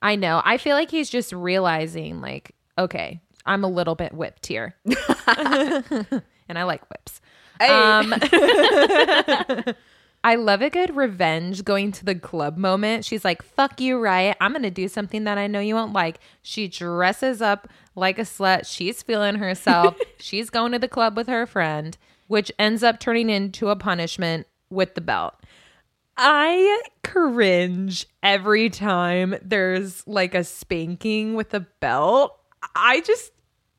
I 0.00 0.14
know. 0.14 0.40
I 0.44 0.58
feel 0.58 0.76
like 0.76 0.90
he's 0.90 1.10
just 1.10 1.32
realizing, 1.32 2.20
like, 2.20 2.54
okay, 2.76 3.20
I'm 3.48 3.64
a 3.64 3.68
little 3.68 3.94
bit 3.94 4.12
whipped 4.12 4.46
here. 4.46 4.76
and 4.84 6.22
I 6.56 6.62
like 6.62 6.88
whips. 6.90 7.20
Um, 7.60 8.14
I 10.24 10.34
love 10.34 10.62
a 10.62 10.70
good 10.70 10.96
revenge 10.96 11.64
going 11.64 11.92
to 11.92 12.04
the 12.04 12.14
club 12.14 12.56
moment. 12.56 13.04
She's 13.04 13.24
like, 13.24 13.42
fuck 13.42 13.80
you, 13.80 13.96
Ryat. 13.96 14.34
I'm 14.40 14.52
going 14.52 14.62
to 14.62 14.70
do 14.70 14.88
something 14.88 15.24
that 15.24 15.38
I 15.38 15.46
know 15.46 15.60
you 15.60 15.74
won't 15.74 15.92
like. 15.92 16.18
She 16.42 16.68
dresses 16.68 17.40
up 17.40 17.68
like 17.94 18.18
a 18.18 18.22
slut. 18.22 18.66
She's 18.66 19.02
feeling 19.02 19.36
herself. 19.36 19.96
She's 20.18 20.50
going 20.50 20.72
to 20.72 20.78
the 20.78 20.88
club 20.88 21.16
with 21.16 21.28
her 21.28 21.46
friend, 21.46 21.96
which 22.26 22.52
ends 22.58 22.82
up 22.82 23.00
turning 23.00 23.30
into 23.30 23.70
a 23.70 23.76
punishment 23.76 24.46
with 24.70 24.94
the 24.94 25.00
belt. 25.00 25.34
I 26.16 26.82
cringe 27.04 28.06
every 28.22 28.70
time 28.70 29.36
there's 29.40 30.06
like 30.06 30.34
a 30.34 30.42
spanking 30.42 31.34
with 31.34 31.54
a 31.54 31.60
belt. 31.60 32.36
I 32.74 33.00
just, 33.02 33.30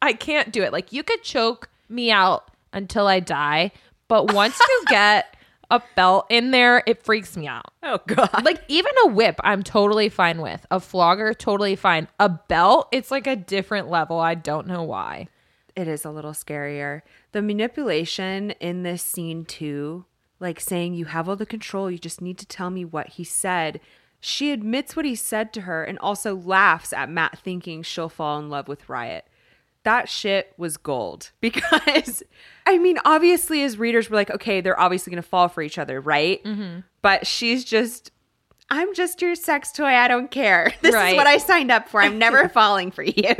I 0.02 0.14
can't 0.14 0.52
do 0.52 0.64
it. 0.64 0.72
Like, 0.72 0.94
you 0.94 1.04
could 1.04 1.24
choke 1.24 1.70
me 1.88 2.12
out 2.12 2.52
until 2.74 3.08
I 3.08 3.20
die, 3.20 3.72
but 4.08 4.34
once 4.34 4.60
you 4.60 4.84
get 4.88 5.36
a 5.72 5.82
belt 5.96 6.26
in 6.30 6.52
there, 6.52 6.84
it 6.88 7.04
freaks 7.04 7.38
me 7.38 7.48
out. 7.48 7.72
Oh, 7.84 8.00
God. 8.08 8.44
Like, 8.44 8.64
even 8.68 8.92
a 9.04 9.08
whip, 9.08 9.40
I'm 9.44 9.64
totally 9.64 10.10
fine 10.10 10.42
with. 10.42 10.66
A 10.72 10.80
flogger, 10.80 11.34
totally 11.34 11.76
fine. 11.76 12.08
A 12.20 12.30
belt, 12.30 12.88
it's 12.92 13.12
like 13.12 13.28
a 13.28 13.36
different 13.36 13.90
level. 13.90 14.20
I 14.20 14.36
don't 14.36 14.68
know 14.68 14.84
why. 14.84 15.28
It 15.76 15.88
is 15.88 16.06
a 16.06 16.12
little 16.12 16.32
scarier. 16.34 17.02
The 17.32 17.42
manipulation 17.42 18.52
in 18.60 18.84
this 18.84 19.04
scene, 19.04 19.46
too, 19.46 20.06
like 20.40 20.60
saying, 20.60 20.96
You 20.96 21.06
have 21.06 21.30
all 21.30 21.36
the 21.36 21.46
control, 21.46 21.92
you 21.92 21.98
just 21.98 22.22
need 22.22 22.38
to 22.40 22.46
tell 22.46 22.70
me 22.70 22.84
what 22.84 23.10
he 23.10 23.24
said. 23.24 23.80
She 24.20 24.52
admits 24.52 24.96
what 24.96 25.06
he 25.06 25.16
said 25.16 25.54
to 25.54 25.62
her 25.62 25.84
and 25.84 25.98
also 26.00 26.36
laughs 26.36 26.92
at 26.92 27.10
Matt 27.10 27.40
thinking 27.40 27.84
she'll 27.84 28.10
fall 28.10 28.38
in 28.40 28.50
love 28.50 28.68
with 28.68 28.88
Ryat. 28.88 29.22
That 29.90 30.08
shit 30.08 30.54
was 30.56 30.78
gold 30.78 31.32
because, 31.42 32.22
I 32.68 32.78
mean, 32.78 33.00
obviously, 33.06 33.64
as 33.64 33.80
readers, 33.80 34.08
we're 34.08 34.18
like, 34.18 34.30
okay, 34.30 34.62
they're 34.62 34.80
obviously 34.80 35.10
going 35.10 35.24
to 35.24 35.28
fall 35.28 35.48
for 35.50 35.64
each 35.64 35.80
other, 35.80 36.00
right? 36.00 36.44
Mm-hmm. 36.44 36.82
But 37.02 37.26
she's 37.26 37.66
just, 37.66 38.12
I'm 38.70 38.94
just 38.94 39.20
your 39.20 39.34
sex 39.34 39.72
toy. 39.72 39.86
I 39.88 40.08
don't 40.08 40.30
care. 40.30 40.72
This 40.84 40.94
Right. 40.94 41.14
is 41.14 41.16
what 41.18 41.26
I 41.26 41.38
signed 41.38 41.72
up 41.72 41.90
for. 41.90 42.02
I'm 42.02 42.20
never 42.20 42.48
falling 42.60 42.92
for 42.92 43.02
you. 43.02 43.34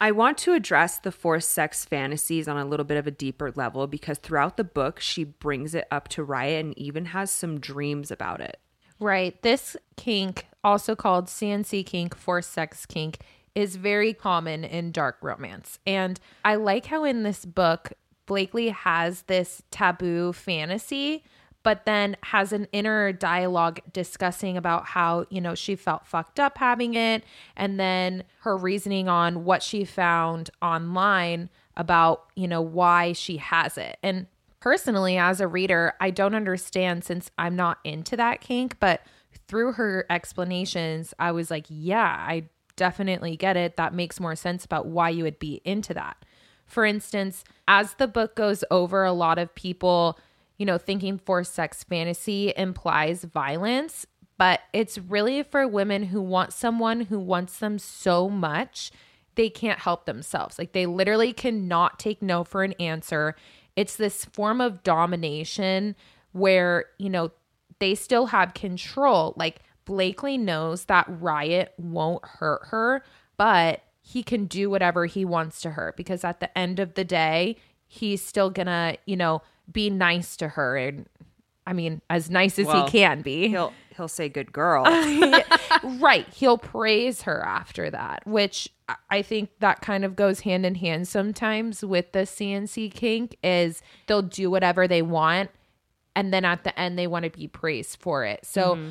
I 0.00 0.12
want 0.12 0.38
to 0.38 0.52
address 0.52 0.98
the 0.98 1.10
forced 1.10 1.50
sex 1.50 1.84
fantasies 1.84 2.46
on 2.46 2.56
a 2.58 2.64
little 2.66 2.84
bit 2.84 2.98
of 2.98 3.06
a 3.06 3.10
deeper 3.10 3.50
level 3.56 3.86
because 3.86 4.18
throughout 4.18 4.56
the 4.58 4.62
book, 4.64 5.00
she 5.00 5.24
brings 5.24 5.74
it 5.74 5.88
up 5.90 6.06
to 6.08 6.24
Ryat 6.24 6.60
and 6.60 6.78
even 6.78 7.06
has 7.06 7.30
some 7.30 7.58
dreams 7.58 8.10
about 8.10 8.40
it. 8.40 8.58
Right. 9.00 9.40
This 9.42 9.76
kink, 9.96 10.46
also 10.62 10.94
called 10.94 11.26
CNC 11.26 11.84
kink, 11.86 12.14
forced 12.14 12.52
sex 12.52 12.86
kink, 12.86 13.18
is 13.56 13.74
very 13.76 14.12
common 14.12 14.62
in 14.62 14.92
dark 14.92 15.16
romance. 15.22 15.80
And 15.86 16.20
I 16.44 16.54
like 16.54 16.86
how 16.86 17.02
in 17.02 17.24
this 17.24 17.44
book, 17.44 17.92
Blakely 18.26 18.68
has 18.68 19.22
this 19.22 19.62
taboo 19.70 20.32
fantasy, 20.32 21.24
but 21.62 21.86
then 21.86 22.16
has 22.24 22.52
an 22.52 22.66
inner 22.72 23.12
dialogue 23.12 23.80
discussing 23.92 24.56
about 24.56 24.84
how, 24.84 25.26
you 25.30 25.40
know, 25.40 25.54
she 25.54 25.74
felt 25.74 26.06
fucked 26.06 26.38
up 26.38 26.58
having 26.58 26.94
it. 26.94 27.24
And 27.56 27.78
then 27.80 28.24
her 28.40 28.56
reasoning 28.56 29.08
on 29.08 29.44
what 29.44 29.62
she 29.62 29.84
found 29.84 30.50
online 30.60 31.50
about, 31.76 32.26
you 32.34 32.48
know, 32.48 32.60
why 32.60 33.12
she 33.12 33.36
has 33.36 33.78
it. 33.78 33.96
And 34.02 34.26
personally 34.58 35.16
as 35.16 35.40
a 35.40 35.46
reader 35.46 35.92
i 36.00 36.10
don't 36.10 36.34
understand 36.34 37.04
since 37.04 37.30
i'm 37.38 37.54
not 37.54 37.78
into 37.84 38.16
that 38.16 38.40
kink 38.40 38.76
but 38.80 39.02
through 39.46 39.72
her 39.72 40.06
explanations 40.10 41.12
i 41.20 41.30
was 41.30 41.50
like 41.50 41.66
yeah 41.68 42.24
i 42.26 42.42
definitely 42.76 43.36
get 43.36 43.56
it 43.56 43.76
that 43.76 43.94
makes 43.94 44.20
more 44.20 44.36
sense 44.36 44.64
about 44.64 44.86
why 44.86 45.08
you 45.08 45.24
would 45.24 45.38
be 45.38 45.60
into 45.64 45.92
that 45.94 46.16
for 46.64 46.84
instance 46.84 47.44
as 47.66 47.94
the 47.94 48.08
book 48.08 48.36
goes 48.36 48.62
over 48.70 49.04
a 49.04 49.12
lot 49.12 49.38
of 49.38 49.54
people 49.54 50.18
you 50.58 50.66
know 50.66 50.78
thinking 50.78 51.18
forced 51.18 51.54
sex 51.54 51.82
fantasy 51.84 52.52
implies 52.56 53.24
violence 53.24 54.06
but 54.38 54.60
it's 54.72 54.98
really 54.98 55.42
for 55.42 55.66
women 55.66 56.04
who 56.04 56.20
want 56.20 56.52
someone 56.52 57.02
who 57.02 57.18
wants 57.18 57.58
them 57.58 57.78
so 57.78 58.28
much 58.28 58.90
they 59.36 59.48
can't 59.48 59.78
help 59.78 60.06
themselves. 60.06 60.58
Like 60.58 60.72
they 60.72 60.86
literally 60.86 61.32
cannot 61.32 61.98
take 61.98 62.20
no 62.20 62.42
for 62.42 62.64
an 62.64 62.72
answer. 62.74 63.36
It's 63.76 63.96
this 63.96 64.24
form 64.24 64.60
of 64.60 64.82
domination 64.82 65.94
where, 66.32 66.86
you 66.98 67.08
know, 67.08 67.30
they 67.78 67.94
still 67.94 68.26
have 68.26 68.54
control. 68.54 69.34
Like 69.36 69.60
Blakely 69.86 70.36
knows 70.36 70.84
that 70.84 71.06
Ryat 71.08 71.68
won't 71.78 72.24
hurt 72.24 72.66
her, 72.66 73.02
but 73.38 73.82
he 74.02 74.22
can 74.22 74.44
do 74.46 74.68
whatever 74.68 75.06
he 75.06 75.24
wants 75.24 75.60
to 75.62 75.70
her 75.70 75.94
because 75.96 76.22
at 76.24 76.40
the 76.40 76.56
end 76.56 76.78
of 76.78 76.94
the 76.94 77.04
day, 77.04 77.56
he's 77.86 78.22
still 78.22 78.50
gonna, 78.50 78.96
you 79.06 79.16
know, 79.16 79.42
be 79.72 79.88
nice 79.90 80.36
to 80.36 80.48
her 80.48 80.76
and 80.76 81.08
I 81.68 81.72
mean, 81.72 82.00
as 82.08 82.30
nice 82.30 82.60
as 82.60 82.66
Well, 82.66 82.84
he 82.86 82.90
can 82.92 83.22
be. 83.22 83.48
He'll 83.48 83.72
he'll 83.96 84.06
say 84.06 84.28
good 84.28 84.52
girl. 84.52 84.84
right. 85.98 86.26
He'll 86.32 86.58
praise 86.58 87.22
her 87.22 87.44
after 87.44 87.90
that, 87.90 88.24
which 88.26 88.68
I- 88.88 88.96
I 89.10 89.22
think 89.22 89.50
that 89.58 89.80
kind 89.80 90.04
of 90.04 90.14
goes 90.14 90.40
hand 90.40 90.64
in 90.64 90.76
hand 90.76 91.08
sometimes 91.08 91.84
with 91.84 92.12
the 92.12 92.20
CNC 92.20 92.92
kink 92.92 93.36
is 93.42 93.82
they'll 94.06 94.22
do 94.22 94.50
whatever 94.50 94.86
they 94.86 95.02
want 95.02 95.50
and 96.14 96.32
then 96.32 96.44
at 96.44 96.62
the 96.62 96.78
end 96.78 96.98
they 96.98 97.06
want 97.08 97.24
to 97.24 97.30
be 97.30 97.48
praised 97.48 98.00
for 98.00 98.24
it. 98.24 98.46
So 98.46 98.76
mm-hmm. 98.76 98.90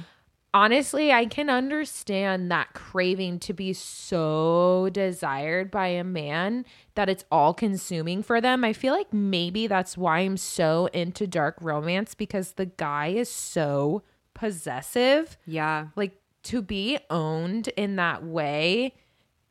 Honestly, 0.56 1.12
I 1.12 1.26
can 1.26 1.50
understand 1.50 2.50
that 2.50 2.74
craving 2.74 3.40
to 3.40 3.54
be 3.54 3.74
so 3.74 4.90
desired 4.94 5.70
by 5.70 5.88
a 5.88 6.04
man 6.04 6.66
that 6.96 7.10
it's 7.10 7.26
all 7.30 7.54
consuming 7.54 8.24
for 8.24 8.40
them. 8.40 8.64
I 8.64 8.72
feel 8.72 8.94
like 8.94 9.14
maybe 9.14 9.68
that's 9.68 9.98
why 9.98 10.20
I'm 10.20 10.38
so 10.38 10.88
into 10.94 11.28
dark 11.28 11.58
romance 11.60 12.16
because 12.16 12.54
the 12.54 12.68
guy 12.68 13.08
is 13.08 13.30
so 13.30 14.04
possessive 14.34 15.38
yeah. 15.46 15.88
like 15.98 16.14
to 16.44 16.62
be 16.62 17.00
owned 17.10 17.68
in 17.70 17.98
that 17.98 18.24
way 18.24 18.94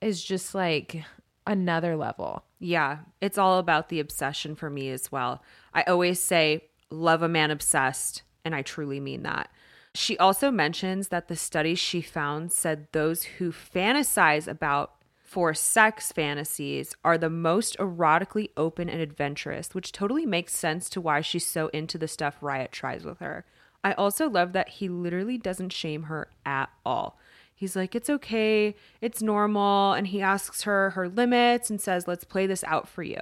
is 0.01 0.25
just 0.25 0.55
like 0.55 1.05
another 1.47 1.97
level. 1.97 2.45
Yeah, 2.59 3.01
it's 3.21 3.37
all 3.37 3.59
about 3.59 3.91
the 3.91 4.01
obsession 4.01 4.55
for 4.55 4.71
me 4.71 4.89
as 4.89 5.13
well. 5.13 5.43
I 5.75 5.83
always 5.83 6.19
say, 6.19 6.65
love 6.91 7.21
a 7.21 7.29
man 7.29 7.51
obsessed, 7.51 8.23
and 8.43 8.55
I 8.55 8.63
truly 8.63 9.01
mean 9.01 9.25
that. 9.25 9.51
She 9.95 10.19
also 10.19 10.51
mentions 10.51 11.09
that 11.09 11.29
the 11.29 11.37
studies 11.37 11.79
she 11.79 12.01
found 12.01 12.51
said 12.51 12.89
those 12.93 13.23
who 13.25 13.53
fantasize 13.53 14.49
about 14.49 14.93
for 15.35 15.55
sex 15.55 16.13
fantasies 16.13 16.95
are 17.05 17.19
the 17.19 17.31
most 17.31 17.77
erotically 17.79 18.51
open 18.57 18.89
and 18.89 19.01
adventurous, 19.01 19.75
which 19.75 19.93
totally 19.93 20.27
makes 20.27 20.55
sense 20.55 20.89
to 20.91 21.01
why 21.01 21.21
she's 21.21 21.47
so 21.47 21.69
into 21.69 21.99
the 21.99 22.09
stuff 22.09 22.41
Ryat 22.41 22.71
tries 22.71 23.05
with 23.05 23.19
her. 23.21 23.45
I 23.83 23.93
also 23.93 24.29
love 24.29 24.53
that 24.53 24.69
he 24.69 24.89
literally 24.89 25.39
doesn't 25.39 25.73
shame 25.73 26.05
her 26.05 26.29
at 26.45 26.71
all. 26.85 27.19
He's 27.55 27.77
like, 27.77 27.95
it's 27.95 28.11
okay, 28.11 28.75
it's 29.01 29.23
normal. 29.23 29.93
And 29.93 30.09
he 30.09 30.21
asks 30.21 30.63
her 30.63 30.91
her 30.91 31.09
limits 31.09 31.71
and 31.71 31.81
says, 31.81 32.09
let's 32.09 32.25
play 32.25 32.47
this 32.47 32.65
out 32.65 32.89
for 32.89 33.03
you. 33.03 33.21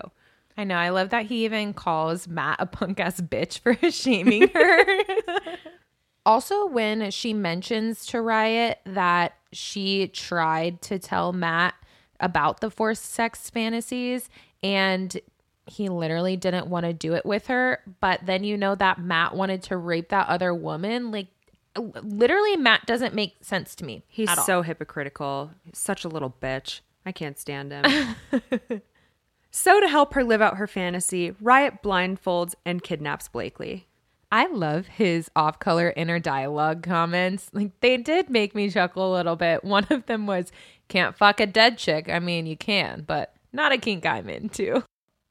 I 0.57 0.65
know. 0.65 0.77
I 0.77 0.91
love 0.91 1.11
that 1.11 1.27
he 1.27 1.45
even 1.45 1.73
calls 1.75 2.29
Matt 2.29 2.57
a 2.59 2.67
punk 2.67 3.01
ass 3.01 3.21
bitch 3.21 3.61
for 3.61 3.75
shaming 3.91 4.49
her. 4.49 4.85
also, 6.25 6.67
when 6.67 7.11
she 7.11 7.33
mentions 7.35 8.07
to 8.07 8.19
Ryat 8.19 8.77
that 8.87 9.35
she 9.53 10.09
tried 10.09 10.81
to 10.83 10.99
tell 10.99 11.33
Matt 11.33 11.75
about 12.21 12.61
the 12.61 12.71
forced 12.71 13.07
sex 13.07 13.51
fantasies 13.51 14.29
and 14.63 15.21
he 15.67 15.89
literally 15.89 16.37
didn't 16.37 16.67
want 16.67 16.87
to 16.87 16.93
do 16.93 17.15
it 17.15 17.25
with 17.25 17.47
her, 17.49 17.81
but 18.01 18.21
then 18.25 18.45
you 18.45 18.57
know 18.57 18.75
that 18.75 18.99
Matt 18.99 19.35
wanted 19.35 19.63
to 19.65 19.77
rape 19.77 20.09
that 20.11 20.29
other 20.29 20.55
woman, 20.55 21.11
like 21.11 21.29
literally 21.77 22.57
Matt 22.57 22.87
doesn't 22.87 23.15
make 23.15 23.37
sense 23.43 23.75
to 23.77 23.85
me. 23.85 24.03
He's 24.09 24.29
at 24.29 24.39
all. 24.39 24.45
so 24.45 24.63
hypocritical. 24.63 25.51
He's 25.65 25.79
such 25.79 26.05
a 26.05 26.09
little 26.09 26.35
bitch. 26.43 26.81
I 27.05 27.13
can't 27.13 27.39
stand 27.39 27.73
him. 27.73 28.17
so, 29.51 29.81
to 29.81 29.89
help 29.89 30.15
her 30.15 30.23
live 30.23 30.41
out 30.41 30.57
her 30.57 30.67
fantasy, 30.69 31.33
Ryat 31.33 31.83
blindfolds 31.83 32.55
and 32.65 32.83
kidnaps 32.83 33.29
Blakely. 33.29 33.89
I 34.33 34.47
love 34.47 34.87
his 34.87 35.31
off 35.37 35.59
color 35.59 35.93
inner 35.95 36.19
dialogue 36.19 36.83
comments. 36.83 37.51
Like 37.53 37.79
they 37.81 37.99
did 37.99 38.31
make 38.31 38.55
me 38.55 38.71
chuckle 38.71 39.13
a 39.13 39.15
little 39.15 39.37
bit. 39.37 39.63
One 39.63 39.87
of 39.91 40.07
them 40.07 40.27
was, 40.27 40.51
can't 40.89 41.15
fuck 41.15 41.39
a 41.39 41.47
dead 41.47 41.77
chick. 41.77 42.09
I 42.09 42.19
mean, 42.19 42.47
you 42.47 42.57
can, 42.57 43.05
but 43.07 43.35
not 43.53 43.73
a 43.73 43.79
kink 43.79 44.07
I'm 44.07 44.31
into. 44.31 44.85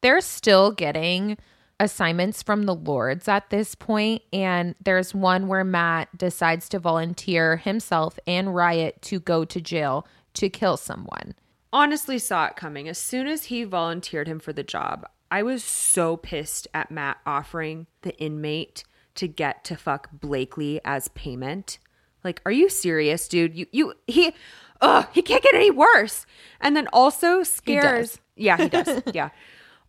They're 0.04 0.22
still 0.22 0.72
getting 0.72 1.38
assignments 1.80 2.44
from 2.44 2.68
the 2.68 2.76
lords 2.76 3.28
at 3.28 3.50
this 3.50 3.74
point, 3.74 4.22
and 4.32 4.76
there's 4.80 5.16
one 5.16 5.48
where 5.48 5.64
Matt 5.64 6.16
decides 6.16 6.70
to 6.70 6.78
volunteer 6.78 7.58
himself 7.58 8.20
and 8.28 8.50
Ryat 8.50 9.02
to 9.02 9.20
go 9.20 9.46
to 9.46 9.60
jail 9.60 10.06
to 10.36 10.48
kill 10.48 10.78
someone. 10.78 11.34
honestly 11.74 12.20
saw 12.20 12.46
it 12.46 12.56
coming. 12.56 12.88
As 12.88 12.98
soon 12.98 13.28
as 13.28 13.46
he 13.46 13.64
volunteered 13.64 14.28
him 14.28 14.40
for 14.40 14.54
the 14.54 14.64
job, 14.64 15.08
I 15.32 15.44
was 15.44 15.64
so 15.64 16.18
pissed 16.18 16.68
at 16.74 16.92
Matt 16.92 17.18
offering 17.26 17.88
the 18.02 18.16
inmate 18.18 18.84
to 19.16 19.28
get 19.28 19.64
to 19.66 19.76
fuck 19.76 20.10
Blakely 20.12 20.80
as 20.86 21.08
payment. 21.10 21.80
Like, 22.24 22.42
are 22.46 22.52
you 22.52 22.70
serious, 22.70 23.28
dude? 23.28 23.56
You 23.56 23.68
you 23.72 23.94
he 24.08 24.34
ugh, 24.82 25.08
he 25.12 25.22
can't 25.22 25.44
get 25.44 25.56
any 25.56 25.72
worse. 25.72 26.26
And 26.60 26.76
then 26.76 26.88
also 26.94 27.44
scares 27.44 28.20
Yeah, 28.36 28.58
he 28.58 28.70
does. 28.70 29.02
yeah. 29.14 29.30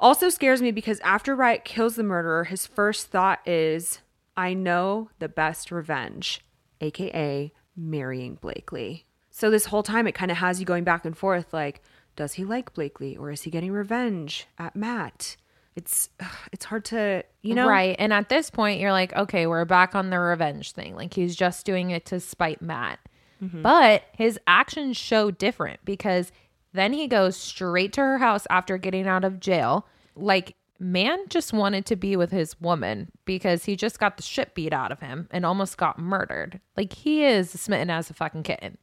Also 0.00 0.28
scares 0.28 0.60
me 0.60 0.72
because 0.72 1.00
after 1.00 1.36
Ryat 1.36 1.64
kills 1.64 1.94
the 1.96 2.02
murderer, 2.02 2.44
his 2.44 2.66
first 2.66 3.08
thought 3.08 3.46
is, 3.46 4.00
I 4.36 4.52
know 4.52 5.10
the 5.20 5.28
best 5.28 5.70
revenge, 5.70 6.44
aka 6.80 7.52
marrying 7.76 8.34
Blakely. 8.36 9.06
So 9.30 9.50
this 9.50 9.66
whole 9.66 9.82
time 9.82 10.06
it 10.06 10.14
kind 10.14 10.30
of 10.30 10.38
has 10.38 10.60
you 10.60 10.66
going 10.66 10.84
back 10.84 11.04
and 11.04 11.16
forth 11.16 11.52
like, 11.52 11.82
does 12.16 12.34
he 12.34 12.44
like 12.44 12.74
Blakely 12.74 13.16
or 13.16 13.30
is 13.30 13.42
he 13.42 13.50
getting 13.50 13.72
revenge 13.72 14.46
at 14.58 14.76
Matt? 14.76 15.36
It's 15.74 16.10
it's 16.52 16.64
hard 16.64 16.84
to, 16.86 17.24
you 17.42 17.54
know. 17.54 17.68
Right. 17.68 17.96
And 17.98 18.12
at 18.12 18.28
this 18.28 18.50
point, 18.50 18.80
you're 18.80 18.92
like, 18.92 19.14
okay, 19.14 19.46
we're 19.46 19.64
back 19.64 19.94
on 19.94 20.10
the 20.10 20.18
revenge 20.18 20.72
thing. 20.72 20.94
Like 20.94 21.14
he's 21.14 21.34
just 21.34 21.64
doing 21.64 21.90
it 21.90 22.04
to 22.06 22.20
spite 22.20 22.60
Matt. 22.60 22.98
Mm-hmm. 23.42 23.62
But 23.62 24.04
his 24.16 24.38
actions 24.46 24.96
show 24.96 25.30
different 25.30 25.80
because 25.84 26.30
then 26.72 26.92
he 26.92 27.06
goes 27.06 27.36
straight 27.36 27.92
to 27.94 28.00
her 28.00 28.18
house 28.18 28.46
after 28.50 28.78
getting 28.78 29.06
out 29.06 29.24
of 29.24 29.40
jail. 29.40 29.86
Like, 30.14 30.54
man 30.78 31.18
just 31.28 31.52
wanted 31.52 31.86
to 31.86 31.96
be 31.96 32.16
with 32.16 32.30
his 32.30 32.60
woman 32.60 33.10
because 33.24 33.64
he 33.64 33.76
just 33.76 33.98
got 33.98 34.16
the 34.16 34.22
shit 34.22 34.54
beat 34.54 34.72
out 34.72 34.92
of 34.92 35.00
him 35.00 35.28
and 35.30 35.44
almost 35.44 35.76
got 35.76 35.98
murdered. 35.98 36.60
Like, 36.76 36.92
he 36.92 37.24
is 37.24 37.50
smitten 37.50 37.90
as 37.90 38.10
a 38.10 38.14
fucking 38.14 38.44
kitten. 38.44 38.78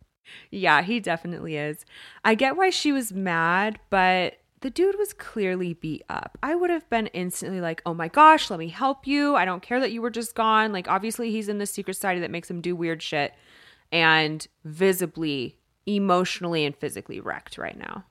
Yeah, 0.52 0.82
he 0.84 1.00
definitely 1.00 1.56
is. 1.58 1.86
I 2.24 2.36
get 2.36 2.56
why 2.56 2.70
she 2.70 2.92
was 2.92 3.12
mad, 3.12 3.80
but 3.90 4.36
the 4.62 4.70
dude 4.70 4.98
was 4.98 5.14
clearly 5.14 5.74
beat 5.74 6.04
up. 6.10 6.38
I 6.44 6.56
would 6.56 6.70
have 6.70 6.90
been 6.90 7.08
instantly 7.08 7.62
like, 7.62 7.82
oh 7.86 7.94
my 7.94 8.08
gosh, 8.08 8.50
let 8.50 8.60
me 8.60 8.68
help 8.68 9.08
you. 9.08 9.36
I 9.36 9.46
don't 9.46 9.62
care 9.62 9.80
that 9.80 9.92
you 9.92 10.02
were 10.02 10.10
just 10.10 10.36
gone. 10.36 10.72
Like, 10.72 10.90
obviously, 10.90 11.32
he's 11.32 11.50
in 11.50 11.60
the 11.60 11.66
secret 11.66 11.94
society 11.94 12.20
that 12.22 12.32
makes 12.32 12.50
him 12.50 12.62
do 12.62 12.76
weird 12.76 13.02
shit 13.02 13.34
and 13.92 14.46
visibly, 14.66 15.58
emotionally, 15.86 16.66
and 16.66 16.76
physically 16.76 17.20
wrecked 17.20 17.58
right 17.58 17.78
now. 17.78 18.06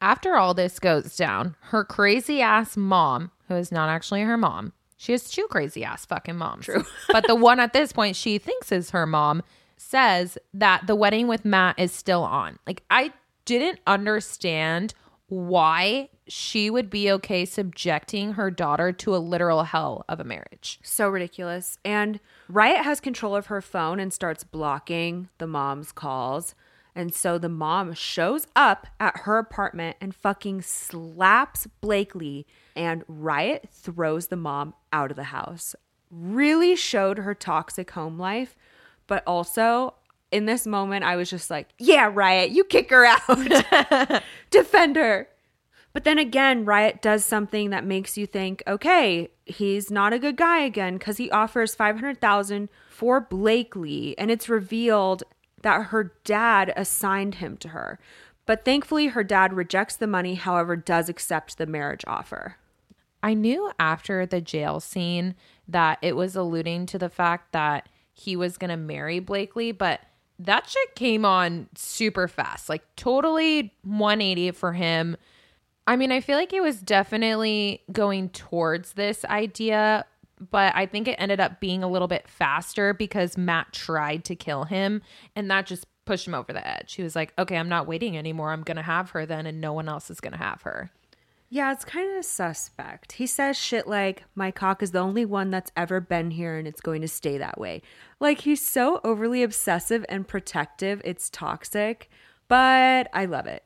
After 0.00 0.34
all 0.34 0.54
this 0.54 0.80
goes 0.80 1.16
down, 1.16 1.54
her 1.66 1.84
crazy 1.84 2.42
ass 2.42 2.76
mom, 2.76 3.30
who 3.46 3.54
is 3.54 3.70
not 3.70 3.88
actually 3.88 4.22
her 4.22 4.36
mom, 4.36 4.72
she 4.96 5.12
has 5.12 5.30
two 5.30 5.46
crazy 5.48 5.84
ass 5.84 6.04
fucking 6.04 6.36
moms. 6.36 6.64
True. 6.64 6.84
but 7.12 7.26
the 7.26 7.36
one 7.36 7.60
at 7.60 7.72
this 7.72 7.92
point 7.92 8.16
she 8.16 8.38
thinks 8.38 8.72
is 8.72 8.90
her 8.90 9.06
mom 9.06 9.42
says 9.76 10.38
that 10.54 10.86
the 10.86 10.96
wedding 10.96 11.28
with 11.28 11.44
Matt 11.44 11.78
is 11.78 11.92
still 11.92 12.22
on. 12.22 12.58
Like, 12.66 12.82
I 12.90 13.12
didn't 13.44 13.80
understand 13.86 14.94
why 15.32 16.10
she 16.28 16.68
would 16.68 16.90
be 16.90 17.10
okay 17.10 17.46
subjecting 17.46 18.34
her 18.34 18.50
daughter 18.50 18.92
to 18.92 19.16
a 19.16 19.16
literal 19.16 19.64
hell 19.64 20.04
of 20.06 20.20
a 20.20 20.24
marriage. 20.24 20.78
So 20.82 21.08
ridiculous. 21.08 21.78
And 21.86 22.20
Ryat 22.52 22.84
has 22.84 23.00
control 23.00 23.34
of 23.34 23.46
her 23.46 23.62
phone 23.62 23.98
and 23.98 24.12
starts 24.12 24.44
blocking 24.44 25.30
the 25.38 25.46
mom's 25.46 25.90
calls. 25.90 26.54
And 26.94 27.14
so 27.14 27.38
the 27.38 27.48
mom 27.48 27.94
shows 27.94 28.46
up 28.54 28.86
at 29.00 29.20
her 29.20 29.38
apartment 29.38 29.96
and 30.02 30.14
fucking 30.14 30.60
slaps 30.60 31.66
Blakely, 31.80 32.46
and 32.76 33.02
Ryat 33.08 33.70
throws 33.70 34.26
the 34.26 34.36
mom 34.36 34.74
out 34.92 35.10
of 35.10 35.16
the 35.16 35.24
house. 35.24 35.74
Really 36.10 36.76
showed 36.76 37.16
her 37.16 37.34
toxic 37.34 37.92
home 37.92 38.18
life, 38.18 38.54
but 39.06 39.22
also 39.26 39.94
in 40.32 40.46
this 40.46 40.66
moment, 40.66 41.04
I 41.04 41.16
was 41.16 41.30
just 41.30 41.50
like, 41.50 41.68
yeah, 41.78 42.10
Ryat, 42.10 42.50
you 42.50 42.64
kick 42.64 42.90
her 42.90 43.04
out, 43.04 44.22
defend 44.50 44.96
her. 44.96 45.28
But 45.92 46.04
then 46.04 46.18
again, 46.18 46.64
Ryat 46.64 47.02
does 47.02 47.24
something 47.24 47.70
that 47.70 47.84
makes 47.84 48.16
you 48.16 48.26
think, 48.26 48.62
okay, 48.66 49.28
he's 49.44 49.90
not 49.90 50.14
a 50.14 50.18
good 50.18 50.36
guy 50.36 50.60
again 50.60 50.96
because 50.96 51.18
he 51.18 51.30
offers 51.30 51.74
500,000 51.74 52.70
for 52.88 53.20
Blakely 53.20 54.16
and 54.18 54.30
it's 54.30 54.48
revealed 54.48 55.22
that 55.60 55.86
her 55.86 56.14
dad 56.24 56.72
assigned 56.76 57.36
him 57.36 57.58
to 57.58 57.68
her. 57.68 57.98
But 58.46 58.64
thankfully 58.64 59.08
her 59.08 59.22
dad 59.22 59.52
rejects 59.52 59.96
the 59.96 60.06
money, 60.06 60.34
however 60.34 60.76
does 60.76 61.08
accept 61.08 61.58
the 61.58 61.66
marriage 61.66 62.04
offer. 62.06 62.56
I 63.22 63.34
knew 63.34 63.70
after 63.78 64.26
the 64.26 64.40
jail 64.40 64.80
scene 64.80 65.36
that 65.68 65.98
it 66.02 66.16
was 66.16 66.34
alluding 66.34 66.86
to 66.86 66.98
the 66.98 67.10
fact 67.10 67.52
that 67.52 67.88
he 68.12 68.34
was 68.34 68.56
going 68.56 68.70
to 68.70 68.76
marry 68.76 69.20
Blakely, 69.20 69.72
but 69.72 70.00
that 70.44 70.68
shit 70.68 70.94
came 70.94 71.24
on 71.24 71.68
super 71.74 72.28
fast. 72.28 72.68
Like 72.68 72.82
totally 72.96 73.74
180 73.82 74.50
for 74.52 74.72
him. 74.72 75.16
I 75.86 75.96
mean, 75.96 76.12
I 76.12 76.20
feel 76.20 76.36
like 76.36 76.52
it 76.52 76.62
was 76.62 76.80
definitely 76.80 77.82
going 77.90 78.28
towards 78.30 78.92
this 78.92 79.24
idea, 79.24 80.04
but 80.50 80.74
I 80.76 80.86
think 80.86 81.08
it 81.08 81.16
ended 81.18 81.40
up 81.40 81.60
being 81.60 81.82
a 81.82 81.88
little 81.88 82.08
bit 82.08 82.28
faster 82.28 82.94
because 82.94 83.36
Matt 83.36 83.72
tried 83.72 84.24
to 84.26 84.36
kill 84.36 84.64
him 84.64 85.02
and 85.34 85.50
that 85.50 85.66
just 85.66 85.86
pushed 86.04 86.26
him 86.26 86.34
over 86.34 86.52
the 86.52 86.66
edge. 86.66 86.94
He 86.94 87.02
was 87.02 87.16
like, 87.16 87.32
okay, 87.38 87.56
I'm 87.56 87.68
not 87.68 87.86
waiting 87.86 88.16
anymore. 88.16 88.50
I'm 88.50 88.62
going 88.62 88.76
to 88.76 88.82
have 88.82 89.10
her 89.10 89.26
then, 89.26 89.46
and 89.46 89.60
no 89.60 89.72
one 89.72 89.88
else 89.88 90.10
is 90.10 90.20
going 90.20 90.32
to 90.32 90.38
have 90.38 90.62
her. 90.62 90.90
Yeah, 91.54 91.70
it's 91.70 91.84
kind 91.84 92.16
of 92.16 92.24
suspect. 92.24 93.12
He 93.12 93.26
says 93.26 93.58
shit 93.58 93.86
like, 93.86 94.24
My 94.34 94.50
cock 94.50 94.82
is 94.82 94.92
the 94.92 95.00
only 95.00 95.26
one 95.26 95.50
that's 95.50 95.70
ever 95.76 96.00
been 96.00 96.30
here 96.30 96.56
and 96.56 96.66
it's 96.66 96.80
going 96.80 97.02
to 97.02 97.08
stay 97.08 97.36
that 97.36 97.60
way. 97.60 97.82
Like, 98.20 98.40
he's 98.40 98.66
so 98.66 99.02
overly 99.04 99.42
obsessive 99.42 100.06
and 100.08 100.26
protective, 100.26 101.02
it's 101.04 101.28
toxic, 101.28 102.08
but 102.48 103.10
I 103.12 103.26
love 103.26 103.46
it. 103.46 103.64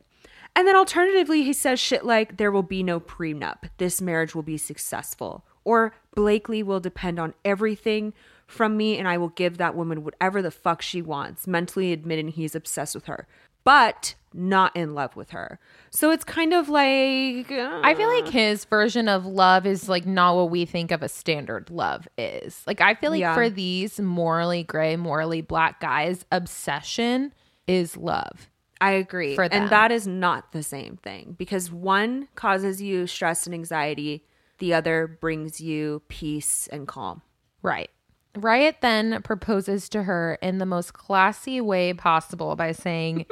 And 0.56 0.66
then 0.66 0.74
alternatively, 0.74 1.44
he 1.44 1.52
says 1.52 1.78
shit 1.78 2.04
like, 2.04 2.38
There 2.38 2.50
will 2.50 2.64
be 2.64 2.82
no 2.82 2.98
prenup. 2.98 3.68
This 3.78 4.02
marriage 4.02 4.34
will 4.34 4.42
be 4.42 4.58
successful. 4.58 5.46
Or 5.62 5.94
Blakely 6.16 6.64
will 6.64 6.80
depend 6.80 7.20
on 7.20 7.34
everything 7.44 8.14
from 8.48 8.76
me 8.76 8.98
and 8.98 9.06
I 9.06 9.16
will 9.16 9.28
give 9.28 9.58
that 9.58 9.76
woman 9.76 10.02
whatever 10.02 10.42
the 10.42 10.50
fuck 10.50 10.82
she 10.82 11.02
wants, 11.02 11.46
mentally 11.46 11.92
admitting 11.92 12.30
he's 12.30 12.56
obsessed 12.56 12.96
with 12.96 13.06
her, 13.06 13.28
but 13.62 14.16
not 14.36 14.76
in 14.76 14.94
love 14.94 15.16
with 15.16 15.30
her. 15.30 15.58
So 15.90 16.10
it's 16.10 16.24
kind 16.24 16.52
of 16.52 16.68
like. 16.68 17.50
uh, 17.50 17.80
I 17.82 17.94
feel 17.96 18.08
like 18.08 18.28
his 18.28 18.64
version 18.64 19.08
of 19.08 19.24
love 19.26 19.66
is 19.66 19.88
like 19.88 20.06
not 20.06 20.36
what 20.36 20.50
we 20.50 20.64
think 20.66 20.90
of 20.90 21.02
a 21.02 21.08
standard 21.08 21.70
love 21.70 22.06
is. 22.18 22.62
Like 22.66 22.80
I 22.80 22.94
feel 22.94 23.10
like 23.10 23.20
Yeah. 23.20 23.34
for 23.34 23.48
these 23.50 23.98
morally 23.98 24.62
gray, 24.62 24.96
morally 24.96 25.40
black 25.40 25.80
guys, 25.80 26.24
obsession 26.30 27.32
is 27.66 27.96
love. 27.96 28.50
I 28.80 28.90
agree. 28.92 29.34
for 29.34 29.48
them. 29.48 29.62
And 29.62 29.70
that 29.72 29.90
is 29.90 30.06
not 30.06 30.52
the 30.52 30.62
same 30.62 30.98
thing 30.98 31.34
because 31.38 31.72
one 31.72 32.28
causes 32.34 32.82
you 32.82 33.06
stress 33.06 33.46
and 33.46 33.54
anxiety, 33.54 34.26
the 34.58 34.74
other 34.74 35.06
brings 35.20 35.60
you 35.62 36.02
peace 36.08 36.68
and 36.70 36.86
calm. 36.86 37.22
Right. 37.62 37.88
Riot 38.36 38.76
then 38.82 39.22
proposes 39.22 39.88
to 39.88 40.02
her 40.02 40.38
in 40.42 40.58
the 40.58 40.66
most 40.66 40.92
classy 40.92 41.58
way 41.58 41.94
possible 41.94 42.54
by 42.54 42.72
saying, 42.72 43.24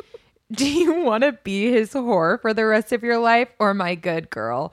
Do 0.53 0.71
you 0.71 0.93
want 1.03 1.25
to 1.25 1.33
be 1.43 1.71
his 1.71 1.93
whore 1.93 2.41
for 2.41 2.53
the 2.53 2.67
rest 2.67 2.93
of 2.93 3.03
your 3.03 3.19
life 3.19 3.49
or 3.59 3.73
my 3.73 3.95
good 3.95 4.29
girl? 4.31 4.73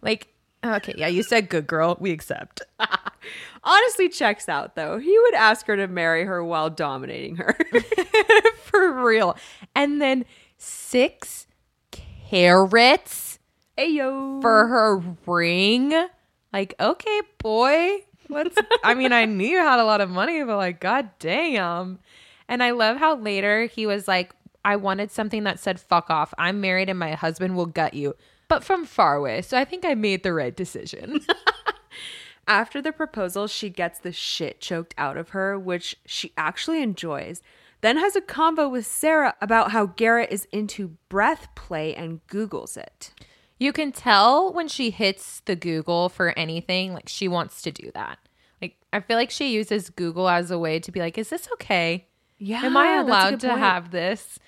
Like, 0.00 0.28
okay, 0.64 0.94
yeah, 0.96 1.08
you 1.08 1.22
said 1.22 1.48
good 1.48 1.66
girl. 1.66 1.96
We 2.00 2.12
accept. 2.12 2.62
Honestly, 3.64 4.08
checks 4.08 4.48
out 4.48 4.74
though. 4.74 4.98
He 4.98 5.16
would 5.18 5.34
ask 5.34 5.66
her 5.66 5.76
to 5.76 5.86
marry 5.86 6.24
her 6.24 6.42
while 6.42 6.70
dominating 6.70 7.36
her. 7.36 7.56
for 8.64 9.04
real. 9.04 9.36
And 9.74 10.00
then 10.00 10.24
six 10.56 11.46
carats 11.90 13.38
Ayo. 13.76 14.40
for 14.40 14.66
her 14.66 14.98
ring. 15.26 16.08
Like, 16.52 16.74
okay, 16.80 17.20
boy. 17.38 17.98
Let's 18.28 18.56
I 18.82 18.94
mean, 18.94 19.12
I 19.12 19.26
knew 19.26 19.46
you 19.46 19.58
had 19.58 19.78
a 19.78 19.84
lot 19.84 20.00
of 20.00 20.08
money, 20.08 20.42
but 20.42 20.56
like, 20.56 20.80
god 20.80 21.10
damn. 21.18 21.98
And 22.48 22.62
I 22.62 22.70
love 22.70 22.96
how 22.96 23.16
later 23.16 23.66
he 23.66 23.86
was 23.86 24.08
like, 24.08 24.32
I 24.64 24.76
wanted 24.76 25.10
something 25.10 25.44
that 25.44 25.58
said 25.58 25.80
fuck 25.80 26.10
off. 26.10 26.32
I'm 26.38 26.60
married 26.60 26.88
and 26.88 26.98
my 26.98 27.12
husband 27.12 27.56
will 27.56 27.66
gut 27.66 27.94
you. 27.94 28.14
But 28.48 28.62
from 28.62 28.84
far 28.84 29.16
away. 29.16 29.42
So 29.42 29.58
I 29.58 29.64
think 29.64 29.84
I 29.84 29.94
made 29.94 30.22
the 30.22 30.32
right 30.32 30.54
decision. 30.54 31.20
After 32.46 32.82
the 32.82 32.92
proposal, 32.92 33.46
she 33.46 33.70
gets 33.70 33.98
the 33.98 34.12
shit 34.12 34.60
choked 34.60 34.94
out 34.98 35.16
of 35.16 35.30
her, 35.30 35.58
which 35.58 35.96
she 36.04 36.32
actually 36.36 36.82
enjoys. 36.82 37.40
Then 37.80 37.96
has 37.96 38.14
a 38.14 38.20
convo 38.20 38.70
with 38.70 38.86
Sarah 38.86 39.34
about 39.40 39.72
how 39.72 39.86
Garrett 39.86 40.30
is 40.30 40.46
into 40.52 40.96
breath 41.08 41.48
play 41.54 41.94
and 41.94 42.24
Googles 42.26 42.76
it. 42.76 43.12
You 43.58 43.72
can 43.72 43.92
tell 43.92 44.52
when 44.52 44.68
she 44.68 44.90
hits 44.90 45.40
the 45.44 45.56
Google 45.56 46.08
for 46.08 46.36
anything, 46.36 46.92
like 46.92 47.08
she 47.08 47.28
wants 47.28 47.62
to 47.62 47.70
do 47.70 47.90
that. 47.94 48.18
Like 48.60 48.76
I 48.92 49.00
feel 49.00 49.16
like 49.16 49.30
she 49.30 49.52
uses 49.52 49.90
Google 49.90 50.28
as 50.28 50.50
a 50.50 50.58
way 50.58 50.78
to 50.80 50.92
be 50.92 51.00
like, 51.00 51.16
is 51.16 51.30
this 51.30 51.48
okay? 51.54 52.06
Yeah, 52.44 52.62
Am 52.64 52.76
I 52.76 52.96
allowed 52.96 53.40
to 53.40 53.48
point. 53.48 53.60
have 53.60 53.90
this? 53.92 54.38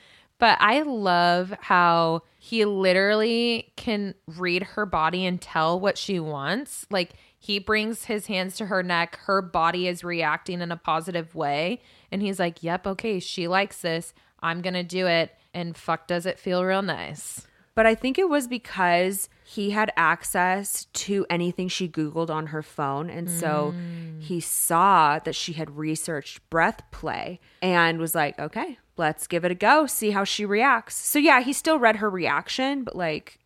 But 0.41 0.59
I 0.61 0.83
love 0.83 1.55
how 1.61 2.23
he 2.39 2.65
literally 2.65 3.73
can 3.77 4.15
read 4.27 4.63
her 4.65 4.85
body 4.85 5.25
and 5.25 5.41
tell 5.41 5.79
what 5.79 5.97
she 5.97 6.19
wants. 6.19 6.87
Like 6.91 7.13
he 7.39 7.61
brings 7.61 8.05
his 8.07 8.27
hands 8.27 8.57
to 8.57 8.67
her 8.67 8.83
neck, 8.83 9.19
her 9.27 9.41
body 9.41 9.87
is 9.87 10.03
reacting 10.03 10.61
in 10.61 10.73
a 10.73 10.77
positive 10.77 11.35
way. 11.37 11.81
And 12.11 12.21
he's 12.21 12.41
like, 12.41 12.63
Yep, 12.65 12.87
okay, 12.89 13.21
she 13.21 13.47
likes 13.47 13.81
this. 13.81 14.13
I'm 14.41 14.61
going 14.61 14.75
to 14.75 14.83
do 14.83 15.07
it. 15.07 15.33
And 15.55 15.77
fuck, 15.77 16.09
does 16.09 16.27
it 16.27 16.39
feel 16.41 16.65
real 16.65 16.83
nice? 16.83 17.47
But 17.75 17.87
I 17.87 17.95
think 17.95 18.19
it 18.19 18.29
was 18.29 18.47
because 18.47 19.29
he 19.45 19.71
had 19.71 19.93
access 19.97 20.85
to 20.93 21.27
anything 21.29 21.69
she 21.69 21.89
Googled 21.89 22.31
on 22.31 22.47
her 22.49 22.63
phone. 22.63 23.11
And 23.11 23.29
so 23.29 23.75
mm. 23.77 24.23
he 24.23 24.39
saw 24.41 25.19
that 25.19 25.35
she 25.35 25.55
had 25.55 25.77
researched 25.77 26.49
breath 26.51 26.83
play 26.93 27.41
and 27.61 27.99
was 27.99 28.15
like, 28.15 28.39
okay, 28.39 28.79
let's 28.97 29.27
give 29.27 29.45
it 29.45 29.51
a 29.51 29.57
go, 29.57 29.87
see 29.87 30.13
how 30.13 30.23
she 30.23 30.45
reacts. 30.45 30.95
So 30.95 31.19
yeah, 31.19 31.41
he 31.41 31.53
still 31.53 31.79
read 31.81 31.97
her 31.97 32.09
reaction, 32.09 32.85
but 32.85 32.95
like, 32.95 33.39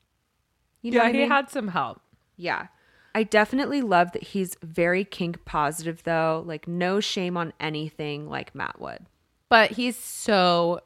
you 0.82 0.90
know, 0.90 0.98
Yeah, 0.98 1.02
what 1.04 1.08
I 1.08 1.12
he 1.12 1.18
mean? 1.20 1.30
had 1.30 1.50
some 1.50 1.68
help. 1.68 2.00
Yeah. 2.36 2.66
I 3.14 3.22
definitely 3.22 3.80
love 3.80 4.12
that 4.12 4.22
he's 4.22 4.56
very 4.62 5.04
kink 5.04 5.44
positive 5.46 6.02
though. 6.04 6.44
Like 6.46 6.68
no 6.68 7.00
shame 7.00 7.36
on 7.38 7.54
anything 7.58 8.28
like 8.28 8.54
Matt 8.54 8.78
would. 8.80 9.06
But 9.48 9.72
he's 9.72 9.96
so 9.96 10.80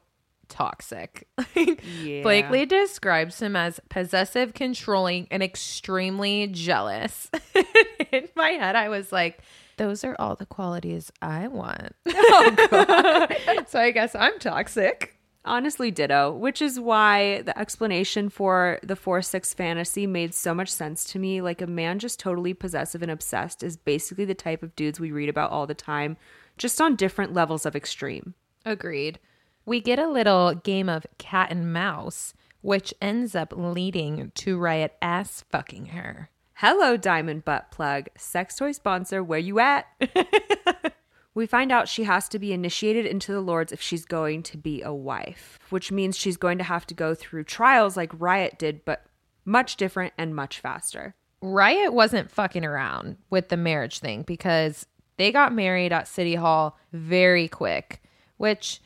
toxic. 0.49 1.27
Yeah. 1.55 2.23
Blakely 2.23 2.65
describes 2.65 3.41
him 3.41 3.55
as 3.55 3.79
possessive, 3.89 4.53
controlling, 4.53 5.27
and 5.31 5.41
extremely 5.43 6.47
jealous. 6.47 7.29
In 8.11 8.27
my 8.35 8.49
head, 8.49 8.75
I 8.75 8.89
was 8.89 9.11
like, 9.11 9.39
those 9.77 10.03
are 10.03 10.15
all 10.19 10.35
the 10.35 10.45
qualities 10.45 11.11
I 11.21 11.47
want. 11.47 11.95
Oh, 12.05 13.27
so 13.67 13.79
I 13.79 13.91
guess 13.91 14.15
I'm 14.15 14.37
toxic. 14.39 15.17
Honestly, 15.45 15.91
ditto, 15.91 16.31
which 16.31 16.61
is 16.61 16.79
why 16.79 17.41
the 17.41 17.57
explanation 17.57 18.29
for 18.29 18.79
the 18.81 18.95
4 18.95 19.21
6 19.21 19.53
fantasy 19.53 20.07
made 20.07 20.33
so 20.33 20.53
much 20.53 20.69
sense 20.71 21.03
to 21.05 21.19
me. 21.19 21.41
Like, 21.41 21.61
a 21.61 21.67
man 21.67 21.99
just 21.99 22.19
totally 22.19 22.53
possessive 22.53 23.01
and 23.01 23.11
obsessed 23.11 23.61
is 23.61 23.75
basically 23.75 24.25
the 24.25 24.33
type 24.33 24.63
of 24.63 24.75
dudes 24.75 24.99
we 24.99 25.11
read 25.11 25.29
about 25.29 25.51
all 25.51 25.67
the 25.67 25.73
time, 25.73 26.17
just 26.57 26.79
on 26.79 26.95
different 26.95 27.33
levels 27.33 27.65
of 27.65 27.75
extreme. 27.75 28.33
Agreed. 28.65 29.19
We 29.65 29.79
get 29.79 29.97
a 29.97 30.09
little 30.09 30.55
game 30.55 30.89
of 30.89 31.05
cat 31.17 31.49
and 31.49 31.71
mouse, 31.71 32.33
which 32.61 32.93
ends 33.01 33.33
up 33.33 33.53
leading 33.55 34.31
to 34.35 34.57
Ryat 34.57 34.91
ass 35.01 35.45
fucking 35.49 35.87
her. 35.87 36.29
Hello, 36.55 36.97
Diamond 36.97 37.45
Butt 37.45 37.71
Plug, 37.71 38.07
sex 38.17 38.57
toy 38.57 38.73
sponsor, 38.73 39.23
where 39.23 39.39
you 39.39 39.59
at? 39.59 39.87
we 41.33 41.45
find 41.45 41.71
out 41.71 41.87
she 41.87 42.03
has 42.03 42.27
to 42.29 42.39
be 42.39 42.51
initiated 42.51 43.05
into 43.05 43.31
the 43.31 43.39
Lords 43.39 43.71
if 43.71 43.81
she's 43.81 44.05
going 44.05 44.43
to 44.43 44.57
be 44.57 44.81
a 44.81 44.93
wife, 44.93 45.59
which 45.69 45.93
means 45.93 46.17
she's 46.17 46.37
going 46.37 46.57
to 46.57 46.63
have 46.65 46.85
to 46.87 46.93
go 46.93 47.15
through 47.15 47.45
trials 47.45 47.95
like 47.95 48.11
Ryat 48.11 48.57
did, 48.57 48.83
but 48.83 49.05
much 49.45 49.77
different 49.77 50.13
and 50.17 50.35
much 50.35 50.59
faster. 50.59 51.15
Ryat 51.41 51.93
wasn't 51.93 52.31
fucking 52.31 52.65
around 52.65 53.15
with 53.29 53.47
the 53.47 53.57
marriage 53.57 53.99
thing 53.99 54.23
because 54.23 54.85
they 55.15 55.31
got 55.31 55.53
married 55.53 55.93
at 55.93 56.07
City 56.07 56.35
Hall 56.35 56.77
very 56.91 57.47
quick, 57.47 58.01
which 58.37 58.81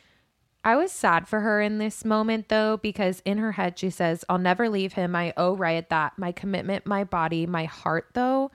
I 0.67 0.75
was 0.75 0.91
sad 0.91 1.29
for 1.29 1.39
her 1.39 1.61
in 1.61 1.77
this 1.77 2.03
moment 2.03 2.49
though, 2.49 2.75
because 2.75 3.21
in 3.23 3.37
her 3.37 3.53
head 3.53 3.79
she 3.79 3.89
says, 3.89 4.25
I'll 4.27 4.37
never 4.37 4.67
leave 4.67 4.91
him. 4.91 5.15
I 5.15 5.33
owe 5.37 5.55
Ryat 5.55 5.87
that. 5.87 6.19
My 6.19 6.33
commitment, 6.33 6.85
my 6.85 7.05
body, 7.05 7.45
my 7.45 7.63
heart 7.63 8.09
though. 8.15 8.51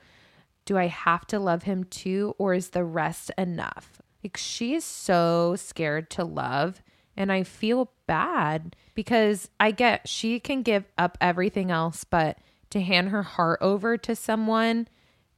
Do 0.66 0.76
I 0.76 0.88
have 0.88 1.26
to 1.28 1.38
love 1.38 1.62
him 1.62 1.84
too, 1.84 2.34
or 2.36 2.52
is 2.52 2.68
the 2.68 2.84
rest 2.84 3.30
enough? 3.38 4.02
Like, 4.22 4.36
she 4.36 4.74
is 4.74 4.84
so 4.84 5.56
scared 5.56 6.10
to 6.10 6.22
love. 6.22 6.82
And 7.16 7.32
I 7.32 7.44
feel 7.44 7.90
bad 8.06 8.76
because 8.94 9.48
I 9.58 9.70
get 9.70 10.06
she 10.06 10.38
can 10.38 10.60
give 10.60 10.84
up 10.98 11.16
everything 11.18 11.70
else, 11.70 12.04
but 12.04 12.36
to 12.68 12.82
hand 12.82 13.08
her 13.08 13.22
heart 13.22 13.60
over 13.62 13.96
to 13.96 14.14
someone, 14.14 14.86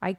I, 0.02 0.16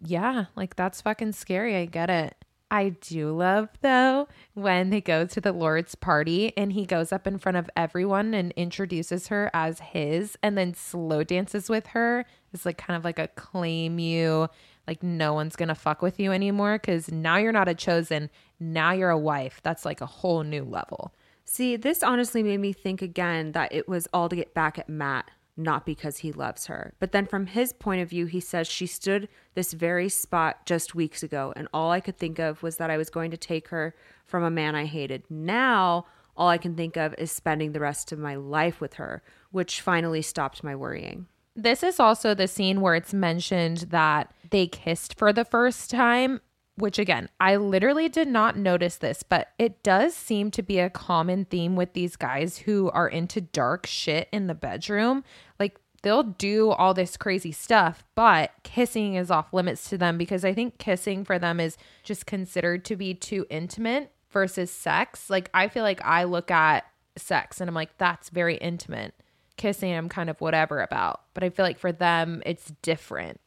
yeah, 0.00 0.46
like 0.56 0.74
that's 0.74 1.02
fucking 1.02 1.32
scary. 1.32 1.76
I 1.76 1.84
get 1.84 2.08
it. 2.08 2.34
I 2.70 2.90
do 2.90 3.34
love 3.34 3.70
though 3.80 4.28
when 4.54 4.90
they 4.90 5.00
go 5.00 5.26
to 5.26 5.40
the 5.40 5.52
Lord's 5.52 5.94
party 5.94 6.52
and 6.56 6.72
he 6.72 6.84
goes 6.84 7.12
up 7.12 7.26
in 7.26 7.38
front 7.38 7.56
of 7.56 7.70
everyone 7.76 8.34
and 8.34 8.52
introduces 8.52 9.28
her 9.28 9.50
as 9.54 9.80
his 9.80 10.36
and 10.42 10.56
then 10.58 10.74
slow 10.74 11.24
dances 11.24 11.70
with 11.70 11.88
her. 11.88 12.26
It's 12.52 12.66
like 12.66 12.78
kind 12.78 12.96
of 12.96 13.04
like 13.04 13.18
a 13.18 13.28
claim 13.28 13.98
you, 13.98 14.48
like 14.86 15.02
no 15.02 15.32
one's 15.32 15.56
gonna 15.56 15.74
fuck 15.74 16.02
with 16.02 16.20
you 16.20 16.32
anymore 16.32 16.78
because 16.78 17.10
now 17.10 17.38
you're 17.38 17.52
not 17.52 17.68
a 17.68 17.74
chosen, 17.74 18.28
now 18.60 18.92
you're 18.92 19.10
a 19.10 19.18
wife. 19.18 19.60
That's 19.62 19.84
like 19.84 20.00
a 20.00 20.06
whole 20.06 20.42
new 20.42 20.64
level. 20.64 21.14
See, 21.44 21.76
this 21.76 22.02
honestly 22.02 22.42
made 22.42 22.60
me 22.60 22.74
think 22.74 23.00
again 23.00 23.52
that 23.52 23.72
it 23.72 23.88
was 23.88 24.06
all 24.12 24.28
to 24.28 24.36
get 24.36 24.52
back 24.52 24.78
at 24.78 24.90
Matt, 24.90 25.30
not 25.58 25.84
because 25.84 26.18
he 26.18 26.32
loves 26.32 26.66
her. 26.66 26.94
But 27.00 27.12
then 27.12 27.26
from 27.26 27.46
his 27.46 27.72
point 27.72 28.00
of 28.00 28.08
view, 28.08 28.26
he 28.26 28.40
says 28.40 28.66
she 28.66 28.86
stood 28.86 29.28
this 29.54 29.72
very 29.72 30.08
spot 30.08 30.64
just 30.64 30.94
weeks 30.94 31.22
ago, 31.22 31.52
and 31.56 31.68
all 31.74 31.90
I 31.90 32.00
could 32.00 32.16
think 32.16 32.38
of 32.38 32.62
was 32.62 32.76
that 32.76 32.90
I 32.90 32.96
was 32.96 33.10
going 33.10 33.30
to 33.32 33.36
take 33.36 33.68
her 33.68 33.94
from 34.24 34.44
a 34.44 34.50
man 34.50 34.74
I 34.74 34.86
hated. 34.86 35.24
Now, 35.28 36.06
all 36.36 36.48
I 36.48 36.58
can 36.58 36.76
think 36.76 36.96
of 36.96 37.14
is 37.18 37.32
spending 37.32 37.72
the 37.72 37.80
rest 37.80 38.12
of 38.12 38.18
my 38.18 38.36
life 38.36 38.80
with 38.80 38.94
her, 38.94 39.22
which 39.50 39.80
finally 39.80 40.22
stopped 40.22 40.62
my 40.62 40.76
worrying. 40.76 41.26
This 41.56 41.82
is 41.82 41.98
also 41.98 42.34
the 42.34 42.46
scene 42.46 42.80
where 42.80 42.94
it's 42.94 43.12
mentioned 43.12 43.86
that 43.90 44.32
they 44.50 44.68
kissed 44.68 45.18
for 45.18 45.32
the 45.32 45.44
first 45.44 45.90
time, 45.90 46.40
which 46.78 46.98
again, 46.98 47.28
I 47.40 47.56
literally 47.56 48.08
did 48.08 48.28
not 48.28 48.56
notice 48.56 48.96
this, 48.96 49.22
but 49.22 49.48
it 49.58 49.82
does 49.82 50.14
seem 50.14 50.50
to 50.52 50.62
be 50.62 50.78
a 50.78 50.90
common 50.90 51.44
theme 51.44 51.76
with 51.76 51.92
these 51.92 52.16
guys 52.16 52.58
who 52.58 52.90
are 52.90 53.08
into 53.08 53.40
dark 53.40 53.86
shit 53.86 54.28
in 54.32 54.46
the 54.46 54.54
bedroom. 54.54 55.24
Like 55.58 55.78
they'll 56.02 56.22
do 56.22 56.70
all 56.70 56.94
this 56.94 57.16
crazy 57.16 57.52
stuff, 57.52 58.04
but 58.14 58.52
kissing 58.62 59.14
is 59.14 59.30
off 59.30 59.52
limits 59.52 59.88
to 59.90 59.98
them 59.98 60.18
because 60.18 60.44
I 60.44 60.54
think 60.54 60.78
kissing 60.78 61.24
for 61.24 61.38
them 61.38 61.60
is 61.60 61.76
just 62.04 62.26
considered 62.26 62.84
to 62.86 62.96
be 62.96 63.14
too 63.14 63.44
intimate 63.50 64.12
versus 64.30 64.70
sex. 64.70 65.28
Like 65.28 65.50
I 65.52 65.68
feel 65.68 65.82
like 65.82 66.04
I 66.04 66.24
look 66.24 66.50
at 66.50 66.84
sex 67.16 67.60
and 67.60 67.68
I'm 67.68 67.74
like, 67.74 67.98
that's 67.98 68.30
very 68.30 68.56
intimate 68.56 69.14
kissing 69.58 69.92
I'm 69.92 70.08
kind 70.08 70.30
of 70.30 70.40
whatever 70.40 70.80
about. 70.80 71.20
But 71.34 71.44
I 71.44 71.50
feel 71.50 71.66
like 71.66 71.78
for 71.78 71.92
them, 71.92 72.42
it's 72.46 72.72
different. 72.80 73.40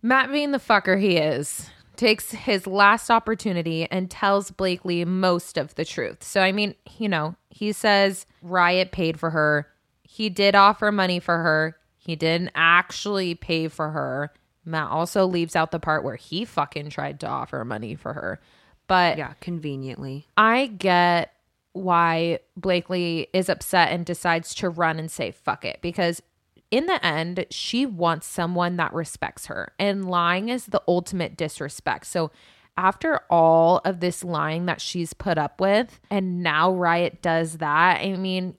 Matt, 0.00 0.32
being 0.32 0.52
the 0.52 0.58
fucker 0.58 0.98
he 0.98 1.18
is, 1.18 1.68
takes 1.96 2.30
his 2.30 2.66
last 2.66 3.10
opportunity 3.10 3.86
and 3.90 4.10
tells 4.10 4.50
Blakely 4.50 5.04
most 5.04 5.56
of 5.56 5.74
the 5.74 5.84
truth. 5.84 6.22
So, 6.22 6.40
I 6.40 6.52
mean, 6.52 6.74
you 6.98 7.08
know, 7.08 7.36
he 7.50 7.72
says 7.72 8.26
Ryat 8.44 8.92
paid 8.92 9.18
for 9.18 9.30
her. 9.30 9.68
He 10.02 10.28
did 10.28 10.54
offer 10.54 10.90
money 10.92 11.20
for 11.20 11.38
her. 11.38 11.76
He 11.96 12.16
didn't 12.16 12.52
actually 12.54 13.34
pay 13.34 13.68
for 13.68 13.90
her. 13.90 14.32
Matt 14.64 14.90
also 14.90 15.26
leaves 15.26 15.54
out 15.56 15.70
the 15.70 15.78
part 15.78 16.04
where 16.04 16.16
he 16.16 16.44
fucking 16.44 16.90
tried 16.90 17.20
to 17.20 17.26
offer 17.26 17.64
money 17.64 17.94
for 17.94 18.12
her. 18.12 18.40
But 18.86 19.18
Yeah, 19.18 19.32
conveniently. 19.40 20.26
I 20.36 20.66
get 20.66 21.32
why 21.72 22.38
Blakely 22.56 23.28
is 23.32 23.48
upset 23.48 23.92
and 23.92 24.06
decides 24.06 24.54
to 24.56 24.68
run 24.70 24.98
and 24.98 25.10
say 25.10 25.30
fuck 25.30 25.64
it 25.64 25.80
because 25.82 26.22
in 26.70 26.86
the 26.86 27.04
end 27.04 27.46
she 27.50 27.86
wants 27.86 28.26
someone 28.26 28.76
that 28.76 28.92
respects 28.92 29.46
her 29.46 29.72
and 29.78 30.08
lying 30.08 30.48
is 30.48 30.66
the 30.66 30.82
ultimate 30.88 31.36
disrespect. 31.36 32.06
So 32.06 32.30
after 32.76 33.20
all 33.30 33.80
of 33.84 34.00
this 34.00 34.22
lying 34.22 34.66
that 34.66 34.80
she's 34.80 35.14
put 35.14 35.38
up 35.38 35.60
with 35.60 36.00
and 36.10 36.42
now 36.42 36.70
Ryat 36.70 37.22
does 37.22 37.58
that, 37.58 38.00
I 38.00 38.16
mean 38.16 38.56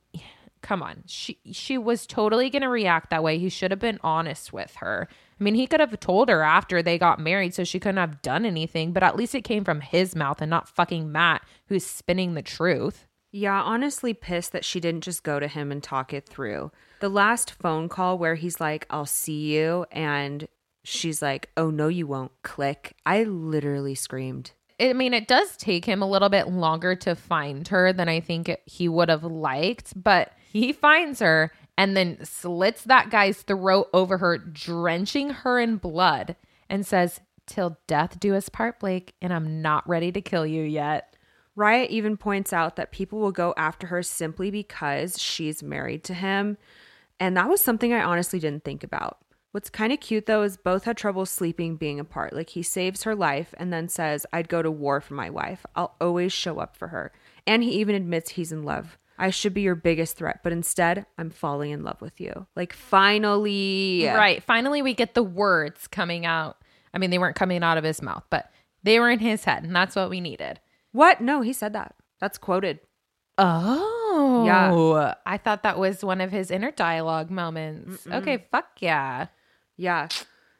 come 0.61 0.83
on. 0.83 1.03
She 1.05 1.39
she 1.51 1.77
was 1.77 2.05
totally 2.05 2.49
going 2.49 2.61
to 2.61 2.69
react 2.69 3.09
that 3.09 3.23
way. 3.23 3.39
He 3.39 3.49
should 3.49 3.71
have 3.71 3.79
been 3.79 3.99
honest 4.03 4.51
with 4.51 4.75
her. 4.77 5.07
I 5.39 5.43
mean, 5.43 5.55
he 5.55 5.67
could 5.67 5.79
have 5.79 5.99
told 5.99 6.29
her 6.29 6.41
after 6.41 6.81
they 6.81 6.97
got 6.97 7.19
married 7.19 7.53
so 7.53 7.63
she 7.63 7.79
couldn't 7.79 7.97
have 7.97 8.21
done 8.21 8.45
anything, 8.45 8.91
but 8.91 9.03
at 9.03 9.15
least 9.15 9.35
it 9.35 9.43
came 9.43 9.63
from 9.63 9.81
his 9.81 10.15
mouth 10.15 10.41
and 10.41 10.49
not 10.49 10.67
fucking 10.67 11.11
Matt 11.11 11.43
who's 11.67 11.85
spinning 11.85 12.33
the 12.33 12.41
truth. 12.41 13.06
Yeah, 13.31 13.61
honestly 13.61 14.13
pissed 14.13 14.51
that 14.53 14.65
she 14.65 14.79
didn't 14.79 15.03
just 15.03 15.23
go 15.23 15.39
to 15.39 15.47
him 15.47 15.71
and 15.71 15.83
talk 15.83 16.13
it 16.13 16.25
through. 16.25 16.71
The 17.01 17.09
last 17.09 17.51
phone 17.51 17.89
call 17.89 18.17
where 18.17 18.35
he's 18.35 18.59
like, 18.59 18.87
I'll 18.89 19.05
see 19.05 19.55
you, 19.55 19.85
and 19.91 20.47
she's 20.83 21.21
like, 21.21 21.49
Oh, 21.57 21.69
no, 21.69 21.87
you 21.87 22.07
won't. 22.07 22.31
Click. 22.43 22.95
I 23.05 23.23
literally 23.23 23.95
screamed. 23.95 24.51
I 24.79 24.93
mean, 24.93 25.13
it 25.13 25.27
does 25.27 25.57
take 25.57 25.85
him 25.85 26.01
a 26.01 26.09
little 26.09 26.29
bit 26.29 26.47
longer 26.47 26.95
to 26.95 27.15
find 27.15 27.67
her 27.67 27.91
than 27.91 28.07
I 28.07 28.19
think 28.19 28.55
he 28.65 28.87
would 28.87 29.09
have 29.09 29.23
liked, 29.23 30.01
but 30.01 30.33
he 30.51 30.71
finds 30.71 31.19
her 31.19 31.51
and 31.77 31.95
then 31.95 32.23
slits 32.23 32.83
that 32.83 33.09
guy's 33.09 33.41
throat 33.41 33.89
over 33.93 34.17
her, 34.17 34.37
drenching 34.37 35.29
her 35.29 35.59
in 35.59 35.77
blood, 35.77 36.35
and 36.69 36.85
says, 36.85 37.19
Till 37.45 37.77
death 37.87 38.19
do 38.19 38.35
us 38.35 38.49
part, 38.49 38.79
Blake, 38.79 39.13
and 39.21 39.31
I'm 39.31 39.61
not 39.61 39.87
ready 39.87 40.11
to 40.11 40.21
kill 40.21 40.45
you 40.45 40.63
yet. 40.63 41.15
Ryat 41.57 41.89
even 41.89 42.17
points 42.17 42.53
out 42.53 42.75
that 42.75 42.91
people 42.91 43.19
will 43.19 43.31
go 43.31 43.53
after 43.57 43.87
her 43.87 44.03
simply 44.03 44.51
because 44.51 45.19
she's 45.19 45.63
married 45.63 46.03
to 46.05 46.13
him. 46.13 46.57
And 47.19 47.35
that 47.35 47.49
was 47.49 47.61
something 47.61 47.91
I 47.93 48.03
honestly 48.03 48.39
didn't 48.39 48.63
think 48.63 48.83
about. 48.83 49.17
What's 49.51 49.71
kind 49.71 49.91
of 49.91 49.99
cute 49.99 50.27
though 50.27 50.43
is 50.43 50.55
both 50.55 50.83
had 50.83 50.97
trouble 50.97 51.25
sleeping 51.25 51.77
being 51.77 51.99
apart. 51.99 52.33
Like 52.33 52.51
he 52.51 52.61
saves 52.61 53.03
her 53.03 53.15
life 53.15 53.55
and 53.57 53.73
then 53.73 53.89
says, 53.89 54.25
I'd 54.31 54.49
go 54.49 54.61
to 54.61 54.69
war 54.69 55.01
for 55.01 55.15
my 55.15 55.31
wife. 55.31 55.65
I'll 55.75 55.95
always 55.99 56.31
show 56.31 56.59
up 56.59 56.77
for 56.77 56.89
her. 56.89 57.11
And 57.47 57.63
he 57.63 57.71
even 57.71 57.95
admits 57.95 58.31
he's 58.31 58.51
in 58.51 58.63
love. 58.63 58.99
I 59.17 59.31
should 59.31 59.55
be 59.55 59.61
your 59.61 59.73
biggest 59.73 60.15
threat, 60.15 60.41
but 60.43 60.53
instead, 60.53 61.07
I'm 61.17 61.31
falling 61.31 61.71
in 61.71 61.83
love 61.83 62.01
with 62.01 62.21
you. 62.21 62.45
Like 62.55 62.71
finally. 62.71 64.05
Right. 64.05 64.43
Finally, 64.43 64.83
we 64.83 64.93
get 64.93 65.15
the 65.15 65.23
words 65.23 65.87
coming 65.87 66.23
out. 66.23 66.57
I 66.93 66.99
mean, 66.99 67.09
they 67.09 67.17
weren't 67.17 67.35
coming 67.35 67.63
out 67.63 67.79
of 67.79 67.83
his 67.83 68.01
mouth, 68.01 68.23
but 68.29 68.51
they 68.83 68.99
were 68.99 69.09
in 69.09 69.19
his 69.19 69.43
head, 69.43 69.63
and 69.63 69.75
that's 69.75 69.95
what 69.95 70.11
we 70.11 70.21
needed. 70.21 70.59
What? 70.91 71.21
No, 71.21 71.41
he 71.41 71.53
said 71.53 71.73
that. 71.73 71.95
That's 72.19 72.37
quoted. 72.37 72.79
Oh, 73.37 74.43
Yeah. 74.45 75.13
I 75.25 75.37
thought 75.37 75.63
that 75.63 75.77
was 75.77 76.03
one 76.03 76.21
of 76.21 76.31
his 76.31 76.49
inner 76.49 76.71
dialogue 76.71 77.29
moments. 77.29 78.07
Okay, 78.07 78.45
fuck 78.51 78.67
yeah. 78.79 79.27
Yeah. 79.75 80.07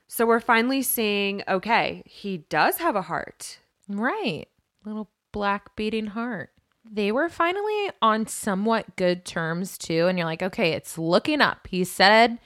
So 0.08 0.26
we're 0.26 0.40
finally 0.40 0.82
seeing 0.84 1.44
okay, 1.48 2.04
he 2.06 2.38
does 2.50 2.78
have 2.78 2.96
a 2.96 3.02
heart. 3.02 3.60
Right. 3.90 4.48
Little 4.86 5.10
black 5.32 5.76
beating 5.76 6.08
heart. 6.08 6.52
They 6.90 7.12
were 7.12 7.30
finally 7.30 7.90
on 8.02 8.28
somewhat 8.28 8.96
good 8.96 9.26
terms 9.26 9.78
too. 9.78 10.08
And 10.08 10.18
you're 10.18 10.28
like, 10.28 10.44
okay, 10.44 10.72
it's 10.72 10.98
looking 10.98 11.42
up. 11.42 11.68
He 11.70 11.84
said, 11.84 12.38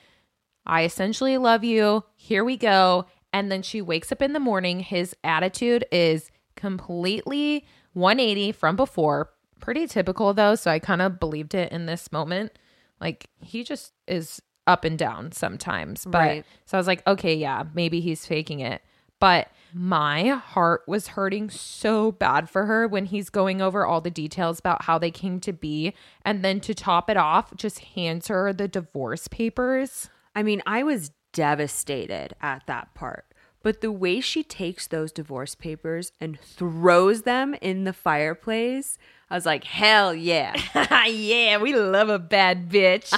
I 0.65 0.84
essentially 0.84 1.38
love 1.38 1.63
you. 1.63 2.05
Here 2.15 2.43
we 2.43 2.57
go. 2.57 3.05
And 3.34 3.51
then 3.51 3.61
she 3.61 3.82
wakes 3.82 4.11
up 4.11 4.21
in 4.21 4.34
the 4.34 4.39
morning. 4.39 4.79
His 4.79 5.15
attitude 5.23 5.86
is 5.91 6.32
completely 6.55 7.65
180 7.93 8.51
from 8.51 8.75
before. 8.75 9.29
Pretty 9.59 9.87
typical 9.87 10.33
though. 10.33 10.55
So 10.55 10.71
I 10.71 10.79
kind 10.79 11.01
of 11.01 11.19
believed 11.19 11.53
it 11.53 11.71
in 11.71 11.85
this 11.85 12.11
moment. 12.11 12.57
Like 12.99 13.29
he 13.39 13.63
just 13.63 13.93
is 14.07 14.41
up 14.67 14.85
and 14.85 14.97
down 14.97 15.31
sometimes. 15.31 16.05
But 16.05 16.17
Right. 16.19 16.45
so 16.65 16.77
I 16.77 16.79
was 16.79 16.87
like, 16.87 17.05
okay, 17.07 17.35
yeah, 17.35 17.63
maybe 17.73 17.99
he's 17.99 18.25
faking 18.25 18.59
it. 18.59 18.81
But 19.19 19.49
my 19.73 20.29
heart 20.29 20.81
was 20.87 21.09
hurting 21.09 21.49
so 21.51 22.11
bad 22.11 22.49
for 22.49 22.65
her 22.65 22.87
when 22.87 23.05
he's 23.05 23.29
going 23.29 23.61
over 23.61 23.85
all 23.85 24.01
the 24.01 24.09
details 24.09 24.59
about 24.59 24.83
how 24.85 24.97
they 24.97 25.11
came 25.11 25.39
to 25.41 25.53
be. 25.53 25.93
And 26.25 26.43
then 26.43 26.59
to 26.61 26.73
top 26.73 27.09
it 27.09 27.17
off, 27.17 27.55
just 27.55 27.79
hands 27.79 28.27
her 28.27 28.51
the 28.51 28.67
divorce 28.67 29.27
papers. 29.27 30.09
I 30.35 30.43
mean, 30.43 30.61
I 30.65 30.83
was 30.83 31.11
devastated 31.33 32.33
at 32.41 32.63
that 32.67 32.93
part. 32.95 33.25
But 33.64 33.82
the 33.82 33.91
way 33.91 34.20
she 34.22 34.43
takes 34.43 34.88
those 34.88 35.12
divorce 35.12 35.55
papers 35.55 36.12
and 36.20 36.39
throws 36.39 37.22
them 37.24 37.55
in 37.62 37.84
the 37.84 37.93
fireplace, 37.93 38.97
I 39.30 39.36
was 39.36 39.45
like, 39.45 39.64
hell 39.64 40.14
yeah. 40.14 40.55
yeah, 41.05 41.57
we 41.57 41.76
love 41.76 42.09
a 42.09 42.20
bad 42.20 42.70
bitch. 42.70 43.14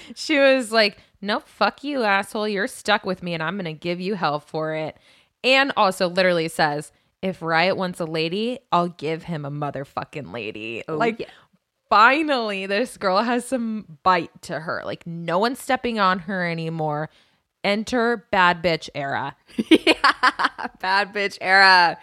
she 0.14 0.38
was 0.38 0.72
like, 0.72 0.98
no, 1.22 1.40
fuck 1.40 1.82
you, 1.82 2.02
asshole. 2.02 2.48
You're 2.48 2.66
stuck 2.66 3.06
with 3.06 3.22
me 3.22 3.32
and 3.34 3.42
I'm 3.42 3.56
going 3.56 3.64
to 3.64 3.72
give 3.72 4.00
you 4.00 4.14
hell 4.14 4.40
for 4.40 4.74
it. 4.74 4.96
And 5.42 5.72
also 5.76 6.08
literally 6.08 6.48
says, 6.48 6.92
if 7.22 7.40
Ryat 7.40 7.76
wants 7.76 8.00
a 8.00 8.04
lady, 8.04 8.58
I'll 8.70 8.88
give 8.88 9.24
him 9.24 9.44
a 9.44 9.50
motherfucking 9.50 10.32
lady. 10.32 10.82
Oh, 10.88 10.96
like, 10.96 11.20
yeah. 11.20 11.26
finally, 11.88 12.66
this 12.66 12.96
girl 12.96 13.22
has 13.22 13.44
some 13.46 13.98
bite 14.02 14.42
to 14.42 14.60
her. 14.60 14.82
Like, 14.84 15.06
no 15.06 15.38
one's 15.38 15.60
stepping 15.60 15.98
on 15.98 16.20
her 16.20 16.46
anymore. 16.46 17.08
Enter 17.64 18.26
bad 18.30 18.62
bitch 18.62 18.88
era. 18.94 19.36
yeah, 19.70 20.66
Bad 20.80 21.14
bitch 21.14 21.38
era. 21.40 21.98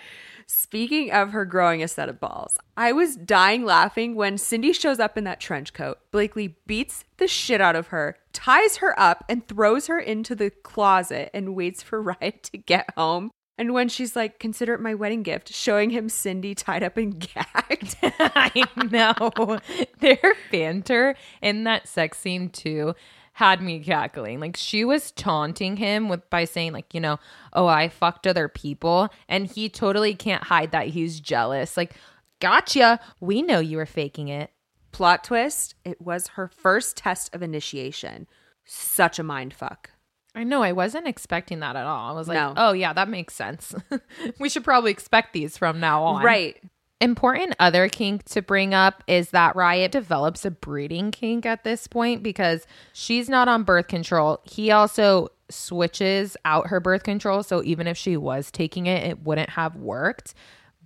Speaking 0.48 1.12
of 1.12 1.32
her 1.32 1.46
growing 1.46 1.84
a 1.84 1.88
set 1.88 2.10
of 2.10 2.20
balls, 2.20 2.58
I 2.76 2.92
was 2.92 3.16
dying 3.16 3.66
laughing 3.66 4.16
when 4.16 4.38
Cindy 4.38 4.74
shows 4.74 5.00
up 5.00 5.18
in 5.18 5.24
that 5.26 5.40
trench 5.40 5.74
coat. 5.74 6.00
Blakely 6.12 6.56
beats 6.66 7.04
the 7.18 7.28
shit 7.28 7.62
out 7.62 7.76
of 7.76 7.88
her, 7.88 8.18
ties 8.34 8.78
her 8.78 9.00
up, 9.00 9.26
and 9.30 9.48
throws 9.48 9.88
her 9.88 10.00
into 10.00 10.34
the 10.34 10.50
closet 10.50 11.30
and 11.34 11.56
waits 11.56 11.84
for 11.84 12.02
Ryat 12.04 12.42
to 12.44 12.58
get 12.58 12.90
home. 12.98 13.32
And 13.60 13.74
when 13.74 13.90
she's 13.90 14.16
like, 14.16 14.40
consider 14.40 14.74
it 14.74 14.80
my 14.80 14.96
wedding 14.96 15.22
gift, 15.22 15.54
showing 15.54 15.90
him 15.90 16.08
Cindy 16.08 16.56
tied 16.56 16.82
up 16.82 16.96
and 16.98 17.20
gagged. 17.20 17.98
I 18.02 18.64
know. 18.90 19.60
Their 20.00 20.36
banter 20.52 21.16
in 21.42 21.66
that 21.66 21.88
sex 21.88 22.18
scene 22.18 22.50
too 22.50 22.96
had 23.40 23.62
me 23.62 23.80
cackling. 23.80 24.42
Like 24.42 24.58
she 24.58 24.84
was 24.84 25.12
taunting 25.12 25.78
him 25.78 26.10
with 26.10 26.30
by 26.30 26.44
saying 26.44 26.74
like, 26.74 26.94
you 26.94 27.00
know, 27.00 27.20
oh, 27.54 27.68
I 27.68 27.88
fucked 27.88 28.28
other 28.28 28.50
people 28.50 29.08
and 29.30 29.48
he 29.48 29.70
totally 29.70 30.14
can't 30.14 30.44
hide 30.44 30.72
that 30.74 30.88
he's 30.88 31.22
jealous. 31.22 31.78
Like, 31.78 31.96
gotcha. 32.42 33.00
We 33.22 33.42
know 33.42 33.60
you 33.62 33.78
were 33.78 33.86
faking 33.86 34.28
it. 34.28 34.52
Plot 34.92 35.24
twist 35.24 35.76
it 35.86 36.02
was 36.02 36.28
her 36.36 36.50
first 36.50 36.98
test 36.98 37.34
of 37.34 37.42
initiation. 37.42 38.28
Such 38.66 39.20
a 39.20 39.24
mind 39.24 39.54
fuck. 39.54 39.92
I 40.36 40.44
know. 40.44 40.62
I 40.62 40.74
wasn't 40.74 41.08
expecting 41.08 41.62
that 41.62 41.78
at 41.78 41.86
all. 41.86 42.12
I 42.12 42.18
was 42.18 42.28
like, 42.28 42.36
No. 42.36 42.54
oh, 42.58 42.74
yeah, 42.74 42.92
that 42.92 43.08
makes 43.08 43.36
sense. 43.36 43.74
we 44.40 44.50
should 44.50 44.66
probably 44.66 44.92
expect 44.92 45.32
these 45.32 45.58
from 45.58 45.80
now 45.80 46.04
on. 46.04 46.26
Right. 46.26 46.62
Important 47.02 47.56
other 47.60 47.88
kink 47.88 48.26
to 48.26 48.42
bring 48.42 48.74
up 48.74 49.04
is 49.08 49.30
that 49.30 49.56
Ryat 49.56 49.92
develops 49.92 50.44
a 50.44 50.52
breeding 50.52 51.12
kink 51.12 51.46
at 51.46 51.64
this 51.64 51.88
point 51.88 52.22
because 52.24 52.68
she's 52.92 53.30
not 53.30 53.48
on 53.48 53.64
birth 53.64 53.88
control. 53.88 54.42
He 54.44 54.70
also 54.70 55.30
switches 55.50 56.36
out 56.44 56.68
her 56.68 56.82
birth 56.82 57.04
control. 57.04 57.42
So 57.42 57.64
even 57.64 57.88
if 57.88 57.98
she 57.98 58.18
was 58.18 58.52
taking 58.52 58.86
it, 58.86 59.04
it 59.04 59.24
wouldn't 59.24 59.52
have 59.52 59.78
worked. 59.78 60.34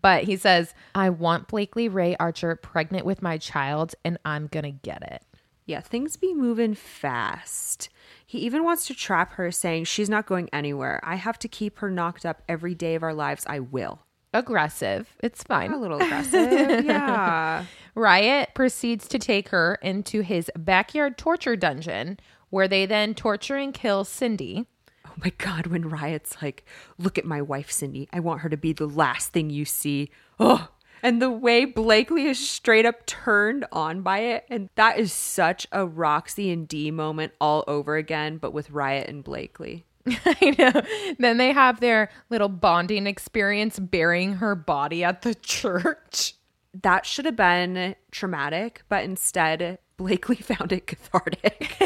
But 0.02 0.26
he 0.26 0.38
says, 0.38 0.76
I 0.94 1.10
want 1.10 1.48
Blakely 1.48 1.88
Ray 1.90 2.16
Archer 2.18 2.56
pregnant 2.58 3.06
with 3.06 3.22
my 3.24 3.40
child 3.40 3.96
and 4.06 4.20
I'm 4.24 4.48
going 4.48 4.66
to 4.66 4.72
get 4.72 5.02
it. 5.02 5.24
Yeah, 5.66 5.80
things 5.80 6.18
be 6.18 6.34
moving 6.34 6.76
fast. 6.76 7.90
He 8.26 8.40
even 8.40 8.64
wants 8.64 8.86
to 8.88 8.94
trap 8.94 9.34
her, 9.34 9.50
saying 9.50 9.86
she's 9.86 10.10
not 10.10 10.26
going 10.26 10.50
anywhere. 10.52 11.00
I 11.04 11.16
have 11.16 11.40
to 11.40 11.48
keep 11.48 11.80
her 11.80 11.90
knocked 11.90 12.26
up 12.26 12.42
every 12.50 12.76
day 12.76 12.96
of 12.96 13.04
our 13.04 13.14
lives. 13.14 13.46
I 13.48 13.62
will. 13.62 14.02
Aggressive. 14.34 15.16
It's 15.22 15.44
fine. 15.44 15.72
A 15.72 15.80
little 15.80 15.98
aggressive. 16.02 16.86
yeah. 16.86 17.66
Ryat 17.96 18.54
proceeds 18.56 19.08
to 19.10 19.20
take 19.20 19.50
her 19.50 19.78
into 19.82 20.22
his 20.22 20.50
backyard 20.58 21.18
torture 21.18 21.56
dungeon 21.56 22.20
where 22.50 22.68
they 22.68 22.86
then 22.86 23.14
torture 23.14 23.56
and 23.56 23.74
kill 23.74 24.04
Cindy. 24.04 24.68
Oh 25.08 25.14
my 25.24 25.32
God, 25.38 25.68
when 25.68 25.90
Ryat's 25.90 26.42
like, 26.42 26.66
look 26.98 27.18
at 27.18 27.26
my 27.26 27.42
wife, 27.42 27.72
Cindy. 27.72 28.08
I 28.12 28.20
want 28.20 28.42
her 28.42 28.50
to 28.50 28.58
be 28.58 28.74
the 28.74 28.88
last 28.88 29.32
thing 29.32 29.50
you 29.50 29.66
see. 29.66 30.10
Oh, 30.40 30.70
and 31.04 31.22
the 31.22 31.30
way 31.30 31.66
Blakely 31.66 32.26
is 32.26 32.40
straight 32.50 32.86
up 32.86 33.06
turned 33.06 33.66
on 33.72 34.02
by 34.02 34.20
it. 34.20 34.46
And 34.50 34.70
that 34.76 34.98
is 34.98 35.12
such 35.12 35.68
a 35.72 35.86
Roxy 35.86 36.50
and 36.52 36.68
D 36.68 36.90
moment 36.92 37.34
all 37.42 37.64
over 37.68 37.98
again, 37.98 38.38
but 38.38 38.54
with 38.54 38.72
Ryat 38.72 39.08
and 39.08 39.24
Blakely. 39.24 39.86
I 40.26 40.56
know. 40.58 40.82
Then 41.20 41.38
they 41.38 41.52
have 41.52 41.80
their 41.80 42.10
little 42.30 42.50
bonding 42.50 43.08
experience 43.08 43.80
burying 43.80 44.34
her 44.36 44.56
body 44.56 45.04
at 45.04 45.22
the 45.22 45.36
church. 45.36 46.36
that 46.82 47.06
should 47.06 47.26
have 47.26 47.36
been 47.36 47.96
traumatic, 48.12 48.84
but 48.90 49.04
instead, 49.04 49.80
Blakely 49.98 50.36
found 50.42 50.72
it 50.72 50.88
cathartic. 50.88 51.78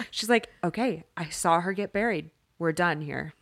She's 0.10 0.28
like, 0.28 0.50
okay, 0.62 1.04
I 1.16 1.28
saw 1.28 1.60
her 1.60 1.72
get 1.72 1.92
buried. 1.92 2.30
We're 2.58 2.72
done 2.72 3.00
here. 3.00 3.34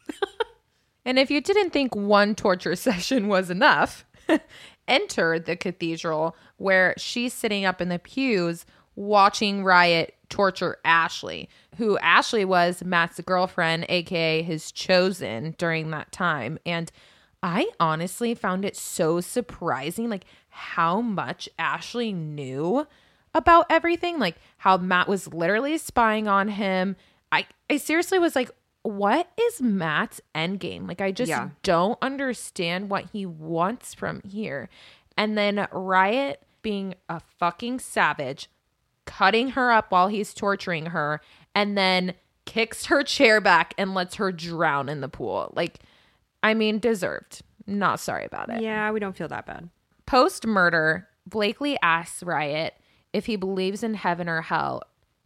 And 1.04 1.18
if 1.18 1.30
you 1.30 1.40
didn't 1.40 1.70
think 1.70 1.94
one 1.94 2.34
torture 2.34 2.76
session 2.76 3.28
was 3.28 3.50
enough, 3.50 4.06
enter 4.88 5.38
the 5.38 5.56
cathedral 5.56 6.36
where 6.56 6.94
she's 6.96 7.34
sitting 7.34 7.64
up 7.64 7.80
in 7.80 7.88
the 7.88 7.98
pews 7.98 8.64
watching 8.94 9.64
Ryat 9.64 10.10
torture 10.32 10.78
Ashley, 10.84 11.48
who 11.76 11.98
Ashley 11.98 12.44
was 12.44 12.82
Matt's 12.82 13.20
girlfriend, 13.20 13.84
aka 13.88 14.42
his 14.42 14.72
chosen 14.72 15.54
during 15.58 15.90
that 15.90 16.10
time. 16.10 16.58
And 16.64 16.90
I 17.42 17.68
honestly 17.78 18.34
found 18.34 18.64
it 18.64 18.76
so 18.76 19.20
surprising, 19.20 20.08
like 20.08 20.24
how 20.48 21.00
much 21.00 21.48
Ashley 21.58 22.12
knew 22.12 22.86
about 23.34 23.66
everything, 23.68 24.18
like 24.18 24.36
how 24.58 24.76
Matt 24.78 25.06
was 25.08 25.32
literally 25.32 25.76
spying 25.78 26.28
on 26.28 26.48
him. 26.48 26.96
I, 27.30 27.46
I 27.68 27.76
seriously 27.76 28.18
was 28.18 28.34
like, 28.34 28.50
what 28.82 29.30
is 29.40 29.60
Matt's 29.60 30.20
end 30.34 30.60
game? 30.60 30.86
Like, 30.86 31.00
I 31.00 31.12
just 31.12 31.28
Yeah. 31.30 31.50
don't 31.62 31.98
understand 32.02 32.90
what 32.90 33.06
he 33.12 33.26
wants 33.26 33.94
from 33.94 34.20
here. 34.22 34.68
And 35.16 35.36
then 35.36 35.56
Ryat 35.72 36.36
being 36.62 36.94
a 37.08 37.20
fucking 37.38 37.80
savage, 37.80 38.48
cutting 39.06 39.50
her 39.50 39.72
up 39.72 39.90
while 39.90 40.08
he's 40.08 40.34
torturing 40.34 40.86
her, 40.86 41.20
and 41.54 41.76
then 41.76 42.14
kicks 42.44 42.86
her 42.86 43.02
chair 43.04 43.40
back 43.40 43.74
and 43.78 43.94
lets 43.94 44.16
her 44.16 44.32
drown 44.32 44.88
in 44.88 45.00
the 45.00 45.08
pool. 45.08 45.52
Like, 45.54 45.80
I 46.42 46.54
mean, 46.54 46.78
deserved. 46.78 47.42
Not 47.66 48.00
sorry 48.00 48.24
about 48.24 48.50
it. 48.50 48.62
Yeah, 48.62 48.90
we 48.90 49.00
don't 49.00 49.16
feel 49.16 49.28
that 49.28 49.46
bad. 49.46 49.68
Post 50.06 50.46
murder, 50.46 51.08
Blakely 51.26 51.78
asks 51.82 52.22
Ryat 52.22 52.72
if 53.12 53.26
he 53.26 53.36
believes 53.36 53.82
in 53.82 53.94
heaven 53.94 54.28
or 54.28 54.42
hell. 54.42 54.82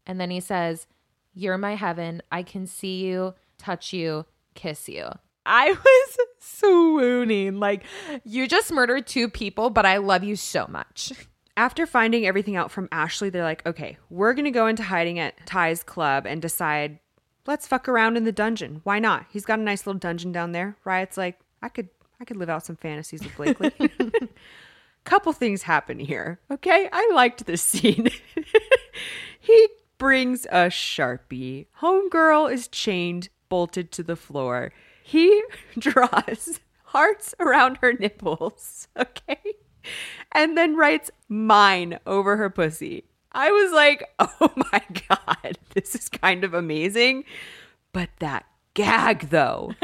And 0.07 0.21
then 0.21 0.31
he 0.31 0.41
says, 0.41 0.87
You're 1.35 1.59
my 1.59 1.75
heaven. 1.75 2.23
I 2.31 2.43
can 2.43 2.67
see 2.67 3.05
you, 3.07 3.35
touch 3.59 3.93
you, 3.93 4.27
kiss 4.55 4.89
you. 4.89 5.09
I 5.47 5.71
was 5.85 6.17
swooning. 6.41 7.59
Like, 7.59 7.85
you 8.25 8.47
just 8.47 8.73
murdered 8.73 9.07
two 9.07 9.29
people, 9.29 9.71
but 9.71 9.87
I 9.87 9.99
love 9.99 10.25
you 10.25 10.37
so 10.37 10.67
much. 10.69 11.13
After 11.57 11.87
finding 11.87 12.27
everything 12.27 12.57
out 12.57 12.71
from 12.71 12.89
Ashley, 12.93 13.31
they're 13.31 13.43
like, 13.43 13.65
okay, 13.67 13.97
we're 14.11 14.35
going 14.35 14.45
to 14.45 14.51
go 14.51 14.67
into 14.67 14.83
hiding 14.83 15.19
at 15.19 15.47
Ty's 15.47 15.83
club 15.83 16.27
and 16.27 16.43
decide, 16.43 16.99
let's 17.47 17.67
fuck 17.67 17.89
around 17.89 18.17
in 18.17 18.25
the 18.25 18.33
dungeon. 18.33 18.81
Why 18.85 18.99
not? 18.99 19.27
He's 19.31 19.47
got 19.47 19.59
a 19.59 19.63
nice 19.63 19.87
little 19.87 19.99
dungeon 19.99 20.33
down 20.33 20.53
there. 20.53 20.77
Ryat's 20.85 21.17
like, 21.17 21.39
I 21.63 21.69
could 21.69 21.89
I 22.21 22.25
could 22.25 22.37
live 22.37 22.49
out 22.49 22.65
some 22.65 22.77
fantasies 22.77 23.23
with 23.23 23.37
Blakely. 23.37 23.73
Couple 25.05 25.33
things 25.33 25.63
happen 25.63 25.99
here. 25.99 26.41
Okay? 26.51 26.89
I 26.93 27.11
liked 27.15 27.47
this 27.47 27.63
scene. 27.63 28.09
he 29.41 29.69
brings 29.99 30.47
a 30.47 30.69
Sharpie. 30.69 31.67
Homegirl 31.81 32.53
is 32.53 32.69
chained, 32.69 33.29
bolted 33.49 33.93
to 33.93 34.03
the 34.03 34.17
floor. 34.17 34.73
He 35.03 35.43
draws 35.79 36.61
hearts 36.85 37.35
around 37.39 37.79
her 37.83 37.93
nipples. 37.93 38.89
Okay? 38.97 39.41
And 40.33 40.57
then 40.57 40.77
writes 40.77 41.11
mine 41.29 41.99
over 42.07 42.37
her 42.37 42.51
pussy. 42.51 43.05
I 43.33 43.51
was 43.51 43.73
like, 43.73 44.09
oh 44.19 44.53
my 44.73 44.83
God, 45.09 45.59
this 45.75 45.95
is 45.95 46.09
kind 46.09 46.45
of 46.45 46.55
amazing. 46.55 47.25
But 47.93 48.11
that 48.19 48.47
gag, 48.75 49.31
though, 49.31 49.75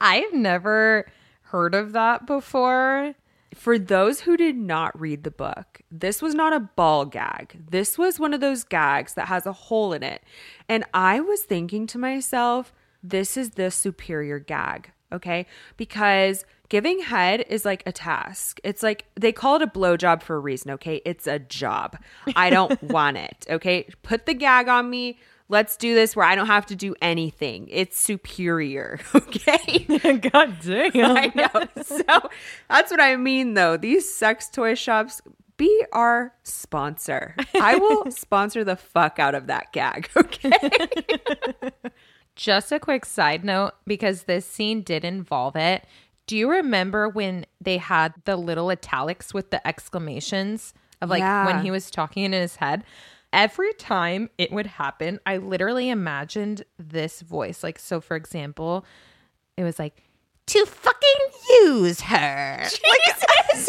I've 0.00 0.32
never 0.32 1.06
heard 1.42 1.74
of 1.74 1.92
that 1.92 2.26
before. 2.26 3.14
for 3.54 3.78
those 3.78 4.20
who 4.20 4.36
did 4.36 4.56
not 4.56 4.98
read 4.98 5.24
the 5.24 5.30
book, 5.30 5.82
this 5.90 6.22
was 6.22 6.34
not 6.34 6.54
a 6.54 6.60
ball 6.60 7.04
gag. 7.04 7.60
This 7.70 7.98
was 7.98 8.18
one 8.18 8.32
of 8.32 8.40
those 8.40 8.64
gags 8.64 9.14
that 9.14 9.28
has 9.28 9.44
a 9.44 9.52
hole 9.52 9.92
in 9.92 10.02
it. 10.02 10.22
And 10.68 10.84
I 10.94 11.20
was 11.20 11.42
thinking 11.42 11.86
to 11.88 11.98
myself, 11.98 12.72
this 13.02 13.36
is 13.36 13.50
the 13.50 13.70
superior 13.70 14.38
gag, 14.38 14.92
okay? 15.12 15.46
Because 15.76 16.44
giving 16.72 17.00
head 17.00 17.44
is 17.50 17.66
like 17.66 17.82
a 17.84 17.92
task. 17.92 18.58
It's 18.64 18.82
like 18.82 19.04
they 19.14 19.30
call 19.30 19.56
it 19.56 19.62
a 19.62 19.66
blowjob 19.66 20.22
for 20.22 20.36
a 20.36 20.40
reason, 20.40 20.70
okay? 20.72 21.02
It's 21.04 21.26
a 21.26 21.38
job. 21.38 21.98
I 22.34 22.48
don't 22.48 22.82
want 22.84 23.18
it, 23.18 23.46
okay? 23.50 23.86
Put 24.02 24.24
the 24.24 24.32
gag 24.32 24.68
on 24.68 24.88
me. 24.88 25.18
Let's 25.50 25.76
do 25.76 25.94
this 25.94 26.16
where 26.16 26.24
I 26.24 26.34
don't 26.34 26.46
have 26.46 26.64
to 26.66 26.74
do 26.74 26.94
anything. 27.02 27.68
It's 27.70 27.98
superior, 27.98 29.00
okay? 29.14 29.80
God 30.32 30.56
damn. 30.62 31.14
I 31.14 31.30
know. 31.34 31.82
So 31.82 32.30
that's 32.70 32.90
what 32.90 33.00
I 33.00 33.16
mean, 33.16 33.52
though. 33.52 33.76
These 33.76 34.10
sex 34.10 34.48
toy 34.48 34.74
shops 34.74 35.20
be 35.58 35.84
our 35.92 36.32
sponsor. 36.42 37.36
I 37.54 37.76
will 37.76 38.10
sponsor 38.10 38.64
the 38.64 38.76
fuck 38.76 39.18
out 39.18 39.34
of 39.34 39.48
that 39.48 39.72
gag, 39.72 40.08
okay? 40.16 40.70
Just 42.34 42.72
a 42.72 42.80
quick 42.80 43.04
side 43.04 43.44
note 43.44 43.72
because 43.86 44.22
this 44.24 44.46
scene 44.46 44.82
did 44.82 45.04
involve 45.04 45.54
it. 45.56 45.84
Do 46.26 46.36
you 46.36 46.50
remember 46.50 47.08
when 47.08 47.46
they 47.60 47.78
had 47.78 48.14
the 48.24 48.36
little 48.36 48.70
italics 48.70 49.34
with 49.34 49.50
the 49.50 49.66
exclamations 49.66 50.72
of 51.00 51.10
like 51.10 51.20
Yeah. 51.20 51.44
when 51.46 51.62
he 51.64 51.70
was 51.70 51.90
talking 51.90 52.24
in 52.24 52.32
his 52.32 52.56
head? 52.56 52.84
Every 53.32 53.72
time 53.74 54.28
it 54.38 54.52
would 54.52 54.66
happen, 54.66 55.18
I 55.26 55.38
literally 55.38 55.88
imagined 55.88 56.64
this 56.78 57.22
voice. 57.22 57.62
Like, 57.62 57.78
so 57.78 58.00
for 58.00 58.14
example, 58.14 58.84
it 59.56 59.64
was 59.64 59.78
like, 59.78 60.02
to 60.46 60.66
fucking 60.66 61.26
use 61.60 62.00
her. 62.02 62.58
Like, 62.62 63.16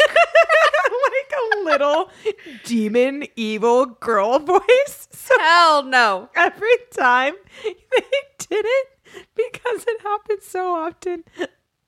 like 1.12 1.32
a 1.54 1.64
little 1.64 2.10
demon, 2.64 3.26
evil 3.36 3.86
girl 3.86 4.38
voice. 4.38 5.08
So 5.10 5.38
Hell 5.38 5.82
no. 5.84 6.28
every 6.36 6.76
time 6.96 7.34
they 7.64 8.04
did 8.38 8.64
it 8.66 8.88
because 9.34 9.84
it 9.86 10.00
happened 10.02 10.42
so 10.42 10.74
often. 10.74 11.24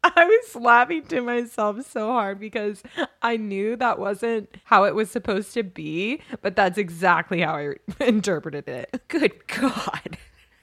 I 0.05 0.25
was 0.25 0.55
laughing 0.63 1.05
to 1.07 1.21
myself 1.21 1.91
so 1.91 2.13
hard 2.13 2.39
because 2.39 2.83
I 3.23 3.37
knew 3.37 3.75
that 3.77 3.99
wasn't 3.99 4.55
how 4.65 4.85
it 4.85 4.95
was 4.95 5.11
supposed 5.11 5.53
to 5.55 5.65
be, 5.65 6.21
but 6.43 6.55
that's 6.55 6.79
exactly 6.79 7.41
how 7.41 7.55
I 7.57 7.75
interpreted 8.05 8.69
it. 8.69 9.03
Good 9.09 9.47
God. 9.49 10.17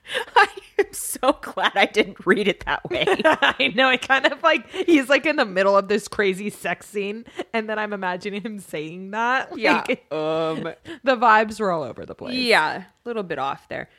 I 0.35 0.47
am 0.79 0.91
so 0.93 1.37
glad 1.41 1.71
I 1.75 1.85
didn't 1.85 2.25
read 2.25 2.47
it 2.47 2.63
that 2.65 2.89
way. 2.89 3.05
I 3.25 3.71
know 3.75 3.89
it 3.89 4.01
kind 4.01 4.25
of 4.31 4.41
like 4.43 4.69
he's 4.69 5.09
like 5.09 5.25
in 5.25 5.35
the 5.37 5.45
middle 5.45 5.77
of 5.77 5.87
this 5.87 6.07
crazy 6.07 6.49
sex 6.49 6.87
scene, 6.87 7.25
and 7.53 7.69
then 7.69 7.79
I'm 7.79 7.93
imagining 7.93 8.41
him 8.41 8.59
saying 8.59 9.11
that. 9.11 9.57
Yeah. 9.57 9.83
Um 10.11 10.73
the 11.03 11.15
vibes 11.15 11.59
were 11.59 11.71
all 11.71 11.83
over 11.83 12.05
the 12.05 12.15
place. 12.15 12.35
yeah, 12.35 12.77
a 12.83 12.85
little 13.07 13.23
bit 13.23 13.39
off 13.39 13.67
there. 13.69 13.89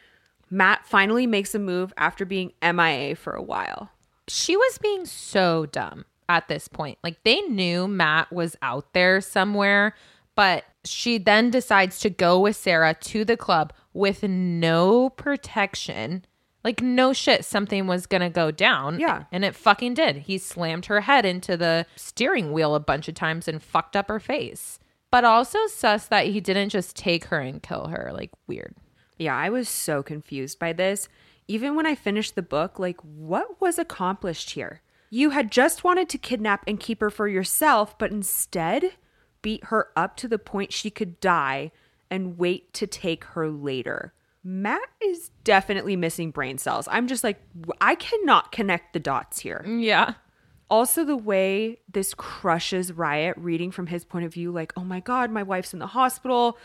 Matt 0.51 0.87
finally 0.87 1.27
makes 1.27 1.55
a 1.55 1.59
move 1.59 1.93
after 1.97 2.25
being 2.25 2.53
MIA 2.63 3.17
for 3.17 3.33
a 3.33 3.43
while. 3.43 3.91
she 4.29 4.57
was 4.57 4.79
being 4.79 5.05
so 5.07 5.67
dumb 5.67 6.05
at 6.29 6.49
this 6.49 6.69
point. 6.69 6.99
Like 7.03 7.23
they 7.25 7.41
knew 7.43 7.89
Matt 7.89 8.33
was 8.33 8.57
out 8.63 8.93
there 8.93 9.21
somewhere, 9.21 9.95
but 10.37 10.65
she 10.85 11.19
then 11.19 11.51
decides 11.51 11.99
to 12.01 12.11
go 12.11 12.39
with 12.41 12.57
Sarah 12.57 12.95
to 12.95 13.25
the 13.25 13.37
club 13.37 13.73
with 13.95 14.23
no 14.25 15.09
protection. 15.11 16.25
Like 16.63 16.83
no 16.83 17.13
shit, 17.13 17.45
something 17.45 17.87
was 17.87 18.07
gonna 18.07 18.31
go 18.31 18.51
down. 18.51 18.99
Yeah. 19.01 19.25
And 19.33 19.45
it 19.45 19.55
fucking 19.55 19.95
did. 19.95 20.17
He 20.17 20.37
slammed 20.39 20.87
her 20.87 21.03
head 21.03 21.25
into 21.25 21.57
the 21.57 21.87
steering 21.97 22.53
wheel 22.53 22.75
a 22.75 22.81
bunch 22.81 23.09
of 23.09 23.15
times 23.15 23.49
and 23.49 23.63
fucked 23.63 23.97
up 23.97 24.09
her 24.09 24.21
face. 24.21 24.79
But 25.11 25.25
also 25.25 25.67
sus 25.69 26.07
that 26.09 26.27
he 26.27 26.41
didn't 26.41 26.71
just 26.71 26.97
take 26.97 27.27
her 27.27 27.39
and 27.39 27.63
kill 27.63 27.87
her. 27.87 28.11
Like 28.13 28.31
weird. 28.47 28.75
Yeah, 29.19 29.37
I 29.37 29.49
was 29.51 29.69
so 29.69 30.03
confused 30.03 30.59
by 30.59 30.73
this. 30.73 31.09
Even 31.47 31.75
when 31.77 31.87
I 31.87 31.95
finished 31.95 32.35
the 32.35 32.43
book, 32.43 32.79
like, 32.79 33.01
what 33.03 33.61
was 33.61 33.79
accomplished 33.79 34.51
here? 34.51 34.81
You 35.11 35.31
had 35.31 35.53
just 35.53 35.85
wanted 35.85 36.09
to 36.09 36.19
kidnap 36.19 36.65
and 36.67 36.81
keep 36.81 37.01
her 37.01 37.11
for 37.11 37.29
yourself, 37.29 37.97
but 37.99 38.11
instead 38.11 38.93
beat 39.43 39.65
her 39.65 39.89
up 39.95 40.17
to 40.17 40.27
the 40.27 40.39
point 40.39 40.73
she 40.73 40.91
could 40.91 41.21
die 41.21 41.71
and 42.11 42.39
wait 42.39 42.73
to 42.75 42.87
take 42.87 43.25
her 43.25 43.49
later. 43.49 44.13
Matt 44.43 44.83
is 45.03 45.31
definitely 45.43 45.97
missing 45.97 46.31
brain 46.31 46.59
cells. 46.59 46.87
I'm 46.91 47.07
just 47.07 47.25
like, 47.25 47.41
I 47.81 47.95
cannot 47.95 48.53
connect 48.53 48.93
the 48.93 49.01
dots 49.01 49.41
here. 49.41 49.65
Yeah. 49.67 50.15
Also, 50.69 51.05
the 51.05 51.17
way 51.17 51.81
this 51.91 52.15
crushes 52.15 52.93
Ryat, 52.93 53.35
reading 53.37 53.71
from 53.71 53.87
his 53.87 54.05
point 54.05 54.27
of 54.27 54.35
view, 54.35 54.51
like, 54.53 54.73
oh 54.77 54.85
my 54.85 55.01
God, 55.01 55.31
my 55.31 55.43
wife's 55.43 55.73
in 55.73 55.79
the 55.79 55.87
hospital. 55.87 56.59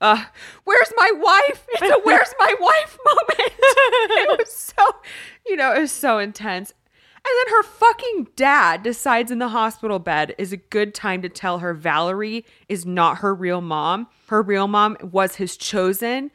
Uh, 0.00 0.24
where's 0.64 0.92
my 0.96 1.10
wife? 1.16 1.66
It's 1.70 1.82
a 1.82 2.00
where's 2.04 2.32
my 2.38 2.54
wife 2.60 2.98
moment. 3.04 3.52
it 3.60 4.38
was 4.38 4.52
so, 4.52 4.84
you 5.46 5.56
know, 5.56 5.74
it 5.74 5.80
was 5.80 5.92
so 5.92 6.18
intense. 6.18 6.72
And 7.28 7.36
then 7.46 7.54
her 7.56 7.62
fucking 7.62 8.28
dad 8.36 8.82
decides 8.82 9.30
in 9.30 9.38
the 9.38 9.48
hospital 9.48 9.98
bed 9.98 10.34
is 10.38 10.52
a 10.52 10.56
good 10.56 10.94
time 10.94 11.20
to 11.22 11.28
tell 11.28 11.58
her 11.58 11.74
Valerie 11.74 12.44
is 12.68 12.86
not 12.86 13.18
her 13.18 13.34
real 13.34 13.60
mom. 13.60 14.06
Her 14.28 14.40
real 14.40 14.66
mom 14.66 14.96
was 15.02 15.34
his 15.36 15.56
chosen. 15.56 16.30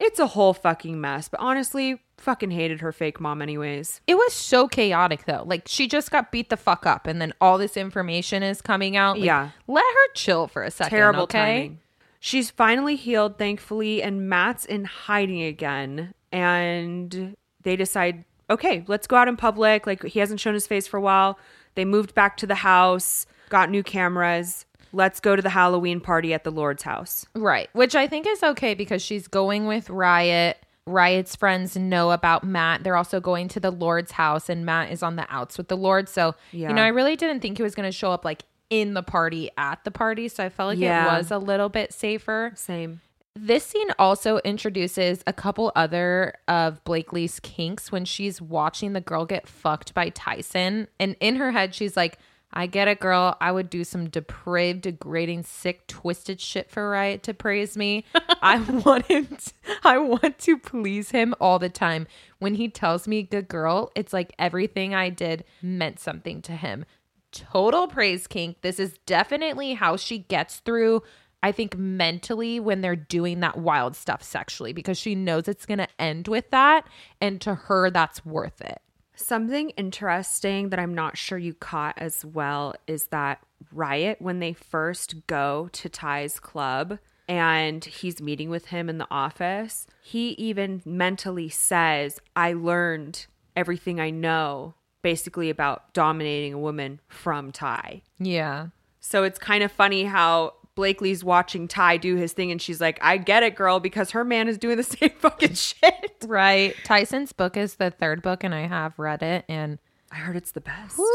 It's 0.00 0.18
a 0.18 0.28
whole 0.28 0.54
fucking 0.54 1.00
mess. 1.00 1.28
But 1.28 1.40
honestly, 1.40 2.00
fucking 2.16 2.50
hated 2.50 2.80
her 2.80 2.92
fake 2.92 3.20
mom, 3.20 3.42
anyways. 3.42 4.00
It 4.06 4.14
was 4.14 4.32
so 4.32 4.68
chaotic 4.68 5.26
though. 5.26 5.42
Like 5.44 5.64
she 5.66 5.86
just 5.86 6.10
got 6.10 6.32
beat 6.32 6.48
the 6.48 6.56
fuck 6.56 6.86
up 6.86 7.06
and 7.06 7.20
then 7.20 7.34
all 7.40 7.58
this 7.58 7.76
information 7.76 8.42
is 8.42 8.62
coming 8.62 8.96
out. 8.96 9.16
Like, 9.18 9.26
Yeah. 9.26 9.50
Let 9.66 9.84
her 9.84 10.12
chill 10.14 10.46
for 10.46 10.62
a 10.62 10.70
second. 10.70 10.96
terrible 10.96 11.22
okay? 11.24 11.38
timing. 11.38 11.80
She's 12.20 12.50
finally 12.50 12.96
healed, 12.96 13.38
thankfully, 13.38 14.02
and 14.02 14.28
Matt's 14.28 14.64
in 14.64 14.84
hiding 14.86 15.42
again. 15.42 16.14
And 16.32 17.36
they 17.62 17.76
decide, 17.76 18.24
okay, 18.50 18.84
let's 18.86 19.06
go 19.06 19.16
out 19.16 19.28
in 19.28 19.36
public. 19.36 19.86
Like 19.86 20.02
he 20.04 20.20
hasn't 20.20 20.40
shown 20.40 20.54
his 20.54 20.66
face 20.66 20.86
for 20.86 20.96
a 20.96 21.00
while. 21.00 21.38
They 21.74 21.84
moved 21.84 22.14
back 22.14 22.36
to 22.38 22.46
the 22.46 22.56
house, 22.56 23.26
got 23.50 23.70
new 23.70 23.82
cameras. 23.82 24.64
Let's 24.92 25.20
go 25.20 25.36
to 25.36 25.42
the 25.42 25.50
Halloween 25.50 26.00
party 26.00 26.32
at 26.32 26.44
the 26.44 26.50
Lord's 26.50 26.82
house. 26.82 27.26
Right. 27.34 27.68
Which 27.74 27.94
I 27.94 28.06
think 28.06 28.26
is 28.26 28.42
okay 28.42 28.74
because 28.74 29.02
she's 29.02 29.28
going 29.28 29.66
with 29.66 29.88
Ryat. 29.88 30.54
Ryat's 30.88 31.36
friends 31.36 31.76
know 31.76 32.10
about 32.12 32.44
Matt. 32.44 32.82
They're 32.82 32.96
also 32.96 33.20
going 33.20 33.48
to 33.48 33.60
the 33.60 33.70
Lord's 33.70 34.12
house 34.12 34.48
and 34.48 34.64
Matt 34.64 34.90
is 34.90 35.02
on 35.02 35.16
the 35.16 35.26
outs 35.28 35.58
with 35.58 35.68
the 35.68 35.76
Lord. 35.76 36.08
So, 36.08 36.34
Yeah. 36.52 36.68
you 36.70 36.74
know, 36.74 36.82
I 36.82 36.88
really 36.88 37.14
didn't 37.16 37.40
think 37.40 37.58
he 37.58 37.62
was 37.62 37.74
going 37.74 37.86
to 37.86 37.92
show 37.92 38.10
up 38.10 38.24
like 38.24 38.44
in 38.70 38.94
the 38.94 39.02
party 39.02 39.50
at 39.58 39.84
the 39.84 39.90
party. 39.90 40.28
So 40.28 40.42
I 40.42 40.48
felt 40.48 40.68
like 40.70 40.78
Yeah. 40.78 41.14
it 41.14 41.18
was 41.18 41.30
a 41.30 41.36
little 41.38 41.68
bit 41.68 41.92
safer. 41.92 42.52
Same. 42.54 43.02
This 43.40 43.64
scene 43.64 43.90
also 44.00 44.38
introduces 44.38 45.22
a 45.24 45.32
couple 45.32 45.70
other 45.76 46.34
of 46.48 46.82
Blakely's 46.82 47.38
kinks 47.38 47.92
when 47.92 48.04
she's 48.04 48.42
watching 48.42 48.94
the 48.94 49.00
girl 49.00 49.24
get 49.24 49.46
fucked 49.46 49.94
by 49.94 50.08
Tyson. 50.08 50.88
And 50.98 51.14
in 51.20 51.36
her 51.36 51.52
head, 51.52 51.72
she's 51.72 51.96
like, 51.96 52.18
I 52.52 52.66
get 52.66 52.88
it, 52.88 52.98
girl. 52.98 53.36
I 53.40 53.52
would 53.52 53.70
do 53.70 53.84
some 53.84 54.08
depraved, 54.08 54.80
degrading, 54.80 55.44
sick, 55.44 55.86
twisted 55.86 56.40
shit 56.40 56.68
for 56.68 56.90
Ryat 56.90 57.22
to 57.22 57.34
praise 57.34 57.76
me. 57.76 58.04
I 58.42 58.58
want 58.58 59.06
him 59.06 59.26
to, 59.26 59.52
I 59.84 59.98
want 59.98 60.40
to 60.40 60.58
please 60.58 61.12
him 61.12 61.32
all 61.40 61.60
the 61.60 61.68
time. 61.68 62.08
When 62.40 62.56
he 62.56 62.68
tells 62.68 63.06
me 63.06 63.22
good 63.22 63.46
girl, 63.46 63.92
it's 63.94 64.12
like 64.12 64.32
everything 64.36 64.96
I 64.96 65.10
did 65.10 65.44
meant 65.62 66.00
something 66.00 66.42
to 66.42 66.52
him. 66.52 66.86
Total 67.30 67.86
praise 67.86 68.26
kink. 68.26 68.62
This 68.62 68.80
is 68.80 68.98
definitely 69.06 69.74
how 69.74 69.96
she 69.96 70.18
gets 70.18 70.56
through 70.56 71.02
I 71.42 71.52
think 71.52 71.76
mentally 71.76 72.58
when 72.58 72.80
they're 72.80 72.96
doing 72.96 73.40
that 73.40 73.58
wild 73.58 73.94
stuff 73.94 74.22
sexually 74.22 74.72
because 74.72 74.98
she 74.98 75.14
knows 75.14 75.46
it's 75.46 75.66
going 75.66 75.78
to 75.78 75.88
end 75.98 76.28
with 76.28 76.50
that. 76.50 76.86
And 77.20 77.40
to 77.42 77.54
her, 77.54 77.90
that's 77.90 78.26
worth 78.26 78.60
it. 78.60 78.80
Something 79.14 79.70
interesting 79.70 80.68
that 80.70 80.78
I'm 80.78 80.94
not 80.94 81.16
sure 81.16 81.38
you 81.38 81.54
caught 81.54 81.94
as 81.98 82.24
well 82.24 82.74
is 82.86 83.08
that 83.08 83.40
Ryat, 83.74 84.20
when 84.20 84.38
they 84.38 84.52
first 84.52 85.26
go 85.26 85.68
to 85.72 85.88
Ty's 85.88 86.38
club 86.38 86.98
and 87.28 87.84
he's 87.84 88.22
meeting 88.22 88.48
with 88.48 88.66
him 88.66 88.88
in 88.88 88.98
the 88.98 89.08
office, 89.10 89.86
he 90.00 90.30
even 90.30 90.82
mentally 90.84 91.48
says, 91.48 92.20
I 92.36 92.52
learned 92.52 93.26
everything 93.56 94.00
I 94.00 94.10
know 94.10 94.74
basically 95.02 95.50
about 95.50 95.92
dominating 95.94 96.52
a 96.54 96.58
woman 96.58 97.00
from 97.08 97.50
Ty. 97.50 98.02
Yeah. 98.18 98.68
So 99.00 99.24
it's 99.24 99.38
kind 99.38 99.64
of 99.64 99.72
funny 99.72 100.04
how 100.04 100.54
Blakely's 100.78 101.24
watching 101.24 101.66
Ty 101.66 101.96
do 101.96 102.14
his 102.14 102.32
thing 102.32 102.52
and 102.52 102.62
she's 102.62 102.80
like, 102.80 103.00
I 103.02 103.16
get 103.16 103.42
it, 103.42 103.56
girl, 103.56 103.80
because 103.80 104.12
her 104.12 104.22
man 104.22 104.46
is 104.46 104.58
doing 104.58 104.76
the 104.76 104.82
same 104.84 105.10
fucking 105.10 105.54
shit. 105.54 106.14
Right. 106.24 106.72
Tyson's 106.84 107.32
book 107.32 107.56
is 107.56 107.74
the 107.74 107.90
third 107.90 108.22
book, 108.22 108.44
and 108.44 108.54
I 108.54 108.68
have 108.68 108.96
read 108.96 109.24
it. 109.24 109.44
And 109.48 109.80
I 110.12 110.18
heard 110.18 110.36
it's 110.36 110.52
the 110.52 110.60
best. 110.60 110.96
woo, 110.96 111.06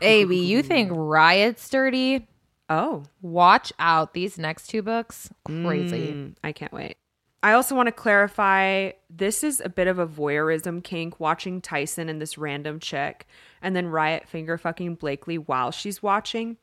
baby, 0.00 0.38
you 0.38 0.62
think 0.62 0.90
Ryat's 0.96 1.68
dirty? 1.68 2.28
Oh, 2.70 3.02
Watch 3.20 3.74
out. 3.78 4.14
These 4.14 4.38
next 4.38 4.68
two 4.68 4.80
books, 4.80 5.28
crazy. 5.44 6.12
Mm, 6.14 6.36
I 6.42 6.52
can't 6.52 6.72
wait. 6.72 6.96
I 7.42 7.52
also 7.52 7.74
want 7.76 7.88
to 7.88 7.92
clarify 7.92 8.92
this 9.10 9.44
is 9.44 9.60
a 9.62 9.68
bit 9.68 9.86
of 9.86 9.98
a 9.98 10.06
voyeurism 10.06 10.82
kink 10.82 11.20
watching 11.20 11.60
Tyson 11.60 12.08
and 12.08 12.22
this 12.22 12.38
random 12.38 12.80
chick 12.80 13.26
and 13.60 13.76
then 13.76 13.88
Ryat 13.88 14.26
finger 14.26 14.56
fucking 14.56 14.94
Blakely 14.94 15.36
while 15.36 15.70
she's 15.70 16.02
watching. 16.02 16.56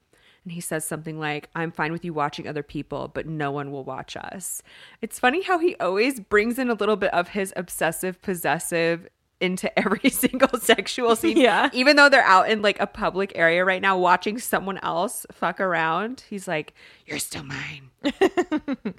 And 0.44 0.52
he 0.52 0.62
says 0.62 0.86
something 0.86 1.20
like, 1.20 1.50
I'm 1.56 1.72
fine 1.72 1.92
with 1.92 2.04
you 2.04 2.14
watching 2.14 2.48
other 2.48 2.64
people, 2.64 3.10
but 3.14 3.26
no 3.26 3.52
one 3.52 3.72
will 3.72 3.84
watch 3.84 4.18
us. 4.18 4.62
It's 5.02 5.20
funny 5.20 5.42
how 5.42 5.58
he 5.60 5.76
always 5.78 6.20
brings 6.20 6.60
in 6.60 6.70
a 6.70 6.74
little 6.74 6.98
bit 6.98 7.14
of 7.14 7.30
his 7.30 7.54
obsessive 7.56 8.22
possessive 8.22 9.08
into 9.40 9.78
every 9.80 10.10
single 10.10 10.60
sexual 10.60 11.16
scene. 11.16 11.38
Yeah. 11.38 11.70
Even 11.74 11.96
though 11.96 12.10
they're 12.10 12.24
out 12.24 12.50
in 12.50 12.62
like 12.62 12.80
a 12.80 12.88
public 12.88 13.32
area 13.36 13.64
right 13.64 13.82
now 13.82 13.98
watching 13.98 14.38
someone 14.38 14.80
else 14.80 15.26
fuck 15.32 15.60
around, 15.60 16.24
he's 16.30 16.48
like, 16.48 16.74
You're 17.06 17.20
still 17.20 17.44
mine. 17.44 17.90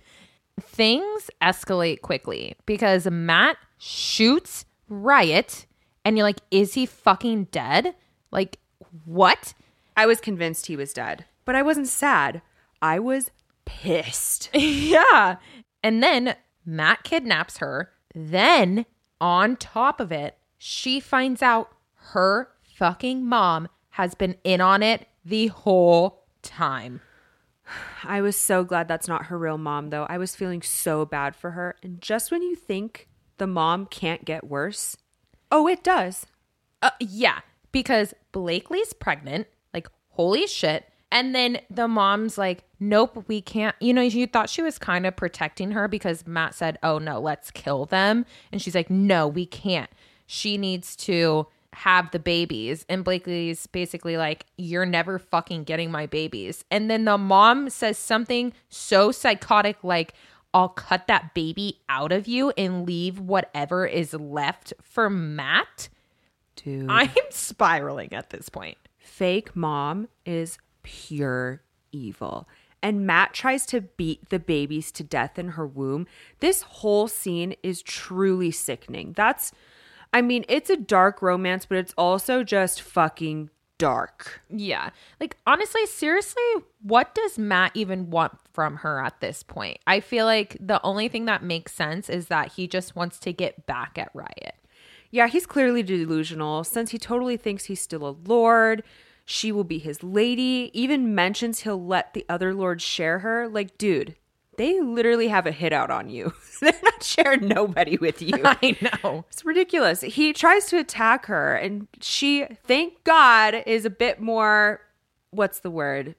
Things 0.61 1.31
escalate 1.43 2.01
quickly 2.01 2.55
because 2.65 3.07
Matt 3.11 3.57
shoots 3.79 4.65
Ryat, 4.91 5.67
and 6.05 6.17
you're 6.17 6.27
like, 6.27 6.41
is 6.51 6.75
he 6.75 6.87
fucking 6.87 7.45
dead? 7.45 7.95
Like, 8.31 8.59
what? 9.05 9.55
I 9.97 10.07
was 10.07 10.21
convinced 10.21 10.67
he 10.67 10.77
was 10.77 10.93
dead, 10.93 11.25
but 11.45 11.55
I 11.55 11.63
wasn't 11.63 11.89
sad. 11.89 12.43
I 12.81 12.99
was 12.99 13.31
pissed. 13.65 14.51
yeah. 14.55 15.37
And 15.83 16.03
then 16.03 16.37
Matt 16.65 17.05
kidnaps 17.05 17.59
her. 17.59 17.91
Then, 18.15 18.87
on 19.21 19.57
top 19.57 20.01
of 20.01 20.13
it, 20.13 20.39
she 20.59 21.01
finds 21.01 21.43
out 21.43 21.71
her 22.13 22.51
fucking 22.63 23.25
mom 23.25 23.69
has 23.91 24.15
been 24.15 24.37
in 24.45 24.61
on 24.61 24.83
it 24.83 25.07
the 25.25 25.49
whole 25.49 26.25
time. 26.43 27.01
I 28.05 28.21
was 28.21 28.37
so 28.37 28.65
glad 28.65 28.89
that's 28.89 29.09
not 29.09 29.27
her 29.27 29.39
real 29.39 29.59
mom, 29.59 29.91
though. 29.91 30.05
I 30.09 30.19
was 30.19 30.37
feeling 30.37 30.63
so 30.63 31.05
bad 31.05 31.35
for 31.35 31.53
her. 31.53 31.77
And 31.83 32.01
just 32.01 32.31
when 32.31 32.43
you 32.43 32.55
think 32.55 33.09
the 33.39 33.47
mom 33.47 33.87
can't 33.87 34.25
get 34.25 34.45
worse, 34.45 34.97
oh, 35.51 35.67
it 35.67 35.83
does. 35.83 36.27
Uh, 36.83 36.91
yeah, 37.01 37.41
because 37.73 38.15
Blakely's 38.33 38.93
pregnant. 38.93 39.47
Like, 39.73 39.89
holy 40.11 40.47
shit. 40.47 40.89
And 41.11 41.35
then 41.35 41.61
the 41.71 41.87
mom's 41.87 42.37
like, 42.37 42.65
nope, 42.81 43.25
we 43.29 43.41
can't. 43.41 43.77
You 43.81 43.95
know, 43.95 44.03
you 44.03 44.27
thought 44.27 44.51
she 44.51 44.63
was 44.63 44.79
kind 44.79 45.07
of 45.07 45.15
protecting 45.17 45.71
her 45.71 45.87
because 45.87 46.27
Matt 46.27 46.55
said, 46.55 46.79
oh 46.83 46.99
no, 46.99 47.21
let's 47.21 47.51
kill 47.51 47.87
them. 47.87 48.27
And 48.51 48.61
she's 48.61 48.75
like, 48.75 48.91
no, 48.91 49.29
we 49.29 49.47
can't. 49.47 49.91
She 50.27 50.59
needs 50.59 50.97
to 50.97 51.47
have 51.75 52.11
the 52.11 52.19
babies. 52.19 52.85
And 52.89 53.05
Blakely's 53.05 53.67
basically 53.67 54.17
like, 54.17 54.47
you're 54.57 54.87
never 54.87 55.19
fucking 55.19 55.65
getting 55.65 55.91
my 55.91 56.07
babies. 56.07 56.65
And 56.71 56.91
then 56.91 57.05
the 57.05 57.19
mom 57.19 57.71
says 57.71 57.99
something 57.99 58.53
so 58.69 59.13
psychotic, 59.13 59.83
like, 59.83 60.15
I'll 60.53 60.69
cut 60.69 61.09
that 61.09 61.35
baby 61.35 61.81
out 61.89 62.13
of 62.13 62.29
you 62.29 62.53
and 62.57 62.87
leave 62.87 63.19
whatever 63.19 63.87
is 63.87 64.15
left 64.15 64.73
for 64.81 65.11
Matt. 65.11 65.89
Dude. 66.55 66.89
I'm 66.89 67.11
spiraling 67.31 68.13
at 68.13 68.31
this 68.31 68.49
point. 68.49 68.79
Fake 68.99 69.57
mom 69.57 70.09
is 70.25 70.59
pure 70.85 71.63
evil. 71.91 72.49
And 72.83 73.07
Matt 73.07 73.33
tries 73.33 73.67
to 73.67 73.81
beat 73.81 74.29
the 74.29 74.39
babies 74.39 74.93
to 74.93 75.03
death 75.03 75.39
in 75.39 75.51
her 75.51 75.67
womb. 75.67 76.07
This 76.41 76.63
whole 76.63 77.09
scene 77.09 77.57
is 77.63 77.83
truly 77.83 78.51
sickening. 78.51 79.15
That's, 79.17 79.53
I 80.13 80.21
mean, 80.21 80.45
it's 80.49 80.71
a 80.71 80.77
dark 80.77 81.23
romance, 81.23 81.65
but 81.65 81.79
it's 81.79 81.95
also 81.97 82.45
just 82.45 82.83
fucking 82.83 83.49
dark. 83.79 84.43
Yeah. 84.51 84.91
Like, 85.19 85.37
honestly, 85.47 85.87
seriously, 85.87 86.43
what 86.83 87.15
does 87.15 87.39
Matt 87.39 87.73
even 87.75 88.11
want 88.11 88.39
from 88.53 88.77
her 88.77 89.03
at 89.03 89.21
this 89.21 89.43
point? 89.43 89.79
I 89.87 90.01
feel 90.01 90.27
like 90.27 90.57
the 90.61 90.81
only 90.83 91.09
thing 91.09 91.25
that 91.25 91.43
makes 91.43 91.73
sense 91.73 92.11
is 92.11 92.29
that 92.29 92.53
he 92.53 92.69
just 92.69 92.95
wants 92.95 93.19
to 93.21 93.33
get 93.33 93.67
back 93.67 93.99
at 93.99 94.13
Ryat. 94.15 94.53
Yeah, 95.11 95.29
he's 95.29 95.47
clearly 95.47 95.83
delusional 95.83 96.65
since 96.65 96.91
he 96.91 96.99
totally 96.99 97.37
thinks 97.37 97.65
he's 97.65 97.81
still 97.81 98.07
a 98.07 98.17
lord. 98.29 98.83
She 99.25 99.53
will 99.53 99.65
be 99.65 99.79
his 99.79 100.03
lady, 100.03 100.71
even 100.75 101.15
mentions 101.15 101.61
he'll 101.61 101.83
let 101.83 102.13
the 102.13 102.27
other 102.29 102.53
lords 102.55 102.83
share 102.83 103.21
her. 103.21 103.49
Like, 103.49 103.79
dude, 103.79 104.17
they 104.57 104.81
literally 104.81 105.29
have 105.29 105.47
a 105.47 105.53
hit 105.53 105.73
out 105.73 105.91
on 105.91 106.11
you. 106.11 106.35
They're 106.61 106.73
not 106.83 107.03
sharing 107.03 107.49
nobody 107.49 107.97
with 107.97 108.21
you. 108.21 108.35
I 108.45 108.77
know. 108.81 109.25
It's 109.31 109.45
ridiculous. 109.45 110.03
He 110.03 110.33
tries 110.33 110.67
to 110.67 110.79
attack 110.79 111.27
her, 111.27 111.55
and 111.55 111.89
she, 112.01 112.47
thank 112.67 113.03
God, 113.05 113.63
is 113.67 113.85
a 113.85 113.91
bit 113.91 114.21
more, 114.21 114.81
what's 115.31 115.61
the 115.61 115.71
word? 115.71 116.15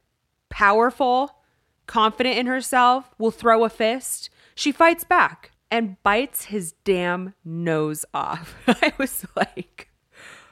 Powerful, 0.49 1.37
confident 1.87 2.37
in 2.37 2.47
herself, 2.47 3.13
will 3.17 3.31
throw 3.31 3.63
a 3.63 3.69
fist. 3.69 4.29
She 4.55 4.71
fights 4.71 5.03
back 5.03 5.51
and 5.69 6.01
bites 6.03 6.45
his 6.45 6.73
damn 6.83 7.33
nose 7.43 8.05
off. 8.13 8.55
I 8.67 8.93
was 8.97 9.25
like, 9.35 9.89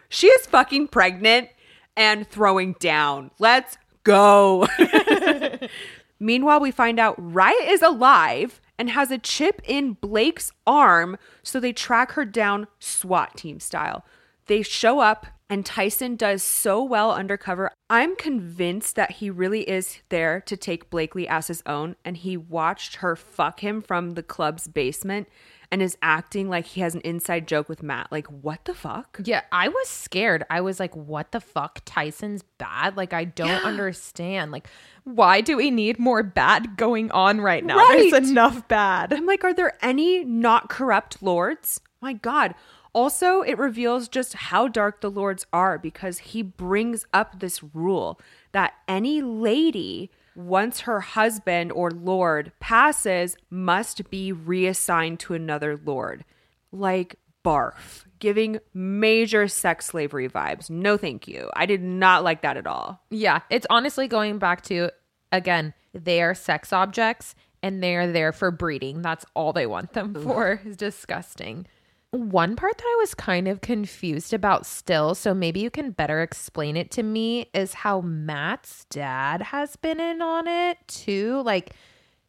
she 0.10 0.28
is 0.28 0.46
fucking 0.46 0.90
pregnant 0.90 1.50
and 1.96 2.28
throwing 2.28 2.74
down. 2.80 3.32
Let's 3.40 3.78
go. 4.04 4.68
Meanwhile, 6.20 6.62
we 6.62 6.72
find 6.72 7.00
out 7.00 7.20
Ryat 7.20 7.68
is 7.68 7.82
alive 7.82 8.62
and 8.78 8.90
has 8.90 9.12
a 9.12 9.18
chip 9.18 9.62
in 9.66 9.94
Blake's 9.94 10.52
arm, 10.66 11.18
so 11.44 11.60
they 11.60 11.74
track 11.74 12.14
her 12.14 12.26
down 12.26 12.68
SWAT 12.80 13.36
team 13.36 13.60
style. 13.60 14.06
They 14.48 14.62
show 14.62 15.00
up, 15.00 15.28
and 15.50 15.66
Tyson 15.66 16.16
does 16.16 16.42
so 16.42 16.84
well 16.84 17.12
undercover. 17.12 17.72
I'm 17.90 18.16
convinced 18.16 18.96
that 18.96 19.12
he 19.12 19.30
really 19.30 19.70
is 19.70 20.02
there 20.10 20.42
to 20.42 20.58
take 20.58 20.90
Blakely 20.90 21.28
as 21.28 21.48
his 21.48 21.62
own, 21.66 21.96
and 22.04 22.18
he 22.18 22.36
watched 22.38 22.98
her 22.98 23.16
fuck 23.16 23.60
him 23.60 23.82
from 23.82 24.12
the 24.12 24.24
club's 24.24 24.68
basement 24.68 25.28
and 25.74 25.82
is 25.82 25.98
acting 26.04 26.50
like 26.50 26.68
he 26.68 26.82
has 26.82 26.94
an 26.94 27.02
inside 27.02 27.48
joke 27.48 27.68
with 27.68 27.82
Matt. 27.82 28.12
Like, 28.12 28.28
what 28.28 28.64
the 28.66 28.76
fuck? 28.76 29.20
Yeah, 29.24 29.42
I 29.52 29.70
was 29.70 29.88
scared. 29.88 30.46
I 30.48 30.62
was 30.62 30.80
like, 30.80 30.96
what 30.96 31.32
the 31.32 31.40
fuck? 31.42 31.82
Tyson's 31.84 32.44
bad? 32.60 32.96
Like, 32.96 33.12
I 33.12 33.24
don't 33.24 33.66
understand. 33.66 34.52
Like, 34.52 34.68
why 35.04 35.42
do 35.42 35.58
we 35.58 35.72
need 35.72 35.98
more 35.98 36.22
bad 36.22 36.78
going 36.78 37.10
on 37.10 37.42
right 37.42 37.66
now? 37.66 37.78
Right. 37.78 38.12
There's 38.12 38.30
enough 38.30 38.68
bad. 38.68 39.14
I'm 39.14 39.26
like, 39.26 39.44
are 39.44 39.52
there 39.52 39.74
any 39.82 40.24
not 40.24 40.70
corrupt 40.70 41.24
lords? 41.24 41.82
My 42.02 42.14
God. 42.14 42.54
Also, 42.94 43.42
it 43.42 43.58
reveals 43.58 44.08
just 44.08 44.34
how 44.34 44.68
dark 44.68 45.02
the 45.02 45.10
lords 45.10 45.48
are 45.52 45.80
because 45.80 46.20
he 46.20 46.44
brings 46.44 47.08
up 47.16 47.40
this 47.40 47.64
rule 47.64 48.22
that 48.52 48.74
any 48.88 49.24
lady, 49.24 50.12
once 50.36 50.82
her 50.82 51.00
husband 51.00 51.72
or 51.72 51.92
lord 51.92 52.52
passes, 52.60 53.36
must 53.50 54.10
be 54.10 54.32
reassigned 54.32 55.20
to 55.20 55.34
another 55.34 55.80
lord. 55.84 56.26
Like 56.72 57.18
barf, 57.44 58.06
giving 58.20 58.60
major 58.74 59.48
sex 59.48 59.86
slavery 59.88 60.30
vibes. 60.30 60.70
No, 60.70 60.98
thank 60.98 61.28
you. 61.28 61.50
I 61.56 61.66
did 61.66 61.82
not 61.82 62.24
like 62.24 62.42
that 62.42 62.58
at 62.58 62.68
all. 62.68 63.04
Yeah, 63.10 63.42
it's 63.50 63.68
honestly 63.70 64.08
going 64.08 64.40
back 64.40 64.62
to 64.64 64.90
again, 65.32 65.74
they 65.94 66.22
are 66.22 66.34
sex 66.34 66.72
objects 66.72 67.36
and 67.62 67.82
they're 67.82 68.12
there 68.12 68.32
for 68.32 68.52
breeding. 68.52 69.02
That's 69.02 69.26
all 69.34 69.54
they 69.54 69.66
want 69.66 69.94
them 69.94 70.14
for. 70.24 70.62
Is 70.66 70.78
disgusting. 70.78 71.68
One 72.14 72.56
part 72.56 72.78
that 72.78 72.84
I 72.86 72.98
was 73.00 73.16
kind 73.16 73.48
of 73.48 73.62
confused 73.62 74.36
about 74.36 74.68
still, 74.68 75.16
so 75.16 75.34
maybe 75.34 75.62
you 75.62 75.72
can 75.72 75.90
better 75.90 76.22
explain 76.22 76.78
it 76.78 76.92
to 76.92 77.02
me, 77.02 77.50
is 77.56 77.74
how 77.74 78.02
Matt's 78.02 78.86
dad 78.92 79.42
has 79.42 79.76
been 79.78 80.00
in 80.00 80.22
on 80.22 80.48
it 80.48 80.78
too. 80.88 81.42
Like 81.44 81.72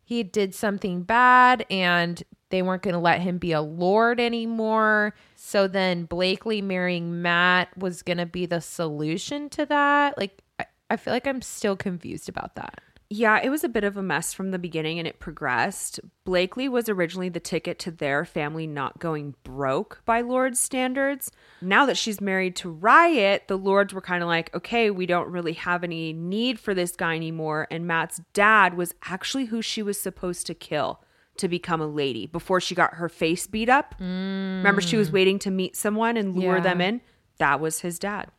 he 0.02 0.22
did 0.22 0.54
something 0.54 1.02
bad 1.02 1.66
and 1.68 2.22
they 2.48 2.62
weren't 2.62 2.82
going 2.82 2.94
to 2.94 2.98
let 2.98 3.20
him 3.20 3.36
be 3.36 3.52
a 3.52 3.60
lord 3.60 4.20
anymore. 4.20 5.14
So 5.36 5.68
then 5.68 6.06
Blakely 6.06 6.62
marrying 6.62 7.20
Matt 7.20 7.76
was 7.76 8.00
going 8.00 8.16
to 8.16 8.26
be 8.26 8.46
the 8.46 8.62
solution 8.62 9.50
to 9.50 9.66
that. 9.66 10.16
Like, 10.16 10.40
I, 10.58 10.64
I 10.88 10.96
feel 10.96 11.12
like 11.12 11.26
I'm 11.26 11.42
still 11.42 11.76
confused 11.76 12.30
about 12.30 12.54
that. 12.54 12.82
Yeah, 13.10 13.38
it 13.42 13.50
was 13.50 13.62
a 13.62 13.68
bit 13.68 13.84
of 13.84 13.96
a 13.96 14.02
mess 14.02 14.32
from 14.32 14.50
the 14.50 14.58
beginning 14.58 14.98
and 14.98 15.06
it 15.06 15.20
progressed. 15.20 16.00
Blakely 16.24 16.68
was 16.68 16.88
originally 16.88 17.28
the 17.28 17.38
ticket 17.38 17.78
to 17.80 17.90
their 17.90 18.24
family 18.24 18.66
not 18.66 18.98
going 18.98 19.34
broke 19.44 20.00
by 20.04 20.20
Lord's 20.22 20.58
standards. 20.58 21.30
Now 21.60 21.86
that 21.86 21.96
she's 21.98 22.20
married 22.20 22.56
to 22.56 22.72
Ryat, 22.74 23.46
the 23.46 23.58
Lords 23.58 23.92
were 23.92 24.00
kind 24.00 24.22
of 24.22 24.28
like, 24.28 24.52
okay, 24.54 24.90
we 24.90 25.06
don't 25.06 25.28
really 25.30 25.52
have 25.52 25.84
any 25.84 26.12
need 26.12 26.58
for 26.58 26.74
this 26.74 26.96
guy 26.96 27.14
anymore. 27.14 27.68
And 27.70 27.86
Matt's 27.86 28.20
dad 28.32 28.74
was 28.74 28.94
actually 29.04 29.44
who 29.46 29.60
she 29.62 29.82
was 29.82 30.00
supposed 30.00 30.46
to 30.46 30.54
kill 30.54 31.00
to 31.36 31.46
become 31.46 31.80
a 31.80 31.86
lady 31.86 32.26
before 32.26 32.60
she 32.60 32.74
got 32.74 32.94
her 32.94 33.08
face 33.08 33.46
beat 33.46 33.68
up. 33.68 33.94
Mm. 34.00 34.58
Remember, 34.58 34.80
she 34.80 34.96
was 34.96 35.12
waiting 35.12 35.38
to 35.40 35.50
meet 35.50 35.76
someone 35.76 36.16
and 36.16 36.34
lure 36.34 36.56
Yeah. 36.56 36.62
them 36.62 36.80
in? 36.80 37.00
That 37.38 37.60
was 37.60 37.80
his 37.80 37.98
dad. 37.98 38.30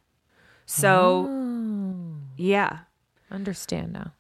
So, 0.65 1.27
oh. 1.29 2.15
yeah. 2.35 2.79
Understand 3.29 3.93
now. 3.93 4.13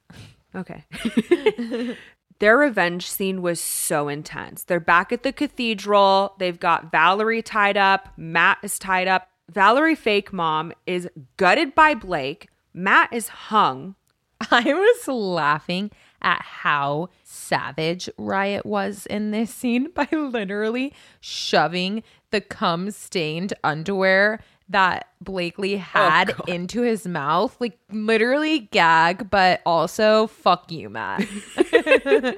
Okay. 0.55 0.85
Their 2.39 2.57
revenge 2.57 3.09
scene 3.09 3.41
was 3.41 3.61
so 3.61 4.07
intense. 4.07 4.63
They're 4.63 4.79
back 4.79 5.11
at 5.11 5.23
the 5.23 5.31
cathedral. 5.31 6.35
They've 6.37 6.59
got 6.59 6.91
Valerie 6.91 7.41
tied 7.41 7.77
up. 7.77 8.09
Matt 8.17 8.57
is 8.61 8.77
tied 8.77 9.07
up. 9.07 9.29
Valerie, 9.49 9.95
fake 9.95 10.33
mom, 10.33 10.73
is 10.85 11.07
gutted 11.37 11.75
by 11.75 11.93
Blake. 11.93 12.49
Matt 12.73 13.13
is 13.13 13.27
hung. 13.27 13.95
I 14.51 14.63
was 14.63 15.07
laughing 15.07 15.91
at 16.21 16.41
how 16.41 17.09
savage 17.23 18.09
Ryat 18.17 18.65
was 18.65 19.05
in 19.05 19.31
this 19.31 19.53
scene 19.53 19.91
by 19.95 20.07
literally 20.11 20.93
shoving 21.21 22.03
the 22.31 22.41
cum 22.41 22.91
stained 22.91 23.53
underwear 23.63 24.41
that 24.69 25.09
Blakely 25.21 25.75
oh, 25.75 25.79
had 25.79 26.33
into 26.47 26.81
his 26.81 27.07
mouth. 27.07 27.55
Like 27.59 27.77
literally 27.91 28.59
gag, 28.59 29.29
but 29.29 29.61
also 29.65 30.27
fuck 30.27 30.71
you, 30.71 30.89
Matt. 30.89 31.25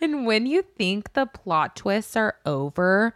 and 0.00 0.26
when 0.26 0.46
you 0.46 0.62
think 0.62 1.12
the 1.12 1.26
plot 1.26 1.76
twists 1.76 2.16
are 2.16 2.36
over, 2.44 3.14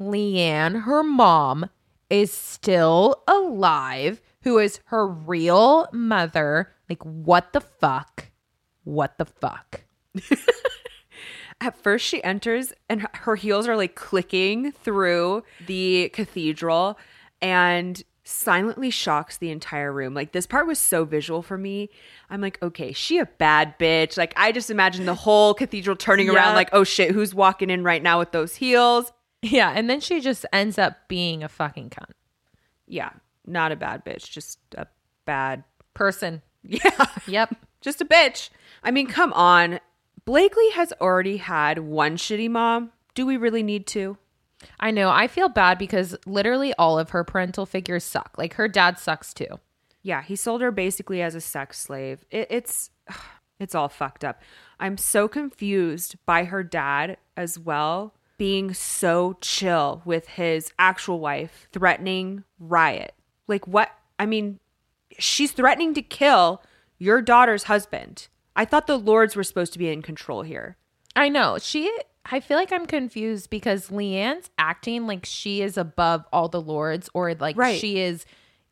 Leanne, 0.00 0.82
her 0.82 1.02
mom, 1.02 1.70
is 2.10 2.32
still 2.32 3.22
alive, 3.26 4.20
who 4.42 4.58
is 4.58 4.80
her 4.86 5.06
real 5.06 5.88
mother. 5.92 6.72
Like, 6.88 7.02
what 7.02 7.52
the 7.52 7.60
fuck? 7.60 8.26
What 8.84 9.18
the 9.18 9.24
fuck? 9.24 9.82
At 11.60 11.82
first, 11.82 12.06
she 12.06 12.22
enters 12.22 12.72
and 12.88 13.00
her- 13.02 13.10
her 13.14 13.36
heels 13.36 13.66
are 13.66 13.76
like 13.76 13.94
clicking 13.94 14.72
through 14.72 15.42
the 15.66 16.10
cathedral 16.12 16.98
and 17.50 18.02
silently 18.24 18.90
shocks 18.90 19.36
the 19.38 19.50
entire 19.50 19.92
room. 19.92 20.12
Like, 20.12 20.32
this 20.32 20.46
part 20.46 20.66
was 20.66 20.78
so 20.80 21.04
visual 21.04 21.42
for 21.42 21.56
me. 21.56 21.90
I'm 22.28 22.40
like, 22.40 22.60
okay, 22.60 22.92
she 22.92 23.18
a 23.18 23.26
bad 23.26 23.78
bitch. 23.78 24.16
Like, 24.18 24.32
I 24.36 24.50
just 24.50 24.68
imagine 24.70 25.06
the 25.06 25.14
whole 25.14 25.54
cathedral 25.54 25.96
turning 25.96 26.26
Yeah. 26.26 26.34
around, 26.34 26.54
like, 26.56 26.70
oh 26.72 26.82
shit, 26.82 27.12
who's 27.12 27.34
walking 27.34 27.70
in 27.70 27.84
right 27.84 28.02
now 28.02 28.18
with 28.18 28.32
those 28.32 28.56
heels? 28.56 29.12
Yeah, 29.42 29.70
and 29.74 29.88
then 29.88 30.00
she 30.00 30.20
just 30.20 30.44
ends 30.52 30.76
up 30.76 31.06
being 31.08 31.44
a 31.44 31.48
fucking 31.48 31.90
cunt 31.90 32.10
Yeah, 32.88 33.10
not 33.46 33.70
a 33.70 33.76
bad 33.76 34.04
bitch, 34.04 34.28
just 34.30 34.58
a 34.76 34.86
bad, 35.24 35.62
person. 35.94 36.42
yeah, 36.64 37.06
Yep. 37.28 37.54
just 37.80 38.00
a 38.00 38.04
bitch. 38.04 38.50
I 38.82 38.90
mean, 38.90 39.06
come 39.06 39.32
on. 39.34 39.78
Blakely 40.24 40.70
has 40.70 40.92
already 41.00 41.36
had 41.36 41.78
one 41.78 42.16
shitty 42.16 42.50
mom. 42.50 42.90
Do 43.14 43.24
we 43.24 43.36
really 43.36 43.62
need 43.62 43.86
to? 43.88 44.18
I 44.80 44.90
know. 44.90 45.10
I 45.10 45.28
feel 45.28 45.48
bad 45.48 45.78
because 45.78 46.16
literally 46.26 46.74
all 46.74 46.98
of 46.98 47.10
her 47.10 47.24
parental 47.24 47.66
figures 47.66 48.04
suck. 48.04 48.34
Like 48.36 48.54
her 48.54 48.68
dad 48.68 48.98
sucks 48.98 49.32
too. 49.34 49.60
Yeah, 50.02 50.22
he 50.22 50.36
sold 50.36 50.60
her 50.60 50.70
basically 50.70 51.20
as 51.22 51.34
a 51.34 51.40
sex 51.40 51.80
slave. 51.80 52.24
It, 52.30 52.46
it's 52.50 52.90
it's 53.58 53.74
all 53.74 53.88
fucked 53.88 54.24
up. 54.24 54.42
I'm 54.78 54.98
so 54.98 55.28
confused 55.28 56.16
by 56.26 56.44
her 56.44 56.62
dad 56.62 57.16
as 57.36 57.58
well 57.58 58.14
being 58.38 58.74
so 58.74 59.38
chill 59.40 60.02
with 60.04 60.28
his 60.28 60.72
actual 60.78 61.20
wife 61.20 61.68
threatening 61.72 62.44
Ryat. 62.62 63.10
Like 63.48 63.66
what? 63.66 63.90
I 64.18 64.26
mean, 64.26 64.60
she's 65.18 65.52
threatening 65.52 65.94
to 65.94 66.02
kill 66.02 66.62
your 66.98 67.22
daughter's 67.22 67.64
husband. 67.64 68.28
I 68.54 68.64
thought 68.64 68.86
the 68.86 68.98
lords 68.98 69.36
were 69.36 69.44
supposed 69.44 69.72
to 69.74 69.78
be 69.78 69.90
in 69.90 70.02
control 70.02 70.42
here. 70.42 70.76
I 71.14 71.28
know. 71.28 71.58
She 71.58 71.92
I 72.30 72.40
feel 72.40 72.56
like 72.56 72.72
I'm 72.72 72.86
confused 72.86 73.50
because 73.50 73.88
Leanne's 73.88 74.50
acting 74.58 75.06
like 75.06 75.24
she 75.24 75.62
is 75.62 75.76
above 75.76 76.24
all 76.32 76.48
the 76.48 76.60
lords 76.60 77.08
or 77.14 77.34
like 77.34 77.56
Right. 77.56 77.78
she 77.80 78.00
is 78.00 78.24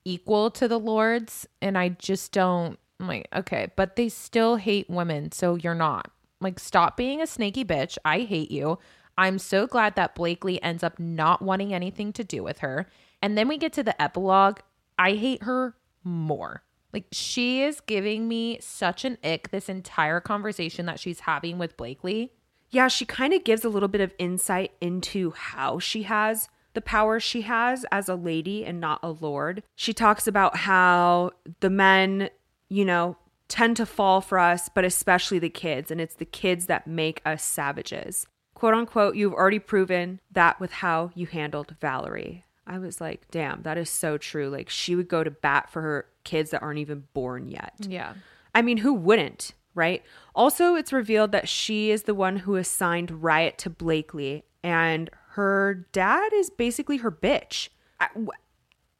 equal 0.04 0.50
to 0.50 0.68
the 0.68 0.78
lords 0.78 1.46
and 1.62 1.78
I 1.78 1.90
just 1.90 2.32
don't 2.32 2.78
I'm 3.00 3.08
like 3.08 3.28
okay, 3.34 3.68
but 3.76 3.96
they 3.96 4.08
still 4.08 4.56
hate 4.56 4.88
women, 4.88 5.32
so 5.32 5.56
you're 5.56 5.74
not. 5.74 6.10
Like 6.40 6.58
stop 6.58 6.96
being 6.96 7.20
a 7.20 7.26
snaky 7.26 7.64
bitch. 7.64 7.96
I 8.04 8.20
hate 8.20 8.50
you. 8.50 8.78
I'm 9.16 9.38
so 9.38 9.66
glad 9.66 9.94
that 9.96 10.14
Blakely 10.14 10.60
ends 10.62 10.82
up 10.82 10.98
not 10.98 11.40
wanting 11.40 11.72
anything 11.72 12.12
to 12.14 12.24
do 12.24 12.42
with 12.42 12.58
her. 12.58 12.86
And 13.22 13.38
then 13.38 13.48
we 13.48 13.58
get 13.58 13.72
to 13.74 13.82
the 13.82 14.00
epilogue. 14.02 14.58
I 14.98 15.12
hate 15.12 15.44
her 15.44 15.76
more. 16.02 16.62
Like 16.92 17.06
she 17.12 17.62
is 17.62 17.80
giving 17.80 18.28
me 18.28 18.58
such 18.60 19.04
an 19.04 19.18
ick 19.24 19.50
this 19.50 19.68
entire 19.68 20.20
conversation 20.20 20.86
that 20.86 21.00
she's 21.00 21.20
having 21.20 21.58
with 21.58 21.76
Blakely. 21.76 22.32
Yeah, 22.74 22.88
she 22.88 23.04
kind 23.04 23.32
of 23.32 23.44
gives 23.44 23.64
a 23.64 23.68
little 23.68 23.88
bit 23.88 24.00
of 24.00 24.12
insight 24.18 24.72
into 24.80 25.30
how 25.30 25.78
she 25.78 26.02
has 26.02 26.48
the 26.72 26.80
power 26.80 27.20
she 27.20 27.42
has 27.42 27.86
as 27.92 28.08
a 28.08 28.16
lady 28.16 28.64
and 28.64 28.80
not 28.80 28.98
a 29.00 29.10
lord. 29.10 29.62
She 29.76 29.94
talks 29.94 30.26
about 30.26 30.56
how 30.56 31.30
the 31.60 31.70
men, 31.70 32.30
you 32.68 32.84
know, 32.84 33.16
tend 33.46 33.76
to 33.76 33.86
fall 33.86 34.20
for 34.20 34.40
us, 34.40 34.68
but 34.68 34.84
especially 34.84 35.38
the 35.38 35.48
kids, 35.48 35.92
and 35.92 36.00
it's 36.00 36.16
the 36.16 36.24
kids 36.24 36.66
that 36.66 36.88
make 36.88 37.22
us 37.24 37.44
savages. 37.44 38.26
Quote 38.54 38.74
unquote, 38.74 39.14
you've 39.14 39.34
already 39.34 39.60
proven 39.60 40.18
that 40.32 40.58
with 40.58 40.72
how 40.72 41.12
you 41.14 41.26
handled 41.26 41.76
Valerie. 41.80 42.44
I 42.66 42.78
was 42.78 43.00
like, 43.00 43.30
damn, 43.30 43.62
that 43.62 43.78
is 43.78 43.88
so 43.88 44.18
true. 44.18 44.48
Like, 44.48 44.68
she 44.68 44.96
would 44.96 45.06
go 45.06 45.22
to 45.22 45.30
bat 45.30 45.70
for 45.70 45.80
her 45.82 46.06
kids 46.24 46.50
that 46.50 46.62
aren't 46.62 46.80
even 46.80 47.04
born 47.14 47.46
yet. 47.46 47.74
Yeah. 47.80 48.14
I 48.52 48.62
mean, 48.62 48.78
who 48.78 48.94
wouldn't, 48.94 49.52
right? 49.74 50.02
Also, 50.34 50.74
it's 50.74 50.92
revealed 50.92 51.32
that 51.32 51.48
she 51.48 51.90
is 51.90 52.04
the 52.04 52.14
one 52.14 52.38
who 52.38 52.56
assigned 52.56 53.10
Ryat 53.10 53.56
to 53.58 53.70
Blakely, 53.70 54.44
and 54.62 55.10
her 55.30 55.86
dad 55.92 56.32
is 56.32 56.50
basically 56.50 56.98
her 56.98 57.10
bitch. 57.10 57.68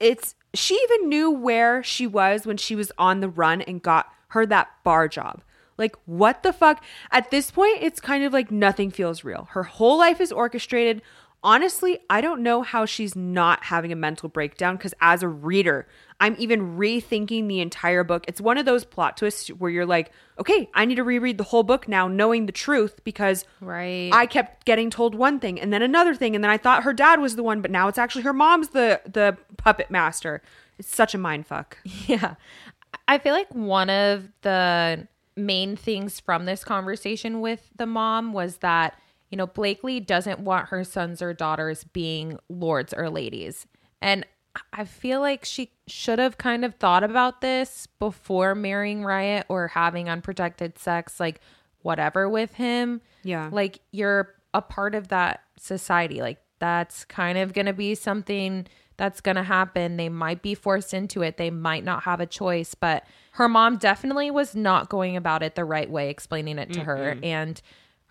It's 0.00 0.34
she 0.52 0.74
even 0.74 1.08
knew 1.08 1.30
where 1.30 1.82
she 1.82 2.06
was 2.06 2.46
when 2.46 2.56
she 2.56 2.76
was 2.76 2.92
on 2.98 3.20
the 3.20 3.28
run 3.28 3.60
and 3.62 3.82
got 3.82 4.08
her 4.28 4.46
that 4.46 4.68
bar 4.84 5.08
job. 5.08 5.42
Like, 5.76 5.96
what 6.06 6.42
the 6.44 6.52
fuck? 6.52 6.84
At 7.10 7.30
this 7.32 7.50
point, 7.50 7.78
it's 7.80 8.00
kind 8.00 8.24
of 8.24 8.32
like 8.32 8.50
nothing 8.50 8.90
feels 8.90 9.24
real. 9.24 9.48
Her 9.50 9.64
whole 9.64 9.98
life 9.98 10.20
is 10.20 10.30
orchestrated. 10.30 11.02
Honestly, 11.44 11.98
I 12.08 12.22
don't 12.22 12.42
know 12.42 12.62
how 12.62 12.86
she's 12.86 13.14
not 13.14 13.64
having 13.64 13.92
a 13.92 13.96
mental 13.96 14.30
breakdown 14.30 14.76
because 14.76 14.94
as 15.02 15.22
a 15.22 15.28
reader, 15.28 15.86
I'm 16.18 16.34
even 16.38 16.78
rethinking 16.78 17.48
the 17.48 17.60
entire 17.60 18.02
book. 18.02 18.24
It's 18.26 18.40
one 18.40 18.56
of 18.56 18.64
those 18.64 18.84
plot 18.84 19.18
twists 19.18 19.48
where 19.48 19.70
you're 19.70 19.84
like, 19.84 20.10
okay, 20.38 20.70
I 20.72 20.86
need 20.86 20.94
to 20.94 21.04
reread 21.04 21.36
the 21.36 21.44
whole 21.44 21.62
book 21.62 21.86
now, 21.86 22.08
knowing 22.08 22.46
the 22.46 22.52
truth 22.52 23.04
because 23.04 23.44
Right. 23.60 24.08
I 24.10 24.24
kept 24.24 24.64
getting 24.64 24.88
told 24.88 25.14
one 25.14 25.38
thing 25.38 25.60
and 25.60 25.70
then 25.70 25.82
another 25.82 26.14
thing, 26.14 26.34
and 26.34 26.42
then 26.42 26.50
I 26.50 26.56
thought 26.56 26.82
her 26.82 26.94
dad 26.94 27.20
was 27.20 27.36
the 27.36 27.42
one, 27.42 27.60
but 27.60 27.70
now 27.70 27.88
it's 27.88 27.98
actually 27.98 28.22
her 28.22 28.32
mom's 28.32 28.70
the 28.70 29.02
the 29.04 29.36
puppet 29.58 29.90
master. 29.90 30.40
It's 30.78 30.88
such 30.94 31.14
a 31.14 31.18
mind 31.18 31.46
fuck. 31.46 31.76
Yeah. 32.06 32.36
I 33.06 33.18
feel 33.18 33.34
like 33.34 33.54
one 33.54 33.90
of 33.90 34.28
the 34.42 35.06
main 35.36 35.76
things 35.76 36.20
from 36.20 36.46
this 36.46 36.64
conversation 36.64 37.40
with 37.42 37.68
the 37.76 37.86
mom 37.86 38.32
was 38.32 38.58
that, 38.58 38.98
you 39.30 39.36
know, 39.36 39.46
Blakely 39.46 40.00
doesn't 40.00 40.40
want 40.40 40.68
her 40.68 40.84
sons 40.84 41.20
or 41.20 41.32
daughters 41.32 41.84
being 41.84 42.38
lords 42.48 42.92
or 42.92 43.10
ladies. 43.10 43.66
And 44.00 44.26
I 44.72 44.84
feel 44.84 45.20
like 45.20 45.44
she 45.44 45.72
should 45.86 46.18
have 46.18 46.38
kind 46.38 46.64
of 46.64 46.74
thought 46.76 47.02
about 47.02 47.40
this 47.40 47.88
before 47.98 48.54
marrying 48.54 49.02
Ryat 49.02 49.44
or 49.48 49.68
having 49.68 50.08
unprotected 50.08 50.78
sex, 50.78 51.18
like 51.18 51.40
whatever 51.82 52.28
with 52.28 52.54
him. 52.54 53.00
Yeah. 53.24 53.48
Like 53.50 53.80
you're 53.90 54.34
a 54.52 54.62
part 54.62 54.94
of 54.94 55.08
that 55.08 55.42
society. 55.58 56.20
Like 56.20 56.38
that's 56.60 57.04
kind 57.04 57.36
of 57.38 57.52
going 57.52 57.66
to 57.66 57.72
be 57.72 57.94
something 57.94 58.66
that's 58.96 59.20
going 59.20 59.36
to 59.36 59.42
happen. 59.42 59.96
They 59.96 60.08
might 60.08 60.40
be 60.40 60.54
forced 60.54 60.94
into 60.94 61.22
it. 61.22 61.36
They 61.36 61.50
might 61.50 61.82
not 61.82 62.04
have 62.04 62.20
a 62.20 62.26
choice, 62.26 62.76
but 62.76 63.04
her 63.32 63.48
mom 63.48 63.78
definitely 63.78 64.30
was 64.30 64.54
not 64.54 64.88
going 64.88 65.16
about 65.16 65.42
it 65.42 65.56
the 65.56 65.64
right 65.64 65.90
way, 65.90 66.10
explaining 66.10 66.58
it 66.58 66.72
to 66.74 66.80
her. 66.84 67.18
And 67.22 67.60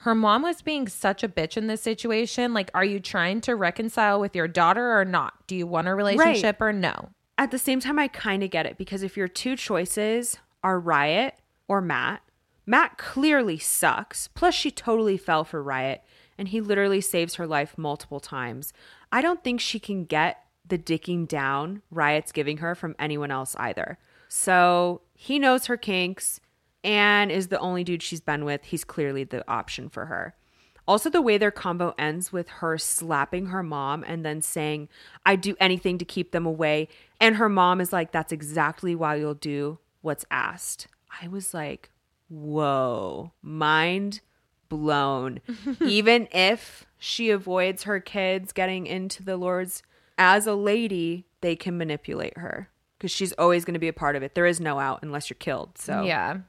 her 0.04 0.14
mom 0.14 0.42
was 0.42 0.62
being 0.62 0.90
such 0.90 1.24
a 1.24 1.30
bitch 1.30 1.56
in 1.56 1.68
this 1.68 1.82
situation. 1.82 2.54
Like, 2.54 2.70
are 2.74 2.84
you 2.84 3.00
trying 3.00 3.40
to 3.42 3.56
reconcile 3.56 4.20
with 4.20 4.36
your 4.36 4.50
daughter 4.50 5.00
or 5.00 5.06
not? 5.06 5.34
Do 5.48 5.56
you 5.56 5.66
want 5.66 5.88
a 5.88 5.96
relationship 5.96 6.60
or 6.60 6.74
no? 6.74 7.12
At 7.38 7.52
the 7.52 7.58
same 7.58 7.80
time, 7.80 7.98
I 7.98 8.10
kind 8.10 8.44
of 8.44 8.50
get 8.50 8.66
it 8.66 8.78
because 8.78 9.02
if 9.02 9.16
your 9.16 9.30
two 9.30 9.56
choices 9.56 10.40
are 10.62 10.80
Ryat 10.80 11.32
or 11.70 11.80
Matt, 11.80 12.22
Matt 12.66 12.98
clearly 12.98 13.58
sucks. 13.58 14.28
Plus, 14.28 14.54
she 14.54 14.72
totally 14.72 15.16
fell 15.16 15.46
for 15.46 15.64
Ryat 15.64 16.00
and 16.38 16.50
he 16.50 16.60
literally 16.60 17.00
saves 17.00 17.36
her 17.36 17.48
life 17.48 17.78
multiple 17.78 18.20
times. 18.20 18.74
I 19.10 19.22
don't 19.22 19.42
think 19.42 19.62
she 19.62 19.80
can 19.80 20.04
get 20.04 20.44
the 20.68 20.78
dicking 20.78 21.30
down 21.30 21.82
Ryat's 21.94 22.34
giving 22.34 22.58
her 22.58 22.76
from 22.76 22.94
anyone 23.00 23.32
else 23.32 23.56
either. 23.58 23.98
So 24.28 25.00
he 25.16 25.40
knows 25.40 25.68
her 25.68 25.78
kinks 25.78 26.42
and 26.84 27.32
is 27.32 27.48
the 27.48 27.60
only 27.60 27.84
dude 27.84 28.02
she's 28.04 28.22
been 28.22 28.46
with. 28.46 28.66
He's 28.66 28.84
clearly 28.84 29.24
the 29.24 29.48
option 29.50 29.90
for 29.90 30.06
her. 30.06 30.36
Also, 30.86 31.10
the 31.10 31.22
way 31.22 31.38
their 31.38 31.52
combo 31.52 31.94
ends 31.98 32.34
with 32.34 32.50
her 32.50 32.78
slapping 32.78 33.46
her 33.48 33.64
mom 33.64 34.04
and 34.06 34.26
then 34.26 34.42
saying, 34.42 34.90
I'd 35.26 35.40
do 35.40 35.56
anything 35.60 35.98
to 35.98 36.06
keep 36.06 36.32
them 36.32 36.46
away. 36.46 36.90
And 37.22 37.38
her 37.38 37.48
mom 37.48 37.80
is 37.80 37.94
like, 37.94 38.12
That's 38.12 38.34
exactly 38.34 38.94
why 38.94 39.16
you'll 39.16 39.34
do 39.34 39.80
what's 40.02 40.26
asked. 40.30 40.88
I 41.22 41.30
was 41.30 41.54
like, 41.54 41.90
Whoa, 42.28 43.32
mind 43.42 44.20
blown. 44.68 45.40
Even 45.82 46.28
if 46.32 46.86
she 46.98 47.30
avoids 47.30 47.84
her 47.84 48.00
kids 48.02 48.52
getting 48.52 48.86
into 48.86 49.24
the 49.24 49.38
Lord's, 49.38 49.84
as 50.18 50.48
a 50.48 50.54
lady, 50.56 51.26
they 51.42 51.56
can 51.56 51.78
manipulate 51.78 52.38
her 52.38 52.70
because 52.98 53.12
she's 53.12 53.32
always 53.34 53.64
going 53.64 53.74
to 53.74 53.80
be 53.80 53.88
a 53.88 53.94
part 53.94 54.16
of 54.16 54.24
it. 54.24 54.36
There 54.36 54.46
is 54.46 54.60
no 54.60 54.80
out 54.80 55.00
unless 55.02 55.30
you're 55.30 55.36
killed. 55.36 55.78
So, 55.78 56.04
Yeah. 56.04 56.40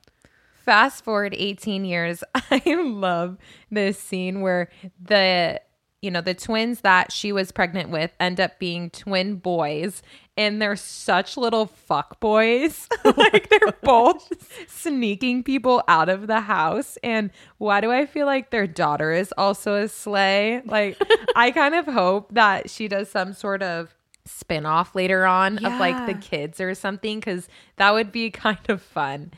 Fast 0.65 1.05
forward 1.05 1.35
18 1.37 1.85
years. 1.85 2.25
I 2.35 2.63
love 2.67 3.37
this 3.71 3.99
scene 3.99 4.41
where 4.41 4.71
the 5.01 5.61
you 6.01 6.11
know 6.11 6.21
the 6.21 6.35
twins 6.35 6.83
that 6.83 7.11
she 7.13 7.33
was 7.33 7.51
pregnant 7.51 7.89
with 7.89 8.13
end 8.21 8.39
up 8.39 8.59
being 8.59 8.91
twin 8.91 9.37
boys 9.37 10.03
and 10.37 10.61
they're 10.61 10.77
such 10.77 11.37
little 11.37 11.67
fuck 11.67 12.21
boys. 12.21 12.89
like 13.17 13.49
they're 13.49 13.73
both 13.83 14.33
sneaking 14.69 15.43
people 15.43 15.83
out 15.89 16.09
of 16.09 16.27
the 16.27 16.41
house. 16.41 16.99
And 17.03 17.31
why 17.59 17.81
do 17.81 17.93
I 17.93 18.07
feel 18.07 18.27
like 18.27 18.51
their 18.51 18.67
daughter 18.67 19.13
is 19.13 19.33
also 19.39 19.75
a 19.75 19.89
sleigh? 19.89 20.63
Like 20.65 21.01
I 21.37 21.51
kind 21.51 21.75
of 21.75 21.87
hope 21.87 22.35
that 22.35 22.69
she 22.71 22.89
does 22.89 23.11
some 23.11 23.33
sort 23.33 23.63
of 23.63 23.95
spin-off 24.27 24.95
later 24.95 25.27
on 25.27 25.59
of 25.59 25.79
like 25.79 26.07
the 26.07 26.15
kids 26.15 26.59
or 26.59 26.75
something 26.75 27.21
cuz 27.21 27.47
that 27.77 27.93
would 27.93 28.11
be 28.11 28.31
kind 28.31 28.59
of 28.69 28.81
fun. 28.83 29.33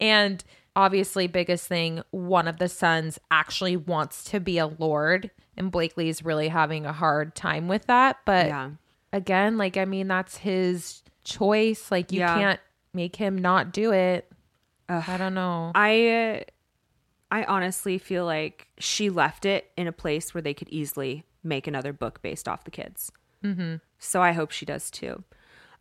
And 0.00 0.44
obviously 0.76 1.26
biggest 1.26 1.66
thing, 1.68 2.02
one 2.10 2.48
of 2.48 2.58
the 2.58 2.68
sons 2.68 3.18
actually 3.30 3.76
wants 3.76 4.24
to 4.24 4.40
be 4.40 4.58
a 4.58 4.66
lord 4.66 5.30
and 5.56 5.70
Blakely's 5.70 6.24
really 6.24 6.48
having 6.48 6.84
a 6.84 6.92
hard 6.92 7.34
time 7.36 7.68
with 7.68 7.86
that, 7.86 8.18
but 8.24 8.46
Yeah. 8.48 8.70
again, 9.12 9.56
like 9.56 9.76
I 9.76 9.84
mean, 9.84 10.08
that's 10.08 10.38
his 10.38 11.02
choice. 11.22 11.90
Like 11.92 12.10
you 12.12 12.20
Yeah. 12.20 12.34
can't 12.34 12.60
make 12.92 13.16
him 13.16 13.38
not 13.38 13.72
do 13.72 13.92
it. 13.92 14.30
I 14.88 15.16
don't 15.16 15.34
know. 15.34 15.72
I 15.74 16.44
I 17.30 17.44
honestly 17.44 17.98
feel 17.98 18.24
like 18.26 18.68
she 18.78 19.10
left 19.10 19.44
it 19.44 19.70
in 19.76 19.86
a 19.88 19.92
place 19.92 20.34
where 20.34 20.42
they 20.42 20.54
could 20.54 20.68
easily 20.68 21.24
make 21.42 21.66
another 21.66 21.92
book 21.92 22.20
based 22.22 22.46
off 22.48 22.64
the 22.64 22.70
kids. 22.70 23.10
Mm-hmm. 23.42 23.76
So 23.98 24.22
I 24.22 24.32
hope 24.32 24.50
she 24.50 24.66
does 24.66 24.90
too. 24.90 25.24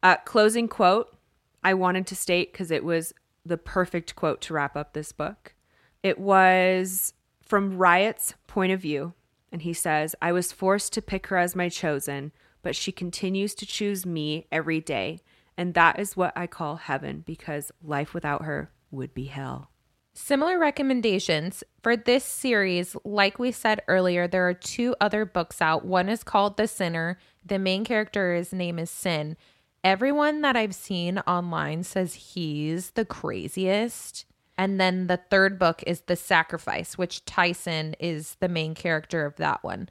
Uh, 0.02 0.18
closing 0.26 0.68
quote 0.68 1.16
I 1.64 1.74
wanted 1.74 2.08
to 2.08 2.16
state 2.16 2.52
because 2.52 2.72
it 2.72 2.84
was 2.84 3.14
the 3.46 3.58
perfect 3.58 4.16
quote 4.16 4.42
to 4.42 4.54
wrap 4.54 4.76
up 4.76 4.94
this 4.94 5.12
book. 5.12 5.54
It 6.02 6.20
was 6.20 7.14
from 7.42 7.78
Ryat's 7.78 8.34
point 8.48 8.72
of 8.72 8.82
view, 8.82 9.14
and 9.52 9.62
he 9.62 9.74
says, 9.74 10.16
I 10.22 10.32
was 10.32 10.52
forced 10.52 10.94
to 10.94 11.02
pick 11.02 11.28
her 11.28 11.38
as 11.38 11.56
my 11.56 11.70
chosen, 11.70 12.32
but 12.62 12.76
she 12.76 12.92
continues 12.92 13.54
to 13.56 13.66
choose 13.66 14.06
me 14.06 14.48
every 14.52 14.80
day. 14.80 15.20
And 15.58 15.74
that 15.74 16.00
is 16.00 16.18
what 16.18 16.34
I 16.36 16.48
call 16.48 16.78
heaven 16.78 17.24
because 17.26 17.72
life 17.84 18.14
without 18.14 18.44
her 18.44 18.72
would 18.90 19.14
be 19.14 19.26
hell. 19.26 19.70
Similar 20.16 20.60
recommendations 20.60 21.64
for 21.82 21.98
this 21.98 22.24
series, 22.24 22.96
like 23.04 23.40
we 23.40 23.52
said 23.52 23.82
earlier, 23.88 24.28
there 24.28 24.48
are 24.48 24.54
two 24.54 24.96
other 25.02 25.26
books 25.26 25.60
out. 25.60 25.86
One 25.86 26.08
is 26.08 26.24
called 26.24 26.56
The 26.56 26.68
Sinner. 26.68 27.18
The 27.44 27.58
main 27.58 27.84
character's 27.84 28.54
name 28.54 28.78
is 28.78 28.92
Sin. 28.92 29.38
Everyone 29.84 30.42
that 30.42 30.56
I've 30.56 30.76
seen 30.76 31.20
online 31.20 31.84
says 31.84 32.14
he's 32.14 32.92
the 32.92 33.06
craziest. 33.06 34.26
And 34.58 34.80
then 34.80 35.08
the 35.08 35.18
third 35.18 35.58
book 35.58 35.84
is 35.88 36.02
The 36.02 36.16
Sacrifice, 36.16 36.98
which 36.98 37.26
Tyson 37.26 37.96
is 38.00 38.36
the 38.40 38.48
main 38.48 38.76
character 38.76 39.26
of 39.26 39.36
that 39.38 39.64
one. 39.64 39.90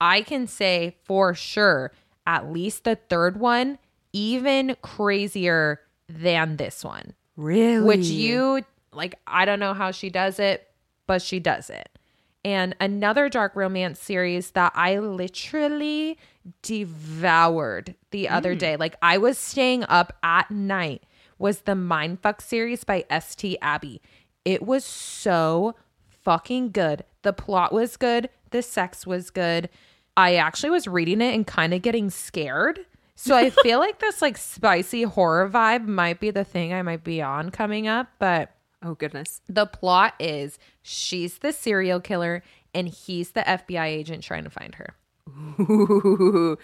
I 0.00 0.22
can 0.22 0.46
say 0.46 0.96
for 1.04 1.34
sure, 1.34 1.92
at 2.26 2.50
least 2.52 2.84
the 2.84 2.94
third 2.96 3.38
one, 3.40 3.78
even 4.12 4.76
crazier 4.80 5.80
than 6.08 6.56
this 6.56 6.84
one 6.84 7.14
Really? 7.36 7.84
which 7.84 8.06
you 8.06 8.62
like 8.92 9.16
i 9.26 9.44
don't 9.44 9.58
know 9.58 9.74
how 9.74 9.90
she 9.90 10.08
does 10.08 10.38
it 10.38 10.70
but 11.06 11.20
she 11.20 11.40
does 11.40 11.68
it 11.68 11.95
and 12.46 12.76
another 12.80 13.28
dark 13.28 13.56
romance 13.56 14.00
series 14.00 14.52
that 14.52 14.72
i 14.74 14.98
literally 14.98 16.16
devoured 16.62 17.96
the 18.12 18.28
other 18.28 18.54
mm. 18.54 18.58
day. 18.58 18.76
Like 18.76 18.96
i 19.02 19.18
was 19.18 19.36
staying 19.36 19.84
up 19.88 20.12
at 20.22 20.50
night 20.50 21.02
was 21.38 21.62
the 21.62 21.72
mindfuck 21.72 22.40
series 22.40 22.84
by 22.84 23.04
S.T. 23.10 23.58
Abby. 23.60 24.00
It 24.44 24.62
was 24.62 24.84
so 24.84 25.74
fucking 26.08 26.70
good. 26.70 27.04
The 27.22 27.32
plot 27.32 27.72
was 27.72 27.96
good. 27.96 28.30
The 28.50 28.62
sex 28.62 29.06
was 29.06 29.30
good. 29.30 29.68
I 30.16 30.36
actually 30.36 30.70
was 30.70 30.88
reading 30.88 31.20
it 31.20 31.34
and 31.34 31.46
kind 31.46 31.74
of 31.74 31.82
getting 31.82 32.08
scared. 32.08 32.80
So 33.16 33.36
I 33.36 33.50
feel 33.62 33.78
like 33.78 33.98
this 33.98 34.22
like 34.22 34.38
spicy 34.38 35.02
horror 35.02 35.48
vibe 35.48 35.86
might 35.86 36.20
be 36.20 36.30
the 36.30 36.44
thing 36.44 36.72
I 36.72 36.82
might 36.82 37.04
be 37.04 37.20
on 37.20 37.50
coming 37.50 37.86
up, 37.86 38.08
but 38.18 38.55
Oh, 38.86 38.94
goodness. 38.94 39.40
the 39.48 39.66
plot 39.66 40.14
is 40.20 40.58
she's 40.82 41.38
the 41.38 41.52
serial 41.52 42.00
killer 42.00 42.42
and 42.72 42.88
he's 42.88 43.32
the 43.32 43.40
FBI 43.40 43.86
agent 43.86 44.22
trying 44.22 44.44
to 44.44 44.50
find 44.50 44.76
her. 44.76 44.94
Ooh, 45.60 46.56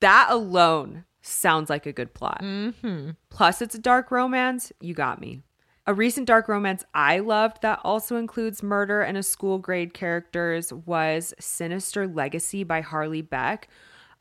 that 0.00 0.28
alone 0.30 1.04
sounds 1.20 1.68
like 1.68 1.84
a 1.86 1.92
good 1.92 2.14
plot. 2.14 2.40
Mm-hmm. 2.42 3.10
Plus, 3.28 3.60
it's 3.60 3.74
a 3.74 3.80
dark 3.80 4.10
romance. 4.10 4.72
You 4.80 4.94
got 4.94 5.20
me. 5.20 5.42
A 5.86 5.94
recent 5.94 6.26
dark 6.26 6.48
romance 6.48 6.82
I 6.94 7.18
loved 7.18 7.62
that 7.62 7.80
also 7.84 8.16
includes 8.16 8.62
murder 8.62 9.02
and 9.02 9.16
a 9.18 9.22
school 9.22 9.58
grade 9.58 9.92
characters 9.94 10.72
was 10.72 11.34
Sinister 11.38 12.08
Legacy 12.08 12.64
by 12.64 12.80
Harley 12.80 13.22
Beck. 13.22 13.68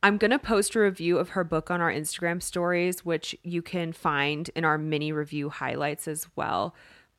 I'm 0.04 0.18
going 0.18 0.32
to 0.32 0.38
post 0.38 0.76
a 0.76 0.80
review 0.82 1.18
of 1.18 1.30
her 1.30 1.44
book 1.44 1.72
on 1.72 1.82
our 1.82 1.92
Instagram 1.92 2.44
stories, 2.44 3.04
which 3.04 3.36
you 3.42 3.64
can 3.64 3.94
find 3.94 4.50
in 4.56 4.64
our 4.64 4.78
mini 4.78 5.12
review 5.12 5.50
highlights 5.50 6.08
as 6.08 6.28
well. 6.36 6.76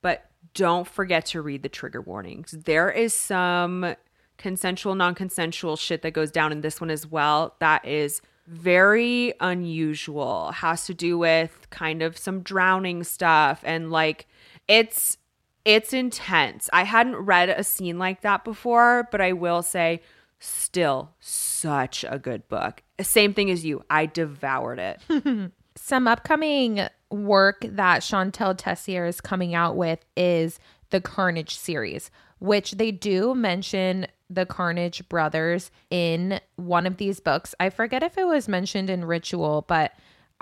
But 0.07 0.31
don't 0.55 0.87
forget 0.87 1.27
to 1.27 1.43
read 1.43 1.65
the 1.65 1.69
trigger 1.69 2.01
warnings. 2.01 2.53
There 2.53 2.89
is 2.93 3.13
some 3.13 3.97
consensual, 4.39 4.95
non 4.95 5.17
consensual 5.17 5.75
shit 5.75 6.03
that 6.03 6.13
goes 6.13 6.31
down 6.31 6.53
in 6.53 6.61
this 6.61 6.81
one 6.81 6.91
as 6.91 7.09
well. 7.09 7.57
That 7.59 7.85
is 7.85 8.23
very 8.47 9.35
unusual. 9.41 10.53
Has 10.53 10.87
to 10.87 10.95
do 10.95 11.19
with 11.19 11.67
kind 11.71 12.03
of 12.03 12.17
some 12.17 12.43
drowning 12.43 13.03
stuff 13.03 13.63
and 13.65 13.91
like 13.91 14.29
it's 14.69 15.19
it's 15.65 15.93
intense. 15.93 16.71
I 16.73 16.85
hadn't 16.85 17.17
read 17.17 17.49
a 17.49 17.65
scene 17.65 17.99
like 17.99 18.21
that 18.21 18.45
before, 18.45 19.09
but 19.11 19.21
I 19.21 19.33
will 19.33 19.63
say 19.63 20.03
still 20.39 21.11
such 21.19 22.05
a 22.09 22.21
good 22.21 22.47
book. 22.47 22.85
Same 23.01 23.35
thing 23.35 23.51
as 23.51 23.65
you. 23.65 23.83
I 23.91 24.07
devoured 24.07 24.79
it. 24.79 25.51
Some 25.77 26.09
upcoming 26.09 26.89
work 27.11 27.65
that 27.69 28.03
Shantel 28.03 28.57
Tessier 28.57 29.07
is 29.07 29.21
coming 29.21 29.55
out 29.55 29.77
with 29.77 30.05
is 30.17 30.59
the 30.91 31.01
Carnage 31.01 31.57
series, 31.57 32.11
which 32.39 32.73
they 32.73 32.91
do 32.91 33.35
mention 33.35 34.07
the 34.29 34.47
Carnage 34.47 35.09
brothers 35.09 35.71
in 35.91 36.41
one 36.57 36.87
of 36.87 36.97
these 36.97 37.21
books. 37.21 37.55
I 37.61 37.71
forget 37.71 38.03
if 38.03 38.19
it 38.19 38.27
was 38.27 38.49
mentioned 38.49 38.91
in 38.91 39.05
Ritual, 39.05 39.65
but 39.69 39.93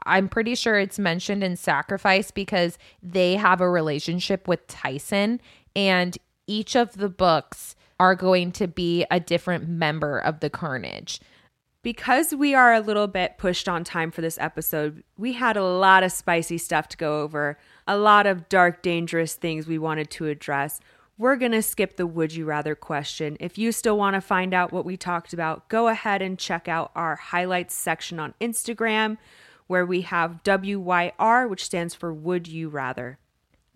I'm 0.06 0.28
pretty 0.28 0.55
sure 0.55 0.78
it's 0.78 0.98
mentioned 0.98 1.44
in 1.44 1.56
Sacrifice 1.56 2.31
because 2.31 2.78
they 3.02 3.36
have 3.36 3.61
a 3.61 3.69
relationship 3.69 4.48
with 4.48 4.66
Tyson, 4.66 5.40
and 5.77 6.16
each 6.47 6.77
of 6.77 6.94
the 6.94 7.09
books 7.09 7.77
are 8.01 8.15
going 8.15 8.52
to 8.52 8.66
be 8.66 9.05
a 9.11 9.20
different 9.20 9.69
member 9.69 10.19
of 10.19 10.40
the 10.40 10.51
Carnage. 10.51 11.20
Because 11.85 12.35
we 12.35 12.55
are 12.55 12.73
a 12.73 12.81
little 12.81 13.06
bit 13.06 13.36
pushed 13.36 13.69
on 13.69 13.85
time 13.85 14.11
for 14.11 14.23
this 14.23 14.39
episode, 14.39 15.05
we 15.19 15.35
had 15.35 15.56
a 15.56 15.62
lot 15.62 16.02
of 16.02 16.11
spicy 16.11 16.56
stuff 16.56 16.89
to 16.89 16.97
go 16.97 17.20
over, 17.20 17.59
a 17.86 17.97
lot 17.97 18.27
of 18.27 18.48
dark, 18.48 18.82
dangerous 18.82 19.35
things 19.35 19.66
we 19.66 19.78
wanted 19.78 20.11
to 20.11 20.27
address. 20.27 20.81
We're 21.19 21.36
going 21.36 21.52
to 21.52 21.62
skip 21.62 21.97
the 21.97 22.06
would 22.06 22.35
you 22.35 22.47
rather 22.47 22.74
question. 22.74 23.36
If 23.39 23.59
you 23.59 23.70
still 23.70 23.98
want 23.98 24.15
to 24.15 24.23
find 24.23 24.55
out 24.55 24.73
what 24.73 24.86
we 24.86 24.97
talked 24.97 25.35
about, 25.35 25.69
go 25.69 25.89
ahead 25.89 26.23
and 26.23 26.39
check 26.39 26.69
out 26.69 26.90
our 26.97 27.16
highlights 27.16 27.74
section 27.74 28.19
on 28.19 28.32
Instagram, 28.40 29.19
where 29.66 29.85
we 29.85 30.01
have 30.01 30.43
WYR, 30.43 31.48
which 31.48 31.66
stands 31.66 31.94
for 31.94 32.15
Would 32.15 32.48
You 32.48 32.70
Rather. 32.70 33.19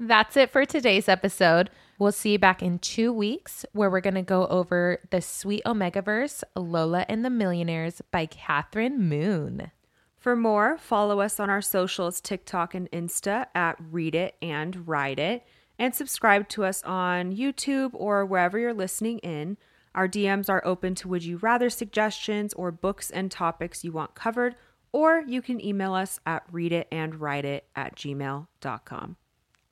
That's 0.00 0.36
it 0.36 0.50
for 0.50 0.64
today's 0.64 1.08
episode. 1.08 1.70
We'll 1.98 2.12
see 2.12 2.30
you 2.32 2.38
back 2.38 2.62
in 2.62 2.78
two 2.78 3.12
weeks 3.12 3.66
where 3.72 3.90
we're 3.90 4.00
going 4.00 4.14
to 4.14 4.22
go 4.22 4.46
over 4.46 5.00
The 5.10 5.20
Sweet 5.20 5.64
Omegaverse 5.66 6.44
Lola 6.54 7.04
and 7.08 7.24
the 7.24 7.30
Millionaires 7.30 8.00
by 8.12 8.26
Kathryn 8.28 8.98
Moon. 8.98 9.72
For 10.16 10.36
more, 10.36 10.78
follow 10.78 11.18
us 11.18 11.40
on 11.40 11.50
our 11.50 11.60
socials, 11.60 12.20
TikTok 12.20 12.76
and 12.76 12.88
Insta 12.92 13.46
at 13.56 13.76
Read 13.90 14.14
It 14.14 14.36
and 14.40 14.86
Ride 14.86 15.18
It, 15.18 15.44
and 15.80 15.92
subscribe 15.92 16.48
to 16.50 16.64
us 16.64 16.80
on 16.84 17.34
YouTube 17.34 17.90
or 17.92 18.24
wherever 18.24 18.56
you're 18.56 18.72
listening 18.72 19.18
in. 19.18 19.56
Our 19.96 20.06
DMs 20.06 20.48
are 20.48 20.64
open 20.64 20.94
to 20.96 21.08
would 21.08 21.24
you 21.24 21.38
rather 21.38 21.68
suggestions 21.68 22.54
or 22.54 22.70
books 22.70 23.10
and 23.10 23.32
topics 23.32 23.82
you 23.82 23.90
want 23.90 24.14
covered, 24.14 24.54
or 24.92 25.24
you 25.26 25.42
can 25.42 25.64
email 25.64 25.94
us 25.94 26.20
at 26.24 26.48
readitandrideit 26.52 27.62
at 27.74 27.96
gmail.com. 27.96 29.16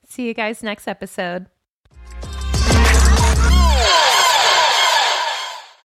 See 0.07 0.25
you 0.25 0.33
guys 0.33 0.63
next 0.63 0.87
episode. 0.87 1.47